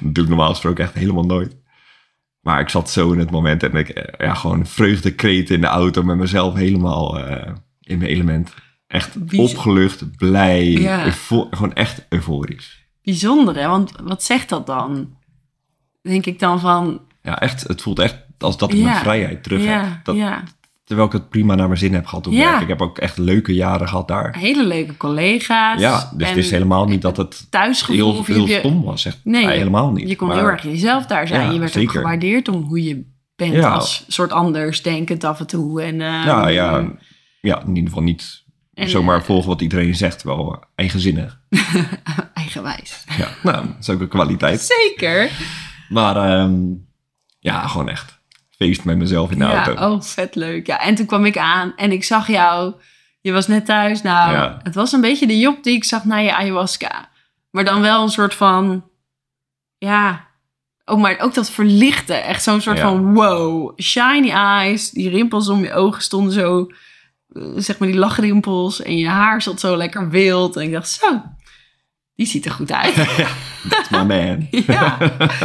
Dat 0.00 0.14
doe 0.14 0.22
ik 0.24 0.28
normaal 0.30 0.50
gesproken 0.50 0.84
echt 0.84 0.94
helemaal 0.94 1.24
nooit. 1.24 1.56
Maar 2.40 2.60
ik 2.60 2.68
zat 2.68 2.90
zo 2.90 3.12
in 3.12 3.18
het 3.18 3.30
moment 3.30 3.62
en 3.62 3.74
ik, 3.74 4.14
ja, 4.18 4.34
gewoon 4.34 4.66
vreugdekreet 4.66 5.50
in 5.50 5.60
de 5.60 5.66
auto 5.66 6.02
met 6.02 6.16
mezelf 6.16 6.54
helemaal 6.54 7.18
eh, 7.18 7.52
in 7.80 7.98
mijn 7.98 8.10
element. 8.10 8.54
Echt 8.86 9.16
opgelucht, 9.36 10.16
blij, 10.16 10.66
Ja. 10.70 11.10
gewoon 11.10 11.72
echt 11.74 12.06
euforisch. 12.08 12.84
Bijzonder, 13.02 13.56
hè? 13.56 13.68
Want 13.68 13.92
wat 14.02 14.22
zegt 14.22 14.48
dat 14.48 14.66
dan? 14.66 15.16
Denk 16.02 16.26
ik 16.26 16.38
dan 16.38 16.60
van... 16.60 17.00
Ja, 17.22 17.40
echt, 17.40 17.62
het 17.62 17.82
voelt 17.82 17.98
echt 17.98 18.25
als 18.38 18.56
dat 18.58 18.72
ik 18.72 18.82
mijn 18.82 18.96
vrijheid 18.96 19.42
terug 19.42 19.64
heb. 19.64 19.84
Dat. 20.02 20.16
Terwijl 20.84 21.06
ik 21.08 21.12
het 21.12 21.28
prima 21.28 21.54
naar 21.54 21.66
mijn 21.66 21.78
zin 21.78 21.94
heb 21.94 22.06
gehad 22.06 22.26
op 22.26 22.32
Ja. 22.32 22.50
werk. 22.50 22.62
Ik 22.62 22.68
heb 22.68 22.80
ook 22.82 22.98
echt 22.98 23.18
leuke 23.18 23.54
jaren 23.54 23.88
gehad 23.88 24.08
daar. 24.08 24.36
Hele 24.38 24.66
leuke 24.66 24.96
collega's. 24.96 25.80
Ja, 25.80 26.10
dus 26.16 26.28
het 26.28 26.36
is 26.36 26.50
helemaal 26.50 26.86
niet 26.86 27.02
dat 27.02 27.16
het 27.16 27.46
heel, 27.86 28.24
heel 28.24 28.46
je, 28.46 28.58
stom 28.58 28.82
was. 28.84 29.04
Echt, 29.04 29.20
Nee, 29.24 29.44
nee, 29.46 29.56
helemaal 29.56 29.92
niet. 29.92 30.08
je 30.08 30.16
kon 30.16 30.28
Maar- 30.28 30.36
heel 30.36 30.46
erg 30.46 30.62
jezelf 30.62 31.06
daar 31.06 31.26
zijn. 31.26 31.46
Ja, 31.46 31.52
je 31.52 31.58
werd 31.58 31.76
ook 31.78 31.90
gewaardeerd 31.90 32.48
om 32.48 32.62
hoe 32.62 32.82
je 32.82 33.04
bent 33.36 33.52
Ja. 33.52 33.68
als 33.72 34.04
soort 34.08 34.32
anders 34.32 34.82
denkend 34.82 35.24
af 35.24 35.40
en 35.40 35.46
toe. 35.46 35.82
En, 35.82 35.92
eh, 36.00 36.24
Ja, 36.24 36.48
ja, 36.48 36.84
ja, 37.40 37.60
in 37.60 37.68
ieder 37.68 37.84
geval 37.88 38.02
niet 38.02 38.44
En, 38.74 38.88
zomaar 38.88 39.18
eh, 39.18 39.24
volgen 39.24 39.48
wat 39.48 39.60
iedereen 39.60 39.94
zegt. 39.94 40.22
Wel 40.22 40.64
eigenzinnig. 40.74 41.40
Eigenwijs. 42.34 43.04
Ja, 43.18 43.28
nou, 43.42 43.66
dat 43.66 43.76
is 43.80 43.90
ook 43.90 44.00
een 44.00 44.08
kwaliteit. 44.08 44.60
Zeker. 44.60 45.30
Maar 45.88 46.16
ehm, 46.16 46.54
ja, 47.38 47.66
gewoon 47.66 47.88
echt 47.88 48.15
feest 48.56 48.84
met 48.84 48.96
mezelf 48.96 49.30
in 49.30 49.38
de 49.38 49.44
Ja, 49.44 49.64
auto. 49.66 49.92
oh, 49.94 50.00
vet 50.02 50.34
leuk. 50.34 50.66
Ja, 50.66 50.80
en 50.80 50.94
toen 50.94 51.06
kwam 51.06 51.24
ik 51.24 51.38
aan 51.38 51.72
en 51.76 51.92
ik 51.92 52.04
zag 52.04 52.26
jou. 52.28 52.74
Je 53.20 53.32
was 53.32 53.46
net 53.46 53.66
thuis. 53.66 54.02
Nou, 54.02 54.32
Ja. 54.32 54.60
het 54.62 54.74
was 54.74 54.92
een 54.92 55.00
beetje 55.00 55.26
de 55.26 55.38
Job 55.38 55.62
die 55.62 55.74
ik 55.76 55.84
zag 55.84 56.04
na 56.04 56.16
je 56.16 56.34
ayahuasca. 56.36 57.08
Maar 57.50 57.64
dan 57.64 57.80
wel 57.80 58.02
een 58.02 58.08
soort 58.08 58.34
van... 58.34 58.84
Ja, 59.78 60.26
ook, 60.84 60.98
maar 60.98 61.18
ook 61.18 61.34
dat 61.34 61.50
verlichte. 61.50 62.14
Echt 62.14 62.42
zo'n 62.42 62.60
soort 62.60 62.76
Ja. 62.78 62.82
van 62.88 63.14
wow. 63.14 63.80
Shiny 63.80 64.30
eyes. 64.30 64.90
Die 64.90 65.08
rimpels 65.10 65.48
om 65.48 65.62
je 65.62 65.72
ogen 65.72 66.02
stonden 66.02 66.32
zo... 66.32 66.66
eh, 67.28 67.42
Zeg 67.56 67.78
maar 67.78 67.88
die 67.88 67.98
lachrimpels. 67.98 68.82
En 68.82 68.96
je 68.96 69.08
haar 69.08 69.42
zat 69.42 69.60
zo 69.60 69.76
lekker 69.76 70.08
wild. 70.10 70.56
En 70.56 70.62
ik 70.62 70.72
dacht, 70.72 70.88
zo... 70.90 71.22
Die 72.14 72.26
ziet 72.26 72.44
er 72.44 72.50
goed 72.52 72.72
uit. 72.72 72.94
That's 73.70 73.88
my 73.88 74.02
man. 74.02 74.46
ja. 74.50 74.98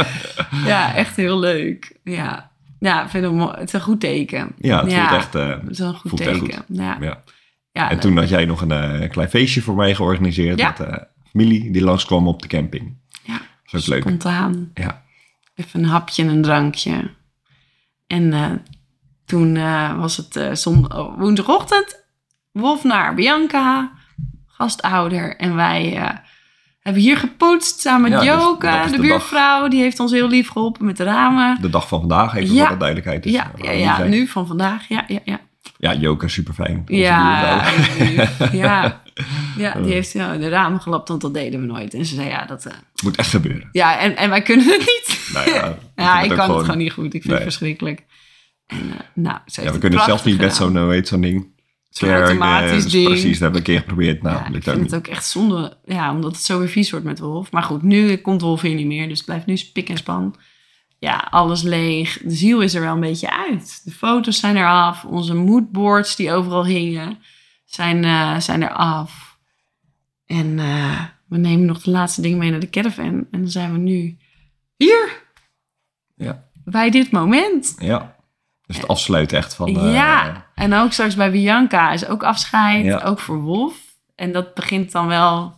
ja, 0.66 0.94
echt 0.94 1.16
heel 1.16 1.38
leuk. 1.38 1.98
Ja, 2.04 2.51
ja 2.82 3.02
ik 3.04 3.08
vind 3.10 3.24
het, 3.24 3.32
mooi. 3.32 3.50
het 3.54 3.62
is 3.68 3.72
een 3.72 3.80
goed 3.80 4.00
teken. 4.00 4.52
Ja, 4.58 4.80
het 4.82 4.90
Ja. 4.90 5.08
voelt 5.08 5.20
echt... 5.20 5.34
eh, 5.34 5.48
Het 5.48 5.70
is 5.70 5.78
een 5.78 5.94
goed 5.94 6.10
Voelt 6.10 6.22
teken. 6.22 6.64
Ja. 6.66 6.96
ja. 7.00 7.22
Ja, 7.72 7.90
En 7.90 8.00
toen 8.00 8.16
had 8.16 8.28
jij 8.28 8.44
nog 8.44 8.60
een 8.60 8.70
eh, 8.72 9.10
klein 9.10 9.28
feestje 9.28 9.62
voor 9.62 9.74
mij 9.74 9.94
georganiseerd 9.94 10.58
Ja. 10.58 10.66
met 10.68 10.76
de 10.76 11.06
familie 11.30 11.70
die 11.70 11.82
langskwam 11.84 12.28
op 12.28 12.42
de 12.42 12.48
camping. 12.48 12.96
Ja, 13.22 13.40
Dat 13.70 13.80
is 13.80 13.86
leuk. 13.86 14.00
spontaan. 14.00 14.70
Ja. 14.74 15.02
Even 15.54 15.80
een 15.82 15.88
hapje 15.88 16.22
en 16.22 16.28
een 16.28 16.42
drankje. 16.42 17.10
En 18.06 18.32
eh, 18.32 18.50
toen 19.24 19.56
eh, 19.56 19.98
was 19.98 20.16
het 20.16 20.36
eh, 20.36 20.72
oh, 20.88 21.18
woensdagochtend. 21.18 22.04
Wolf 22.50 22.84
naar 22.84 23.14
Bianca, 23.14 23.92
gastouder. 24.46 25.36
En 25.36 25.54
wij 25.54 25.96
eh, 25.96 26.16
hebben 26.82 27.02
hier 27.02 27.16
gepoetst 27.16 27.80
samen 27.80 28.10
met 28.10 28.22
Ja, 28.22 28.34
dus 28.36 28.44
Joke, 28.44 28.66
de, 28.66 28.90
dag. 28.90 29.00
buurvrouw. 29.00 29.68
Die 29.68 29.80
heeft 29.80 30.00
ons 30.00 30.12
heel 30.12 30.28
lief 30.28 30.48
geholpen 30.48 30.84
met 30.86 30.96
de 30.96 31.04
ramen. 31.04 31.58
De 31.60 31.70
dag 31.70 31.88
van 31.88 31.98
vandaag, 32.00 32.34
even 32.36 32.54
Ja. 32.54 32.60
voor 32.62 32.72
de 32.72 32.76
duidelijkheid. 32.76 33.22
Dus, 33.22 33.32
ja, 33.32 33.52
eh, 34.00 34.08
nu 34.08 34.26
van 34.26 34.46
vandaag. 34.46 34.88
Ja, 34.88 35.04
ja, 35.08 35.18
ja. 35.24 35.40
Ja, 35.78 35.94
Joke, 35.94 36.28
super 36.28 36.54
fijn. 36.54 36.82
Ja, 36.86 37.62
ja. 38.52 39.00
ja, 39.56 39.72
die 39.80 39.92
heeft 39.92 40.12
ja, 40.12 40.36
de 40.36 40.48
ramen 40.48 40.80
gelapt, 40.80 41.08
want 41.08 41.20
dat 41.20 41.34
deden 41.34 41.60
we 41.60 41.66
nooit. 41.66 41.94
En 41.94 42.04
ze 42.06 42.14
zei, 42.14 42.28
ja, 42.28 42.44
dat... 42.46 42.66
eh, 42.66 42.72
Moet 43.04 43.16
echt 43.16 43.28
gebeuren. 43.30 43.68
ja, 43.72 43.98
en, 43.98 44.16
en 44.16 44.30
wij 44.30 44.42
kunnen 44.42 44.66
het 44.66 44.78
niet. 44.78 45.30
Nou 45.32 45.50
ja, 45.50 45.74
Ja, 45.96 46.20
ik 46.20 46.30
kan 46.30 46.50
het 46.50 46.60
gewoon 46.60 46.78
niet 46.78 46.92
goed. 46.92 47.04
Ik 47.04 47.10
vind 47.10 47.24
Nee. 47.24 47.34
het 47.34 47.42
verschrikkelijk. 47.42 48.04
En, 48.66 48.78
eh, 48.78 49.00
nou, 49.14 49.36
ze 49.46 49.60
heeft 49.60 49.66
Ja, 49.72 49.72
we 49.72 49.78
kunnen 49.78 49.98
zelfs 50.04 50.22
prachtig 50.22 50.32
niet 50.32 50.40
met 50.40 50.54
zo'n, 50.54 51.04
zo'n 51.04 51.20
ding. 51.20 51.51
Automatisch 52.00 52.84
ding. 52.90 53.06
Precies, 53.06 53.38
dat 53.38 53.40
hebben 53.40 53.50
we 53.52 53.58
een 53.58 53.62
keer 53.62 53.78
geprobeerd. 53.78 54.22
Nou, 54.22 54.36
ja, 54.36 54.46
ik 54.48 54.54
ook 54.56 54.62
vind 54.62 54.80
het 54.90 54.94
ook 54.94 55.06
echt 55.06 55.26
zonde, 55.26 55.76
ja, 55.84 56.12
omdat 56.12 56.32
het 56.32 56.42
zo 56.42 56.58
weer 56.58 56.68
vies 56.68 56.90
wordt 56.90 57.06
met 57.06 57.18
Wolf. 57.18 57.50
Maar 57.50 57.62
goed, 57.62 57.82
nu 57.82 58.16
komt 58.16 58.40
Wolf 58.40 58.60
hier 58.60 58.74
niet 58.74 58.86
meer, 58.86 59.08
dus 59.08 59.16
het 59.16 59.26
blijft 59.26 59.46
nu 59.46 59.56
spik 59.56 59.88
en 59.88 59.96
span. 59.96 60.36
Ja, 60.98 61.26
alles 61.30 61.62
leeg. 61.62 62.18
De 62.24 62.34
ziel 62.34 62.60
is 62.60 62.74
er 62.74 62.80
wel 62.80 62.94
een 62.94 63.00
beetje 63.00 63.30
uit. 63.46 63.80
De 63.84 63.90
foto's 63.90 64.38
zijn 64.40 64.56
eraf. 64.56 65.04
Onze 65.04 65.34
moodboards 65.34 66.16
die 66.16 66.32
overal 66.32 66.66
hingen, 66.66 67.18
zijn, 67.64 68.04
eh, 68.04 68.38
zijn 68.38 68.62
eraf. 68.62 69.38
En 70.26 70.58
eh, 70.58 71.00
we 71.28 71.36
nemen 71.36 71.66
nog 71.66 71.82
de 71.82 71.90
laatste 71.90 72.20
dingen 72.20 72.38
mee 72.38 72.50
naar 72.50 72.60
de 72.60 72.70
caravan. 72.70 73.26
En 73.30 73.40
dan 73.40 73.48
zijn 73.48 73.72
we 73.72 73.78
nu 73.78 74.16
hier, 74.76 75.22
Ja, 76.16 76.44
bij 76.64 76.90
dit 76.90 77.10
moment. 77.10 77.74
ja. 77.78 78.16
Dus 78.72 78.80
het 78.80 78.90
afsluiten 78.90 79.38
echt 79.38 79.54
van... 79.54 79.76
eh, 79.76 79.92
ja, 79.94 80.46
en 80.54 80.74
ook 80.74 80.92
straks 80.92 81.14
bij 81.14 81.30
Bianca 81.30 81.92
is 81.92 82.06
ook 82.06 82.22
afscheid, 82.22 82.84
Ja. 82.84 83.00
ook 83.00 83.18
voor 83.18 83.40
Wolf. 83.40 83.74
En 84.14 84.32
dat 84.32 84.54
begint 84.54 84.92
dan 84.92 85.06
wel, 85.06 85.54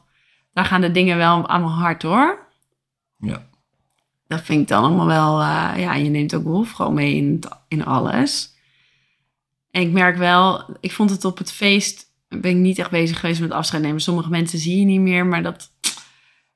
daar 0.52 0.64
gaan 0.64 0.80
de 0.80 0.90
dingen 0.90 1.16
wel 1.16 1.48
aan 1.48 1.60
mijn 1.60 1.72
hart 1.72 2.02
hoor. 2.02 2.46
Ja. 3.18 3.42
Dat 4.26 4.40
vind 4.42 4.60
ik 4.60 4.68
dan 4.68 4.84
allemaal 4.84 5.06
wel, 5.06 5.40
eh, 5.40 5.70
ja, 5.82 5.94
je 5.94 6.08
neemt 6.10 6.34
ook 6.34 6.42
Wolf 6.44 6.70
gewoon 6.70 6.94
mee 6.94 7.14
in, 7.14 7.42
in 7.68 7.84
alles. 7.84 8.52
En 9.70 9.82
ik 9.82 9.90
merk 9.92 10.16
wel, 10.16 10.76
ik 10.80 10.92
vond 10.92 11.10
het 11.10 11.24
op 11.24 11.38
het 11.38 11.52
feest, 11.52 12.06
ben 12.28 12.50
ik 12.50 12.56
niet 12.56 12.78
echt 12.78 12.90
bezig 12.90 13.20
geweest 13.20 13.40
met 13.40 13.50
afscheid 13.50 13.82
nemen. 13.82 14.00
Sommige 14.00 14.30
mensen 14.30 14.58
zie 14.58 14.78
je 14.78 14.84
niet 14.84 15.00
meer, 15.00 15.26
maar 15.26 15.42
dat, 15.42 15.70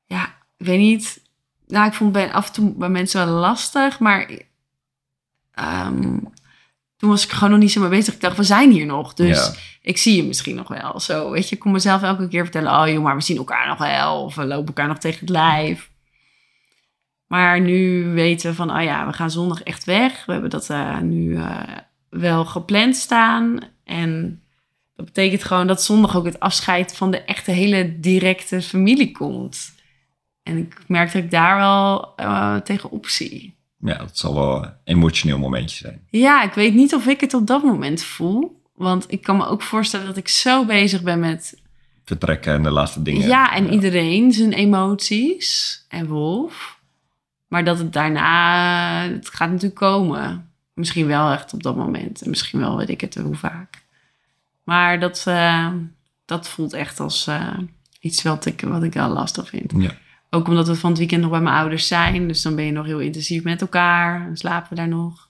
ja, 0.05 0.25
ik 0.57 0.67
weet 0.67 0.79
niet. 0.79 1.23
Nou, 1.67 1.87
ik 1.87 1.95
vond 1.95 2.15
het 2.15 2.25
bij, 2.25 2.35
af 2.35 2.47
en 2.47 2.53
toe 2.53 2.73
bij 2.75 2.89
mensen 2.89 3.27
wel 3.27 3.35
lastig, 3.35 3.99
maar 3.99 4.31
ehm, 5.53 6.19
toen 6.99 7.11
was 7.11 7.25
ik 7.25 7.31
gewoon 7.31 7.51
nog 7.51 7.59
niet 7.59 7.73
zo 7.73 7.81
mee 7.81 7.89
bezig. 7.89 8.15
Ik 8.15 8.21
dacht, 8.21 8.37
we 8.37 8.43
zijn 8.43 8.71
hier 8.71 8.87
nog, 8.87 9.15
dus 9.15 9.37
Ja. 9.47 9.53
ik 9.83 9.99
zie 9.99 10.17
je 10.17 10.23
misschien 10.23 10.57
nog 10.57 10.69
wel. 10.69 11.01
Zo, 11.01 11.31
weet 11.31 11.49
je, 11.49 11.55
ik 11.55 11.61
kon 11.61 11.73
mezelf 11.73 12.03
elke 12.03 12.29
keer 12.29 12.43
vertellen, 12.43 12.81
oh 12.81 12.89
joh, 12.89 13.03
maar 13.03 13.17
we 13.17 13.23
zien 13.23 13.37
elkaar 13.37 13.69
nog 13.69 13.79
wel, 13.79 14.25
of 14.25 14.35
we 14.35 14.45
lopen 14.45 14.67
elkaar 14.67 14.89
nog 14.89 14.99
tegen 14.99 15.21
het 15.21 15.29
lijf. 15.29 15.91
Maar 17.27 17.61
nu 17.61 18.05
weten 18.13 18.51
we 18.51 18.57
van, 18.57 18.77
oh 18.77 18.83
ja, 18.83 19.07
we 19.07 19.13
gaan 19.13 19.31
zondag 19.31 19.63
echt 19.63 19.85
weg. 19.85 20.25
We 20.27 20.33
hebben 20.33 20.51
dat 20.51 20.71
eh, 20.71 20.99
nu 20.99 21.37
eh, 21.37 21.61
wel 22.11 22.45
gepland 22.45 22.97
staan. 22.97 23.59
En 23.85 24.43
dat 24.97 25.07
betekent 25.07 25.45
gewoon 25.45 25.67
dat 25.67 25.83
zondag 25.83 26.17
ook 26.17 26.25
het 26.25 26.41
afscheid 26.41 26.97
van 26.97 27.11
de 27.11 27.23
echte 27.25 27.51
hele 27.51 28.01
directe 28.01 28.63
familie 28.63 29.13
komt. 29.13 29.75
En 30.43 30.57
ik 30.57 30.79
merk 30.87 31.13
dat 31.13 31.23
ik 31.23 31.31
daar 31.31 31.57
wel 31.57 32.15
eh, 32.17 32.57
tegenop 32.57 33.07
zie. 33.07 33.58
Ja, 33.79 33.99
dat 33.99 34.19
zal 34.19 34.35
wel 34.35 34.65
een 34.65 34.73
emotioneel 34.85 35.39
momentje 35.39 35.77
zijn. 35.77 36.01
Ja, 36.11 36.43
ik 36.43 36.53
weet 36.53 36.75
niet 36.75 36.95
of 36.95 37.07
ik 37.07 37.21
het 37.21 37.35
op 37.35 37.47
dat 37.47 37.63
moment 37.63 38.03
voel. 38.03 38.63
Want 38.75 39.13
ik 39.13 39.23
kan 39.23 39.37
me 39.37 39.47
ook 39.47 39.63
voorstellen 39.63 40.07
dat 40.07 40.17
ik 40.17 40.29
zo 40.29 40.65
bezig 40.65 41.03
ben 41.03 41.19
met 41.21 41.61
Vertrekken 42.05 42.53
en 42.53 42.63
de 42.63 42.71
laatste 42.71 43.03
dingen. 43.03 43.29
Ja, 43.29 43.55
en 43.55 43.73
iedereen 43.73 44.33
zijn 44.33 44.53
emoties 44.53 45.85
en 45.89 46.07
Wolf. 46.07 46.79
Maar 47.49 47.65
dat 47.65 47.79
het 47.79 47.93
daarna, 47.93 49.03
het 49.03 49.29
gaat 49.29 49.49
natuurlijk 49.49 49.81
komen. 49.81 50.51
Misschien 50.75 51.07
wel 51.07 51.33
echt 51.33 51.53
op 51.53 51.63
dat 51.63 51.77
moment. 51.77 52.23
En 52.23 52.31
misschien 52.31 52.59
wel 52.59 52.77
weet 52.77 52.89
ik 52.89 53.01
het 53.01 53.15
hoe 53.15 53.35
vaak. 53.35 53.83
Maar 54.65 55.01
dat, 55.01 55.25
eh, 55.27 55.73
dat 56.25 56.49
voelt 56.49 56.73
echt 56.73 57.01
als 57.01 57.27
eh, 57.27 57.59
iets 58.01 58.23
wat 58.23 58.47
ik, 58.47 58.61
wat 58.61 58.83
ik 58.83 58.93
wel 58.93 59.09
lastig 59.09 59.49
vind. 59.49 59.73
Ja. 59.77 59.95
Ook 60.31 60.49
omdat 60.49 60.67
we 60.67 60.75
van 60.75 60.91
het 60.91 60.99
weekend 60.99 61.21
nog 61.23 61.31
bij 61.31 61.41
mijn 61.41 61.57
ouders 61.57 61.87
zijn. 61.87 62.29
Dus 62.29 62.43
dan 62.43 62.55
ben 62.55 62.65
je 62.65 62.73
nog 62.73 62.87
heel 62.87 62.99
intensief 62.99 63.43
met 63.43 63.61
elkaar. 63.61 64.25
Dan 64.25 64.37
slapen 64.37 64.69
we 64.69 64.75
daar 64.75 64.89
nog. 64.89 65.29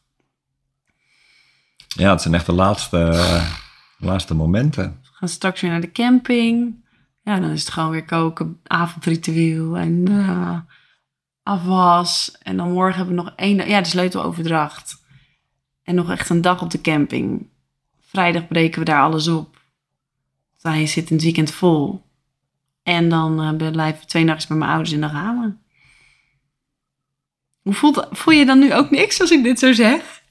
ja, 1.86 2.10
het 2.10 2.22
zijn 2.22 2.34
echt 2.34 2.46
de 2.46 2.52
laatste, 2.52 3.24
laatste 3.98 4.34
momenten. 4.34 5.00
We 5.02 5.08
gaan 5.12 5.28
straks 5.28 5.60
weer 5.60 5.70
naar 5.70 5.80
de 5.80 5.92
camping. 5.92 6.84
Ja, 7.22 7.40
dan 7.40 7.50
is 7.50 7.60
het 7.60 7.70
gewoon 7.70 7.90
weer 7.90 8.04
koken, 8.04 8.60
avondritueel 8.66 9.76
en 9.76 10.08
eh, 10.08 10.58
afwas. 11.42 12.36
En 12.42 12.56
dan 12.56 12.72
morgen 12.72 12.96
hebben 12.96 13.16
we 13.16 13.22
nog 13.22 13.32
één 13.36 13.68
ja, 13.68 13.80
de 13.80 13.88
sleuteloverdracht. 13.88 15.02
En 15.82 15.94
nog 15.94 16.10
echt 16.10 16.28
een 16.28 16.40
dag 16.40 16.62
op 16.62 16.70
de 16.70 16.80
camping. 16.80 17.46
Vrijdag 18.00 18.48
breken 18.48 18.78
we 18.78 18.84
daar 18.84 19.02
alles 19.02 19.28
op. 19.28 19.62
Hij 20.60 20.86
zit 20.86 21.10
in 21.10 21.16
het 21.16 21.24
weekend 21.24 21.50
vol. 21.50 22.07
En 22.88 23.08
dan 23.08 23.40
eh, 23.42 23.70
blijven 23.70 24.00
we 24.00 24.06
twee 24.06 24.24
nachtjes 24.24 24.46
bij 24.46 24.56
mijn 24.56 24.70
ouders 24.70 24.92
in 24.92 25.00
de 25.00 25.06
ramen. 25.06 25.60
Hoe 27.62 27.74
voelt, 27.74 28.06
voel 28.10 28.34
je 28.34 28.46
dan 28.46 28.58
nu 28.58 28.74
ook 28.74 28.90
niks 28.90 29.20
als 29.20 29.30
ik 29.30 29.42
dit 29.42 29.58
zo 29.58 29.72
zeg? 29.72 30.22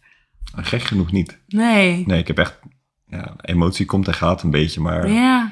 Gek 0.55 0.81
genoeg 0.81 1.11
niet. 1.11 1.39
Nee. 1.47 2.03
Nee, 2.07 2.19
ik 2.19 2.27
heb 2.27 2.37
echt... 2.37 2.59
Ja, 3.07 3.33
emotie 3.41 3.85
komt 3.85 4.07
en 4.07 4.13
gaat 4.13 4.41
een 4.43 4.49
beetje, 4.51 4.81
maar... 4.81 5.09
Ja. 5.09 5.51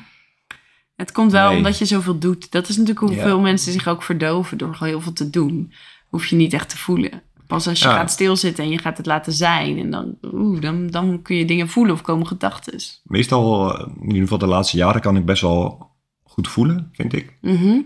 Het 0.95 1.11
komt 1.11 1.31
wel 1.31 1.47
Nee. 1.47 1.57
omdat 1.57 1.77
je 1.77 1.85
zoveel 1.85 2.19
doet. 2.19 2.51
Dat 2.51 2.67
is 2.69 2.77
natuurlijk 2.77 3.05
hoeveel 3.07 3.35
Ja. 3.35 3.41
mensen 3.41 3.71
zich 3.71 3.87
ook 3.87 4.03
verdoven 4.03 4.57
door 4.57 4.73
gewoon 4.75 4.93
heel 4.93 5.01
veel 5.01 5.13
te 5.13 5.29
doen. 5.29 5.73
Hoef 6.09 6.25
je 6.25 6.35
niet 6.35 6.53
echt 6.53 6.69
te 6.69 6.77
voelen. 6.77 7.21
Pas 7.47 7.67
als 7.67 7.79
je 7.79 7.87
Ja. 7.87 7.95
gaat 7.95 8.11
stilzitten 8.11 8.63
en 8.63 8.69
je 8.69 8.77
gaat 8.77 8.97
het 8.97 9.05
laten 9.05 9.33
zijn. 9.33 9.77
En 9.79 9.91
dan, 9.91 10.17
oeh, 10.33 10.61
dan, 10.61 10.87
dan 10.87 11.21
kun 11.21 11.35
je 11.35 11.45
dingen 11.45 11.69
voelen 11.69 11.93
of 11.93 12.01
komen 12.01 12.27
gedachten. 12.27 12.79
Meestal, 13.03 13.73
eh, 13.73 13.87
in 13.99 14.05
ieder 14.05 14.21
geval 14.21 14.37
de 14.37 14.45
laatste 14.47 14.77
jaren, 14.77 15.01
kan 15.01 15.17
ik 15.17 15.25
best 15.25 15.41
wel 15.41 15.93
goed 16.35 16.47
voelen, 16.47 16.89
vind 16.91 17.13
ik. 17.13 17.33
Mhm. 17.41 17.79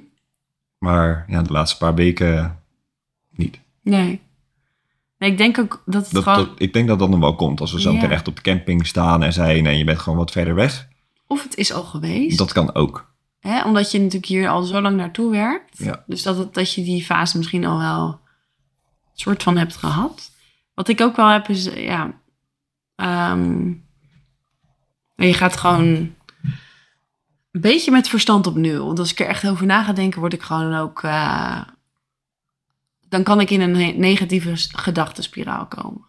Maar 0.77 1.25
ja, 1.27 1.41
de 1.41 1.51
laatste 1.51 1.77
paar 1.77 1.95
weken 1.95 2.59
niet. 3.29 3.59
Nee. 3.81 4.21
Nee, 5.17 5.31
ik 5.31 5.37
denk 5.37 5.59
ook 5.59 5.83
dat 5.85 6.03
het 6.03 6.13
Dat, 6.13 6.23
gewoon... 6.23 6.37
dat, 6.37 6.61
ik 6.61 6.73
denk 6.73 6.87
dat 6.87 6.99
dat 6.99 7.09
nog 7.09 7.19
wel 7.19 7.35
komt. 7.35 7.61
Als 7.61 7.71
we 7.71 7.81
zo 7.81 7.93
meteen 7.93 8.11
echt 8.11 8.27
op 8.27 8.35
de 8.35 8.41
camping 8.41 8.87
staan 8.87 9.23
en 9.23 9.33
zijn 9.33 9.65
en 9.65 9.77
je 9.77 9.83
bent 9.83 9.99
gewoon 9.99 10.17
wat 10.17 10.31
verder 10.31 10.55
weg. 10.55 10.87
Of 11.27 11.43
het 11.43 11.55
is 11.55 11.73
al 11.73 11.83
geweest. 11.83 12.37
Dat 12.37 12.53
kan 12.53 12.75
ook. 12.75 13.13
Hè? 13.39 13.63
Omdat 13.63 13.91
je 13.91 13.97
natuurlijk 13.97 14.25
hier 14.25 14.49
al 14.49 14.63
zo 14.63 14.81
lang 14.81 14.95
naartoe 14.95 15.31
werkt. 15.31 15.77
Ja. 15.77 16.03
Dus 16.07 16.23
dat, 16.23 16.37
het, 16.37 16.53
dat 16.53 16.73
je 16.73 16.83
die 16.83 17.03
fase 17.03 17.37
misschien 17.37 17.65
al 17.65 17.77
wel 17.77 18.19
soort 19.13 19.43
van 19.43 19.57
hebt 19.57 19.75
gehad. 19.75 20.31
Wat 20.73 20.87
ik 20.87 21.01
ook 21.01 21.15
wel 21.15 21.27
heb 21.27 21.47
is, 21.47 21.65
ja... 21.65 22.13
ehm, 22.95 23.71
je 25.15 25.33
gaat 25.33 25.57
gewoon 25.57 26.13
een 27.51 27.61
beetje 27.61 27.91
met 27.91 28.07
verstand 28.09 28.47
op 28.47 28.55
nul. 28.55 28.85
Want 28.85 28.99
als 28.99 29.11
ik 29.11 29.19
er 29.19 29.25
echt 29.27 29.47
over 29.47 29.65
na 29.65 29.83
ga 29.83 29.93
denken, 29.93 30.19
word 30.19 30.33
ik 30.33 30.41
gewoon 30.41 30.73
ook... 30.75 31.03
eh, 31.03 31.61
dan 33.07 33.23
kan 33.23 33.39
ik 33.39 33.49
in 33.49 33.61
een 33.61 33.71
ne- 33.71 33.91
negatieve 33.97 34.51
gedachtenspiraal 34.77 35.65
komen. 35.67 36.05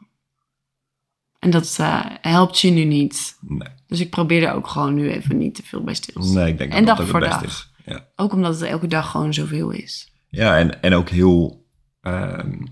En 1.38 1.50
dat 1.50 1.76
eh, 1.80 2.04
helpt 2.20 2.60
je 2.60 2.70
nu 2.70 2.84
niet. 2.84 3.36
Nee, 3.40 3.68
Dus 3.86 4.00
ik 4.00 4.10
probeer 4.10 4.42
er 4.42 4.52
ook 4.54 4.68
gewoon 4.68 4.94
nu 4.94 5.10
even 5.10 5.36
niet 5.38 5.54
te 5.54 5.62
veel 5.62 5.82
bij 5.84 5.94
stil 5.94 6.22
te 6.22 6.28
staan. 6.28 6.42
nee 6.42 6.52
ik 6.52 6.58
denk 6.58 6.72
En 6.72 6.84
dat 6.84 6.86
dag 6.86 6.96
dat 6.96 7.04
ook 7.06 7.10
voor 7.10 7.20
dag. 7.30 7.42
is. 7.44 7.72
Ja, 7.84 8.08
Ook 8.16 8.32
omdat 8.32 8.60
het 8.60 8.68
elke 8.68 8.86
dag 8.86 9.10
gewoon 9.10 9.34
zoveel 9.34 9.70
is. 9.70 10.12
ja 10.28 10.58
en, 10.58 10.82
en 10.82 10.94
ook 10.94 11.08
heel 11.08 11.66
ehm, 12.00 12.62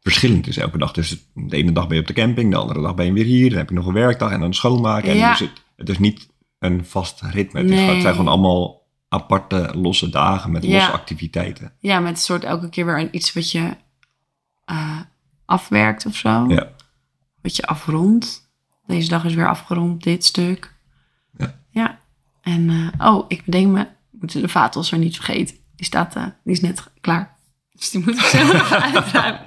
verschillend 0.00 0.46
is 0.46 0.56
elke 0.56 0.78
dag. 0.78 0.92
Dus 0.92 1.16
de 1.34 1.56
ene 1.56 1.72
dag 1.72 1.86
ben 1.86 1.94
je 1.96 2.02
op 2.02 2.08
de 2.08 2.14
camping, 2.14 2.50
de 2.50 2.56
andere 2.56 2.82
dag 2.82 2.94
ben 2.94 3.06
je 3.06 3.12
weer 3.12 3.24
hier. 3.24 3.48
Dan 3.48 3.58
heb 3.58 3.68
je 3.68 3.74
nog 3.74 3.86
een 3.86 3.92
werkdag 3.92 4.30
en 4.30 4.40
dan 4.40 4.54
schoonmaken. 4.54 5.10
En 5.10 5.16
Ja. 5.16 5.30
dus 5.30 5.40
het, 5.40 5.62
het 5.76 5.88
is 5.88 5.98
niet 5.98 6.28
een 6.64 6.84
vast 6.84 7.20
ritme. 7.20 7.60
Het, 7.60 7.68
Nee. 7.68 7.88
het 7.90 8.02
zijn 8.02 8.14
gewoon 8.14 8.32
allemaal 8.32 8.82
aparte, 9.08 9.70
losse 9.74 10.08
dagen 10.10 10.50
met 10.52 10.62
losse 10.62 10.78
Ja. 10.78 10.88
activiteiten. 10.88 11.72
Ja, 11.78 12.00
met 12.00 12.10
een 12.12 12.16
soort 12.16 12.44
elke 12.44 12.68
keer 12.68 12.86
weer 12.86 13.12
iets 13.12 13.32
wat 13.32 13.50
je 13.50 13.76
eh, 14.64 15.00
afwerkt 15.44 16.06
of 16.06 16.16
zo. 16.16 16.44
Ja. 16.48 16.68
Wat 17.42 17.56
je 17.56 17.66
afrondt. 17.66 18.42
Deze 18.86 19.08
dag 19.08 19.24
is 19.24 19.34
weer 19.34 19.48
afgerond, 19.48 20.02
dit 20.02 20.24
stuk. 20.24 20.74
Ja. 21.36 21.54
Ja. 21.70 21.98
En, 22.42 22.70
eh, 22.98 23.06
oh, 23.12 23.24
ik 23.28 23.44
bedenk 23.44 23.66
me, 23.72 23.82
we 24.10 24.18
moeten 24.20 24.40
de 24.42 24.48
vaatwasser 24.48 24.98
niet 24.98 25.14
vergeten. 25.14 25.56
Die 25.76 25.86
staat, 25.86 26.16
eh, 26.16 26.26
die 26.44 26.52
is 26.52 26.60
net 26.60 26.90
klaar. 27.00 27.36
Dus 27.72 27.90
die 27.90 28.00
moet 28.04 28.18
ik 28.18 28.22
even 28.32 28.82
uitruimen. 28.82 29.40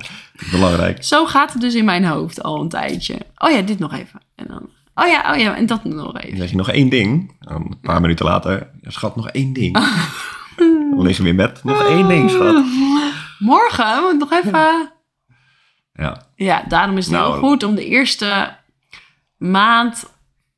Belangrijk. 0.51 1.03
Zo 1.03 1.25
gaat 1.25 1.53
het 1.53 1.61
dus 1.61 1.73
in 1.73 1.85
mijn 1.85 2.05
hoofd 2.05 2.43
al 2.43 2.61
een 2.61 2.69
tijdje. 2.69 3.17
Oh 3.37 3.51
ja, 3.51 3.61
dit 3.61 3.79
nog 3.79 3.93
even. 3.93 4.21
En 4.35 4.47
dan, 4.47 4.69
oh 4.99 5.07
ja, 5.07 5.33
oh 5.33 5.39
ja, 5.39 5.55
en 5.55 5.65
dat 5.65 5.83
nog 5.83 6.11
Dan 6.11 6.21
even. 6.21 6.37
zeg 6.37 6.49
je 6.49 6.55
nog 6.55 6.69
één 6.71 6.89
ding. 6.89 7.35
Dan 7.39 7.55
een 7.61 7.79
paar 7.81 8.01
minuten 8.01 8.25
later, 8.25 8.69
schat, 8.81 9.15
nog 9.15 9.29
één 9.29 9.53
ding. 9.53 9.73
Dan 10.91 11.01
lig 11.01 11.17
je 11.17 11.23
weer 11.23 11.35
met 11.35 11.63
nog 11.63 11.83
één 11.83 12.07
ding, 12.07 12.29
schat. 12.29 12.65
Morgen, 13.39 14.01
moet 14.01 14.17
nog 14.19 14.31
even... 14.31 14.91
Ja, 15.93 16.27
Ja, 16.35 16.63
daarom 16.67 16.97
is 16.97 17.05
het 17.05 17.13
Nou, 17.15 17.31
heel 17.31 17.39
goed 17.41 17.63
om 17.63 17.75
de 17.75 17.85
eerste 17.85 18.57
maand, 19.37 20.13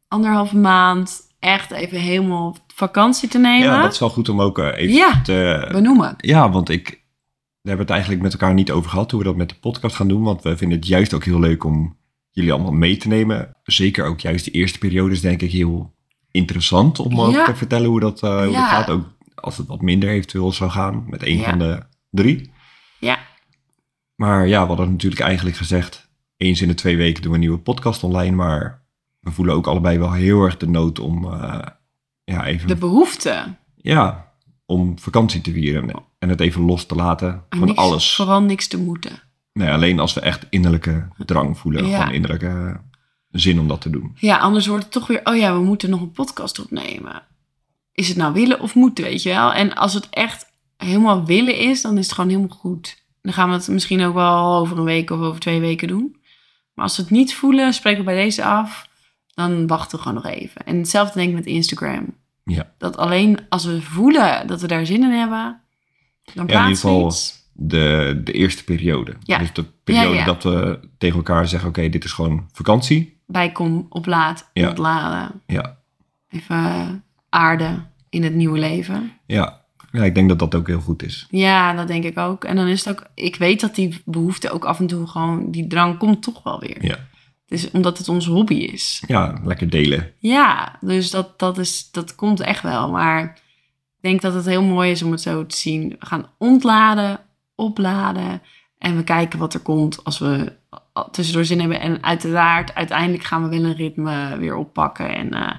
anderhalve 0.08 0.58
maand, 0.58 1.22
echt 1.40 1.72
even 1.72 2.00
helemaal 2.00 2.56
vakantie 2.68 3.30
te 3.30 3.38
nemen. 3.40 3.68
ja 3.68 3.82
dat 3.82 3.92
is 3.94 4.00
wel 4.00 4.10
goed 4.10 4.30
om 4.30 4.42
ook 4.42 4.60
eh, 4.60 4.78
even 4.78 4.96
Ja. 4.96 5.22
te... 5.22 5.68
Benoemen. 5.72 6.14
Ja, 6.18 6.50
want 6.52 6.70
ik... 6.70 6.90
We 7.62 7.70
hebben 7.70 7.86
het 7.86 7.90
eigenlijk 7.96 8.22
met 8.22 8.34
elkaar 8.34 8.54
niet 8.54 8.72
over 8.72 8.90
gehad 8.90 9.12
hoe 9.12 9.20
we 9.20 9.26
dat 9.26 9.36
met 9.36 9.50
de 9.50 9.56
podcast 9.56 9.96
gaan 9.96 10.08
doen. 10.08 10.24
Want 10.24 10.42
we 10.44 10.58
vinden 10.58 10.78
het 10.78 10.88
juist 10.88 11.14
ook 11.14 11.24
heel 11.24 11.40
leuk 11.40 11.64
om 11.64 11.98
jullie 12.40 12.54
allemaal 12.54 12.72
mee 12.80 12.98
te 12.98 13.08
nemen. 13.08 13.56
Zeker 13.64 14.06
ook 14.06 14.20
juist 14.20 14.46
de 14.46 14.52
eerste 14.52 14.78
periode 14.80 15.12
is 15.14 15.22
denk 15.22 15.42
ik 15.42 15.52
heel 15.52 15.94
interessant 16.32 17.00
om 17.00 17.22
ook 17.22 17.34
Ja. 17.34 17.46
te 17.46 17.56
vertellen 17.56 17.90
hoe 17.90 18.00
dat, 18.00 18.24
eh, 18.24 18.30
hoe 18.44 18.52
Ja. 18.52 18.60
dat 18.62 18.70
gaat. 18.70 18.90
Ook 18.90 19.08
als 19.36 19.58
het 19.58 19.68
wat 19.68 19.82
minder 19.82 20.10
eventueel 20.10 20.52
zou 20.52 20.70
gaan 20.72 21.04
met 21.08 21.24
een 21.26 21.38
Ja. 21.38 21.50
van 21.50 21.60
de 21.60 21.84
drie. 22.10 22.52
Ja. 23.00 23.20
Maar 24.16 24.48
ja, 24.48 24.62
we 24.62 24.68
hadden 24.68 24.92
natuurlijk 24.92 25.22
eigenlijk 25.22 25.56
gezegd, 25.58 26.10
eens 26.38 26.62
in 26.62 26.68
de 26.68 26.74
twee 26.74 26.98
weken 26.98 27.22
doen 27.22 27.32
we 27.32 27.38
een 27.38 27.44
nieuwe 27.44 27.60
podcast 27.60 28.04
online. 28.04 28.36
Maar 28.36 28.84
we 29.20 29.32
voelen 29.32 29.56
ook 29.56 29.68
allebei 29.68 29.98
wel 29.98 30.12
heel 30.12 30.44
erg 30.44 30.58
de 30.58 30.68
nood 30.68 31.00
om, 31.00 31.34
eh, 31.34 31.60
ja, 32.24 32.46
even, 32.46 32.68
De 32.68 32.76
behoefte. 32.76 33.56
ja, 33.76 34.34
om 34.66 35.00
vakantie 35.00 35.42
te 35.42 35.52
vieren. 35.52 36.04
En 36.20 36.30
het 36.30 36.40
even 36.40 36.62
los 36.62 36.86
te 36.86 36.96
laten 36.96 37.44
En 37.50 37.58
van 37.58 37.68
niks, 37.68 37.80
alles. 37.80 38.16
Vooral 38.16 38.42
niks 38.42 38.68
te 38.68 38.78
moeten. 38.78 39.12
Nee, 39.60 39.72
alleen 39.72 40.00
als 40.00 40.14
we 40.14 40.22
echt 40.22 40.46
innerlijke 40.50 41.08
drang 41.26 41.58
voelen. 41.58 41.88
Ja. 41.88 42.00
Gewoon 42.00 42.14
innerlijke 42.14 42.82
zin 43.32 43.60
om 43.60 43.68
dat 43.68 43.82
te 43.82 43.90
doen. 43.90 44.12
Ja, 44.16 44.38
anders 44.38 44.68
wordt 44.68 44.84
het 44.84 44.92
toch 44.92 45.08
weer, 45.08 45.22
oh 45.24 45.36
ja, 45.36 45.54
we 45.54 45.64
moeten 45.64 45.90
nog 45.90 46.02
een 46.02 46.12
podcast 46.12 46.60
opnemen. 46.60 47.22
Is 47.92 48.08
het 48.08 48.18
nou 48.18 48.34
willen 48.34 48.60
of 48.60 48.76
moeten, 48.76 49.04
weet 49.04 49.24
je 49.24 49.30
wel? 49.30 49.54
En 49.54 49.76
als 49.76 49.94
het 49.94 50.08
echt 50.10 50.46
helemaal 50.78 51.26
willen 51.26 51.58
is, 51.58 51.82
dan 51.82 51.98
is 51.98 52.06
het 52.06 52.16
gewoon 52.16 52.30
helemaal 52.30 52.58
goed. 52.58 53.04
Dan 53.22 53.34
gaan 53.34 53.50
we 53.50 53.56
het 53.56 53.68
misschien 53.68 54.04
ook 54.04 54.14
wel 54.14 54.56
over 54.56 54.78
een 54.78 54.84
week 54.84 55.10
of 55.10 55.20
over 55.20 55.40
twee 55.40 55.60
weken 55.60 55.88
doen. 55.88 56.16
Maar 56.74 56.86
als 56.86 56.98
we 56.98 57.02
het 57.02 57.12
niet 57.12 57.34
voelen, 57.34 57.74
spreken 57.74 58.00
we 58.00 58.06
bij 58.06 58.24
deze 58.24 58.44
af. 58.44 58.88
Dan 59.34 59.68
wachten 59.68 59.98
we 59.98 60.04
gewoon 60.04 60.22
nog 60.24 60.32
even. 60.32 60.66
En 60.66 60.78
hetzelfde 60.78 61.14
denk 61.14 61.30
ik 61.30 61.36
met 61.36 61.46
Instagram. 61.46 62.16
Ja. 62.44 62.74
Dat 62.78 62.98
alleen 62.98 63.40
als 63.50 63.66
we 63.66 63.82
voelen 63.82 64.48
dat 64.48 64.62
we 64.62 64.68
daar 64.68 64.86
zin 64.86 65.04
in 65.04 65.12
hebben, 65.12 65.62
dan 66.34 66.34
Ja, 66.34 66.34
in 66.34 66.42
ieder 66.42 66.46
plaatsen 66.46 66.90
geval 66.90 67.08
iets. 67.08 67.39
De, 67.62 68.22
de 68.24 68.32
eerste 68.32 68.64
periode. 68.64 69.14
Ja. 69.24 69.38
Dus 69.38 69.54
de 69.54 69.66
periode 69.84 70.10
Ja, 70.14 70.20
ja. 70.20 70.26
dat 70.26 70.44
we 70.44 70.80
tegen 70.98 71.18
elkaar 71.18 71.48
zeggen, 71.48 71.70
oké, 71.70 71.90
dit 71.90 72.04
is 72.04 72.12
gewoon 72.12 72.50
vakantie. 72.52 73.18
Bijkom, 73.28 73.86
oplaad, 73.90 74.50
Ja. 74.54 74.70
ontladen. 74.70 75.42
Ja. 75.48 75.78
Even 76.30 77.04
aarde 77.30 77.80
in 78.10 78.24
het 78.24 78.34
nieuwe 78.36 78.60
leven. 78.60 79.12
Ja. 79.26 79.62
ja, 79.92 80.04
ik 80.04 80.16
denk 80.16 80.30
dat 80.30 80.40
dat 80.40 80.56
ook 80.56 80.68
heel 80.68 80.80
goed 80.82 81.04
is. 81.04 81.28
Ja, 81.30 81.74
dat 81.74 81.88
denk 81.88 82.04
ik 82.04 82.18
ook. 82.18 82.44
En 82.44 82.56
dan 82.56 82.68
is 82.68 82.86
het 82.86 82.94
ook, 83.00 83.06
ik 83.14 83.36
weet 83.36 83.62
dat 83.62 83.76
die 83.76 84.02
behoefte 84.06 84.50
ook 84.52 84.66
af 84.66 84.80
en 84.80 84.88
toe 84.88 85.08
gewoon, 85.08 85.52
die 85.52 85.68
drang 85.68 85.98
komt 85.98 86.22
toch 86.24 86.44
wel 86.44 86.60
weer. 86.60 86.86
Ja, 86.86 86.98
Dus 87.48 87.72
omdat 87.72 87.98
het 87.98 88.10
onze 88.10 88.32
hobby 88.32 88.54
is. 88.56 89.04
ja 89.08 89.40
lekker 89.44 89.70
delen. 89.70 90.12
Ja, 90.20 90.78
dus 90.82 91.10
dat, 91.12 91.40
dat, 91.40 91.58
is, 91.58 91.92
dat 91.92 92.16
komt 92.16 92.40
echt 92.40 92.62
wel. 92.62 92.92
Maar 92.92 93.24
ik 93.24 94.02
denk 94.02 94.22
dat 94.22 94.34
het 94.34 94.46
heel 94.46 94.64
mooi 94.64 94.92
is 94.92 95.04
om 95.04 95.12
het 95.12 95.22
zo 95.22 95.46
te 95.46 95.58
zien. 95.58 95.90
We 96.00 96.06
gaan 96.06 96.26
ontladen, 96.38 97.20
opladen 97.60 98.42
en 98.78 98.96
we 98.96 99.04
kijken 99.04 99.40
wat 99.40 99.54
er 99.54 99.60
komt 99.60 100.04
als 100.04 100.20
we 100.20 100.58
tussendoor 101.12 101.46
zin 101.46 101.60
hebben. 101.60 101.80
En 101.80 102.04
uiteraard, 102.04 102.76
uiteindelijk 102.76 103.24
gaan 103.24 103.44
we 103.44 103.50
wel 103.50 103.64
een 103.70 103.76
ritme 103.76 104.38
weer 104.38 104.56
oppakken 104.56 105.16
en 105.16 105.34
eh, 105.34 105.56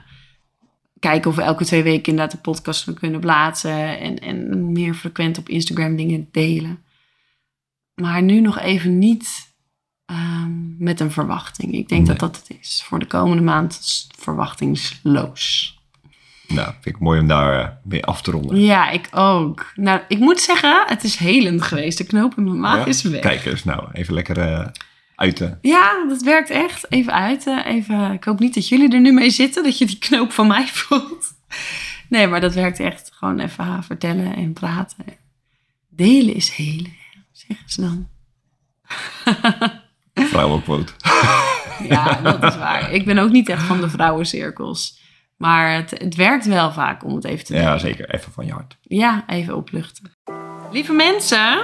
kijken 0.98 1.30
of 1.30 1.36
we 1.36 1.42
elke 1.42 1.64
twee 1.64 1.82
weken 1.82 2.10
inderdaad 2.10 2.32
een 2.34 2.40
podcast 2.40 2.94
kunnen 2.94 3.20
plaatsen 3.20 3.98
en, 3.98 4.18
en 4.18 4.72
meer 4.72 4.94
frequent 4.94 5.38
op 5.38 5.48
Instagram 5.48 5.96
dingen 5.96 6.28
delen. 6.30 6.82
Maar 7.94 8.22
nu 8.22 8.40
nog 8.40 8.58
even 8.58 8.98
niet 8.98 9.54
ehm, 10.04 10.84
met 10.84 11.00
een 11.00 11.10
verwachting. 11.10 11.72
Ik 11.72 11.88
denk 11.88 12.06
Nee. 12.06 12.16
dat 12.16 12.18
dat 12.18 12.36
het 12.36 12.58
is. 12.60 12.82
Voor 12.86 12.98
de 12.98 13.06
komende 13.06 13.42
maand 13.42 14.06
verwachtingsloos. 14.18 15.78
Nou, 16.50 16.72
vind 16.80 16.94
ik 16.96 16.98
mooi 17.00 17.20
om 17.20 17.26
daar 17.26 17.60
eh, 17.60 17.68
mee 17.84 18.04
af 18.04 18.22
te 18.22 18.30
ronden. 18.30 18.60
Ja, 18.60 18.90
ik 18.90 19.08
ook. 19.10 19.72
Nou, 19.74 20.00
ik 20.08 20.18
moet 20.18 20.40
zeggen, 20.40 20.82
het 20.86 21.04
is 21.04 21.16
helend 21.16 21.62
geweest. 21.62 21.98
De 21.98 22.04
knoop 22.04 22.36
in 22.36 22.44
mijn 22.44 22.60
maag 22.60 22.76
Ja? 22.78 22.84
is 22.86 23.02
weg. 23.02 23.20
Kijk 23.20 23.44
eens, 23.44 23.64
nou, 23.64 23.88
even 23.92 24.14
lekker 24.14 24.38
eh, 24.38 24.66
uiten. 25.14 25.58
Ja, 25.62 26.04
dat 26.08 26.22
werkt 26.22 26.50
echt. 26.50 26.86
Even 26.92 27.12
uit. 27.12 27.46
eh, 27.46 27.66
Even, 27.66 28.12
ik 28.12 28.24
hoop 28.24 28.38
niet 28.40 28.54
dat 28.54 28.68
jullie 28.68 28.92
er 28.94 29.00
nu 29.00 29.12
mee 29.12 29.30
zitten, 29.30 29.62
dat 29.62 29.78
je 29.78 29.86
die 29.86 29.98
knoop 29.98 30.32
van 30.32 30.46
mij 30.46 30.66
voelt. 30.78 31.26
Nee, 32.08 32.26
maar 32.26 32.40
dat 32.40 32.54
werkt 32.54 32.80
echt. 32.80 33.10
Gewoon 33.14 33.38
even 33.38 33.82
vertellen 33.84 34.34
en 34.36 34.52
praten. 34.52 35.04
Delen 35.88 36.34
is 36.34 36.50
helen, 36.50 36.92
zeggen 37.32 37.70
ze 37.70 37.80
dan. 37.80 38.08
Vrouwenquote. 40.14 40.92
Ja, 41.88 42.20
dat 42.22 42.42
is 42.42 42.56
waar. 42.56 42.92
Ik 42.92 43.04
ben 43.04 43.18
ook 43.18 43.30
niet 43.30 43.48
echt 43.48 43.62
van 43.62 43.80
de 43.80 43.90
vrouwencirkels. 43.90 44.99
Maar 45.40 45.74
het, 45.74 45.90
het 45.90 46.14
werkt 46.14 46.46
wel 46.46 46.72
vaak 46.72 47.04
om 47.04 47.14
het 47.14 47.24
even 47.24 47.44
te 47.44 47.52
doen. 47.52 47.62
Ja, 47.62 47.78
zeker. 47.78 48.14
Even 48.14 48.32
van 48.32 48.46
je 48.46 48.52
hart. 48.52 48.76
Ja, 48.82 49.24
even 49.26 49.56
opluchten. 49.56 50.12
Lieve 50.72 50.92
mensen, 50.92 51.58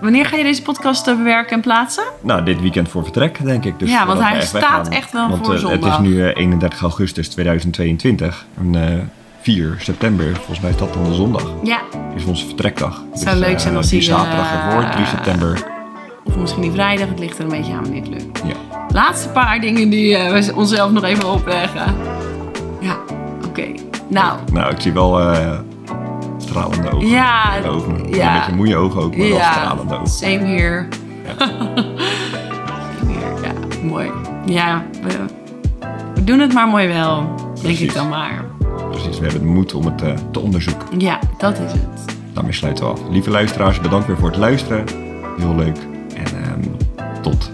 wanneer 0.00 0.26
ga 0.26 0.36
je 0.36 0.42
deze 0.42 0.62
podcast 0.62 1.06
eh, 1.06 1.16
bewerken 1.16 1.52
en 1.56 1.60
plaatsen? 1.60 2.04
Nou, 2.22 2.44
dit 2.44 2.60
weekend 2.60 2.88
voor 2.88 3.02
vertrek, 3.02 3.44
denk 3.44 3.64
ik. 3.64 3.78
Dus 3.78 3.90
Ja, 3.90 4.06
want 4.06 4.20
hij 4.20 4.40
staat 4.42 4.60
weggaan. 4.62 4.92
echt 4.92 5.12
wel 5.12 5.28
want, 5.28 5.44
voor 5.46 5.54
eh, 5.54 5.60
Het 5.60 5.70
zondag. 5.70 5.92
is 6.00 6.06
nu 6.06 6.22
eh, 6.28 6.36
31 6.36 6.80
augustus 6.80 7.28
2022. 7.28 8.46
En 8.58 8.74
eh, 8.98 8.98
4 9.40 9.76
september, 9.80 10.34
volgens 10.36 10.60
mij 10.60 10.70
is 10.70 10.76
dat 10.76 10.94
dan 10.94 11.04
de 11.04 11.14
zondag, 11.14 11.52
Ja, 11.62 11.80
is 12.16 12.24
onze 12.24 12.46
vertrekdag. 12.46 13.02
Het 13.10 13.20
zou 13.20 13.36
leuk 13.36 13.60
zijn 13.60 13.76
als 13.76 13.88
die 13.88 14.02
zaterdag 14.02 14.52
eh, 14.52 14.66
ervoor, 14.66 14.90
3 14.90 15.06
september. 15.06 15.66
Of 16.28 16.36
misschien 16.36 16.62
die 16.62 16.72
vrijdag. 16.72 17.08
Het 17.08 17.18
ligt 17.18 17.38
er 17.38 17.44
een 17.44 17.50
beetje 17.50 17.72
aan 17.72 17.82
wanneer 17.82 18.00
het 18.00 18.08
lukt. 18.10 18.42
Ja. 18.46 18.54
Laatste 18.92 19.28
paar 19.28 19.60
dingen 19.60 19.88
die 19.90 20.16
eh, 20.16 20.32
we 20.46 20.52
onszelf 20.54 20.90
nog 20.90 21.04
even 21.04 21.32
opleggen. 21.32 21.94
Ja, 22.80 22.96
oké. 23.46 23.64
Nou, 24.08 24.38
Nou, 24.52 24.72
ik 24.74 24.80
zie 24.80 24.92
wel 24.92 25.20
eh, 25.20 25.58
stralende 26.38 26.90
ogen. 26.90 27.06
Ja, 27.08 27.44
me. 27.62 28.16
ja. 28.16 28.32
Een 28.32 28.38
beetje 28.38 28.54
moeie 28.56 28.76
ogen 28.76 29.00
ook, 29.02 29.16
maar 29.16 29.28
wel 29.28 29.36
ja, 29.36 29.52
stralende 29.52 29.94
ogen. 29.94 30.06
same 30.06 30.30
here. 30.38 30.86
same 32.98 33.12
here, 33.12 33.42
ja, 33.42 33.52
mooi. 33.82 34.10
Ja, 34.46 34.82
we, 35.02 35.16
we 36.14 36.24
doen 36.24 36.38
het 36.40 36.52
maar 36.52 36.68
mooi 36.68 36.88
wel, 36.88 37.16
denk 37.36 37.60
Precies. 37.60 37.80
ik 37.80 37.94
dan 37.94 38.08
maar. 38.08 38.44
Precies, 38.90 39.18
we 39.18 39.24
hebben 39.24 39.42
de 39.42 39.48
moed 39.52 39.74
om 39.74 39.84
het 39.86 40.02
eh, 40.02 40.12
te 40.32 40.40
onderzoeken. 40.40 41.00
Ja, 41.00 41.18
dat 41.38 41.58
is 41.58 41.72
het. 41.72 42.16
Daarmee 42.32 42.52
sluiten 42.52 42.84
we 42.84 42.90
af. 42.90 43.00
Lieve 43.10 43.30
luisteraars, 43.30 43.80
bedankt 43.80 44.06
weer 44.06 44.16
voor 44.16 44.28
het 44.28 44.36
luisteren. 44.38 44.84
Heel 45.38 45.54
leuk. 45.54 45.76
Tot 47.22 47.50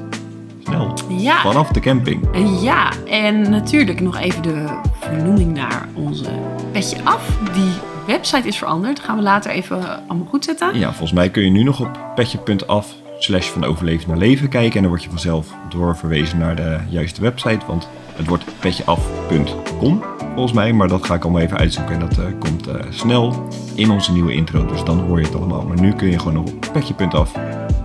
snel. 0.65 0.95
Ja. 1.09 1.41
Vanaf 1.41 1.69
de 1.69 1.81
camping. 1.81 2.29
Ja, 2.61 2.93
en 3.07 3.51
natuurlijk 3.51 4.01
nog 4.01 4.19
even 4.19 4.43
de 4.43 4.67
vernoeming 5.01 5.55
naar 5.55 5.89
onze 5.95 6.31
petje 6.73 6.97
af. 7.05 7.39
Die 7.53 7.73
website 8.07 8.49
is 8.49 8.57
veranderd. 8.57 9.01
gaan 9.01 9.17
we 9.17 9.23
later 9.23 9.51
even 9.51 10.09
allemaal 10.09 10.29
goed 10.29 10.45
zetten. 10.45 10.79
Ja, 10.79 10.89
volgens 10.89 11.13
mij 11.13 11.31
kun 11.31 11.43
je 11.43 11.51
nu 11.51 11.63
nog 11.63 11.81
op 11.81 11.99
petje.af 12.15 12.95
slash 13.19 13.49
van 13.49 13.65
overleven 13.65 14.09
naar 14.09 14.19
leven 14.19 14.49
kijken. 14.49 14.75
En 14.75 14.81
dan 14.81 14.91
word 14.91 15.03
je 15.03 15.09
vanzelf 15.09 15.55
doorverwezen 15.69 16.39
naar 16.39 16.57
de 16.57 16.79
juiste 16.89 17.21
website. 17.21 17.67
Want 17.67 17.89
het 18.15 18.27
wordt 18.27 18.45
petjeaf.com 18.61 20.03
volgens 20.19 20.53
mij. 20.53 20.73
Maar 20.73 20.89
dat 20.89 21.07
ga 21.07 21.15
ik 21.15 21.23
allemaal 21.23 21.43
even 21.43 21.59
uitzoeken. 21.59 21.95
En 21.95 22.01
dat 22.01 22.19
eh, 22.19 22.25
komt 22.39 22.67
eh, 22.67 22.75
snel 22.91 23.49
in 23.75 23.91
onze 23.91 24.13
nieuwe 24.13 24.33
intro. 24.33 24.67
Dus 24.67 24.85
dan 24.85 24.99
hoor 24.99 25.19
je 25.19 25.27
het 25.27 25.35
allemaal. 25.35 25.63
Maar 25.63 25.81
nu 25.81 25.93
kun 25.93 26.11
je 26.11 26.19
gewoon 26.19 26.39
op 26.39 26.51
petje.af 26.73 27.33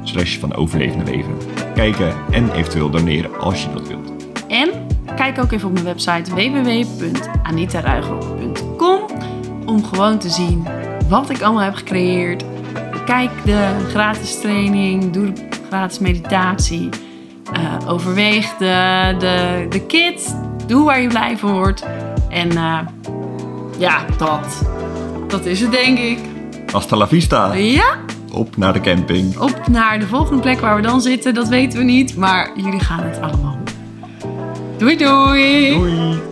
slash 0.04 0.38
van 0.38 0.56
overleven 0.56 0.98
naar 0.98 1.06
leven 1.08 1.38
kijken. 1.76 2.14
En 2.32 2.52
eventueel 2.52 2.90
doneren 2.90 3.40
als 3.40 3.64
je 3.64 3.70
dat 3.74 3.88
wilt. 3.88 4.12
En 4.48 4.70
kijk 5.16 5.40
ook 5.40 5.52
even 5.52 5.68
op 5.68 5.74
mijn 5.74 5.86
website 5.86 6.32
www.anitaruigel.com 6.36 9.00
om 9.66 9.84
gewoon 9.84 10.20
te 10.20 10.30
zien 10.30 10.68
wat 11.10 11.30
ik 11.30 11.42
allemaal 11.42 11.64
heb 11.64 11.76
gecreëerd. 11.76 12.44
Kijk 13.06 13.30
de 13.46 13.68
gratis 13.90 14.40
training, 14.40 15.12
doe 15.12 15.34
de 15.34 15.48
gratis 15.68 16.00
meditatie. 16.00 16.90
eh, 17.54 17.62
overweeg 17.88 18.58
de, 18.58 19.16
de, 19.20 19.66
de 19.70 19.82
kit. 19.86 20.36
Doe 20.68 20.86
waar 20.86 21.02
je 21.02 21.08
blij 21.08 21.38
van 21.38 21.52
wordt. 21.52 21.86
En 22.30 22.50
eh, 22.52 22.80
ja, 23.78 24.06
dat. 24.18 24.62
Dat 25.28 25.46
is 25.46 25.62
het 25.62 25.72
denk 25.72 25.98
ik. 25.98 26.20
Hasta 26.72 26.96
la 26.96 27.08
vista! 27.08 27.54
Ja, 27.54 27.98
Op 28.32 28.58
naar 28.58 28.74
de 28.74 28.82
camping. 28.82 29.38
op 29.38 29.68
naar 29.68 30.00
de 30.00 30.08
volgende 30.08 30.42
plek 30.42 30.60
waar 30.60 30.76
we 30.76 30.82
dan 30.82 31.02
zitten, 31.02 31.34
dat 31.34 31.48
weten 31.48 31.80
we 31.80 31.86
niet. 31.86 32.16
Maar 32.16 32.52
jullie 32.56 32.80
gaan 32.80 33.04
het 33.04 33.22
allemaal. 33.22 33.58
Doei 34.78 34.98
doei! 34.98 35.74
Doei! 35.74 36.29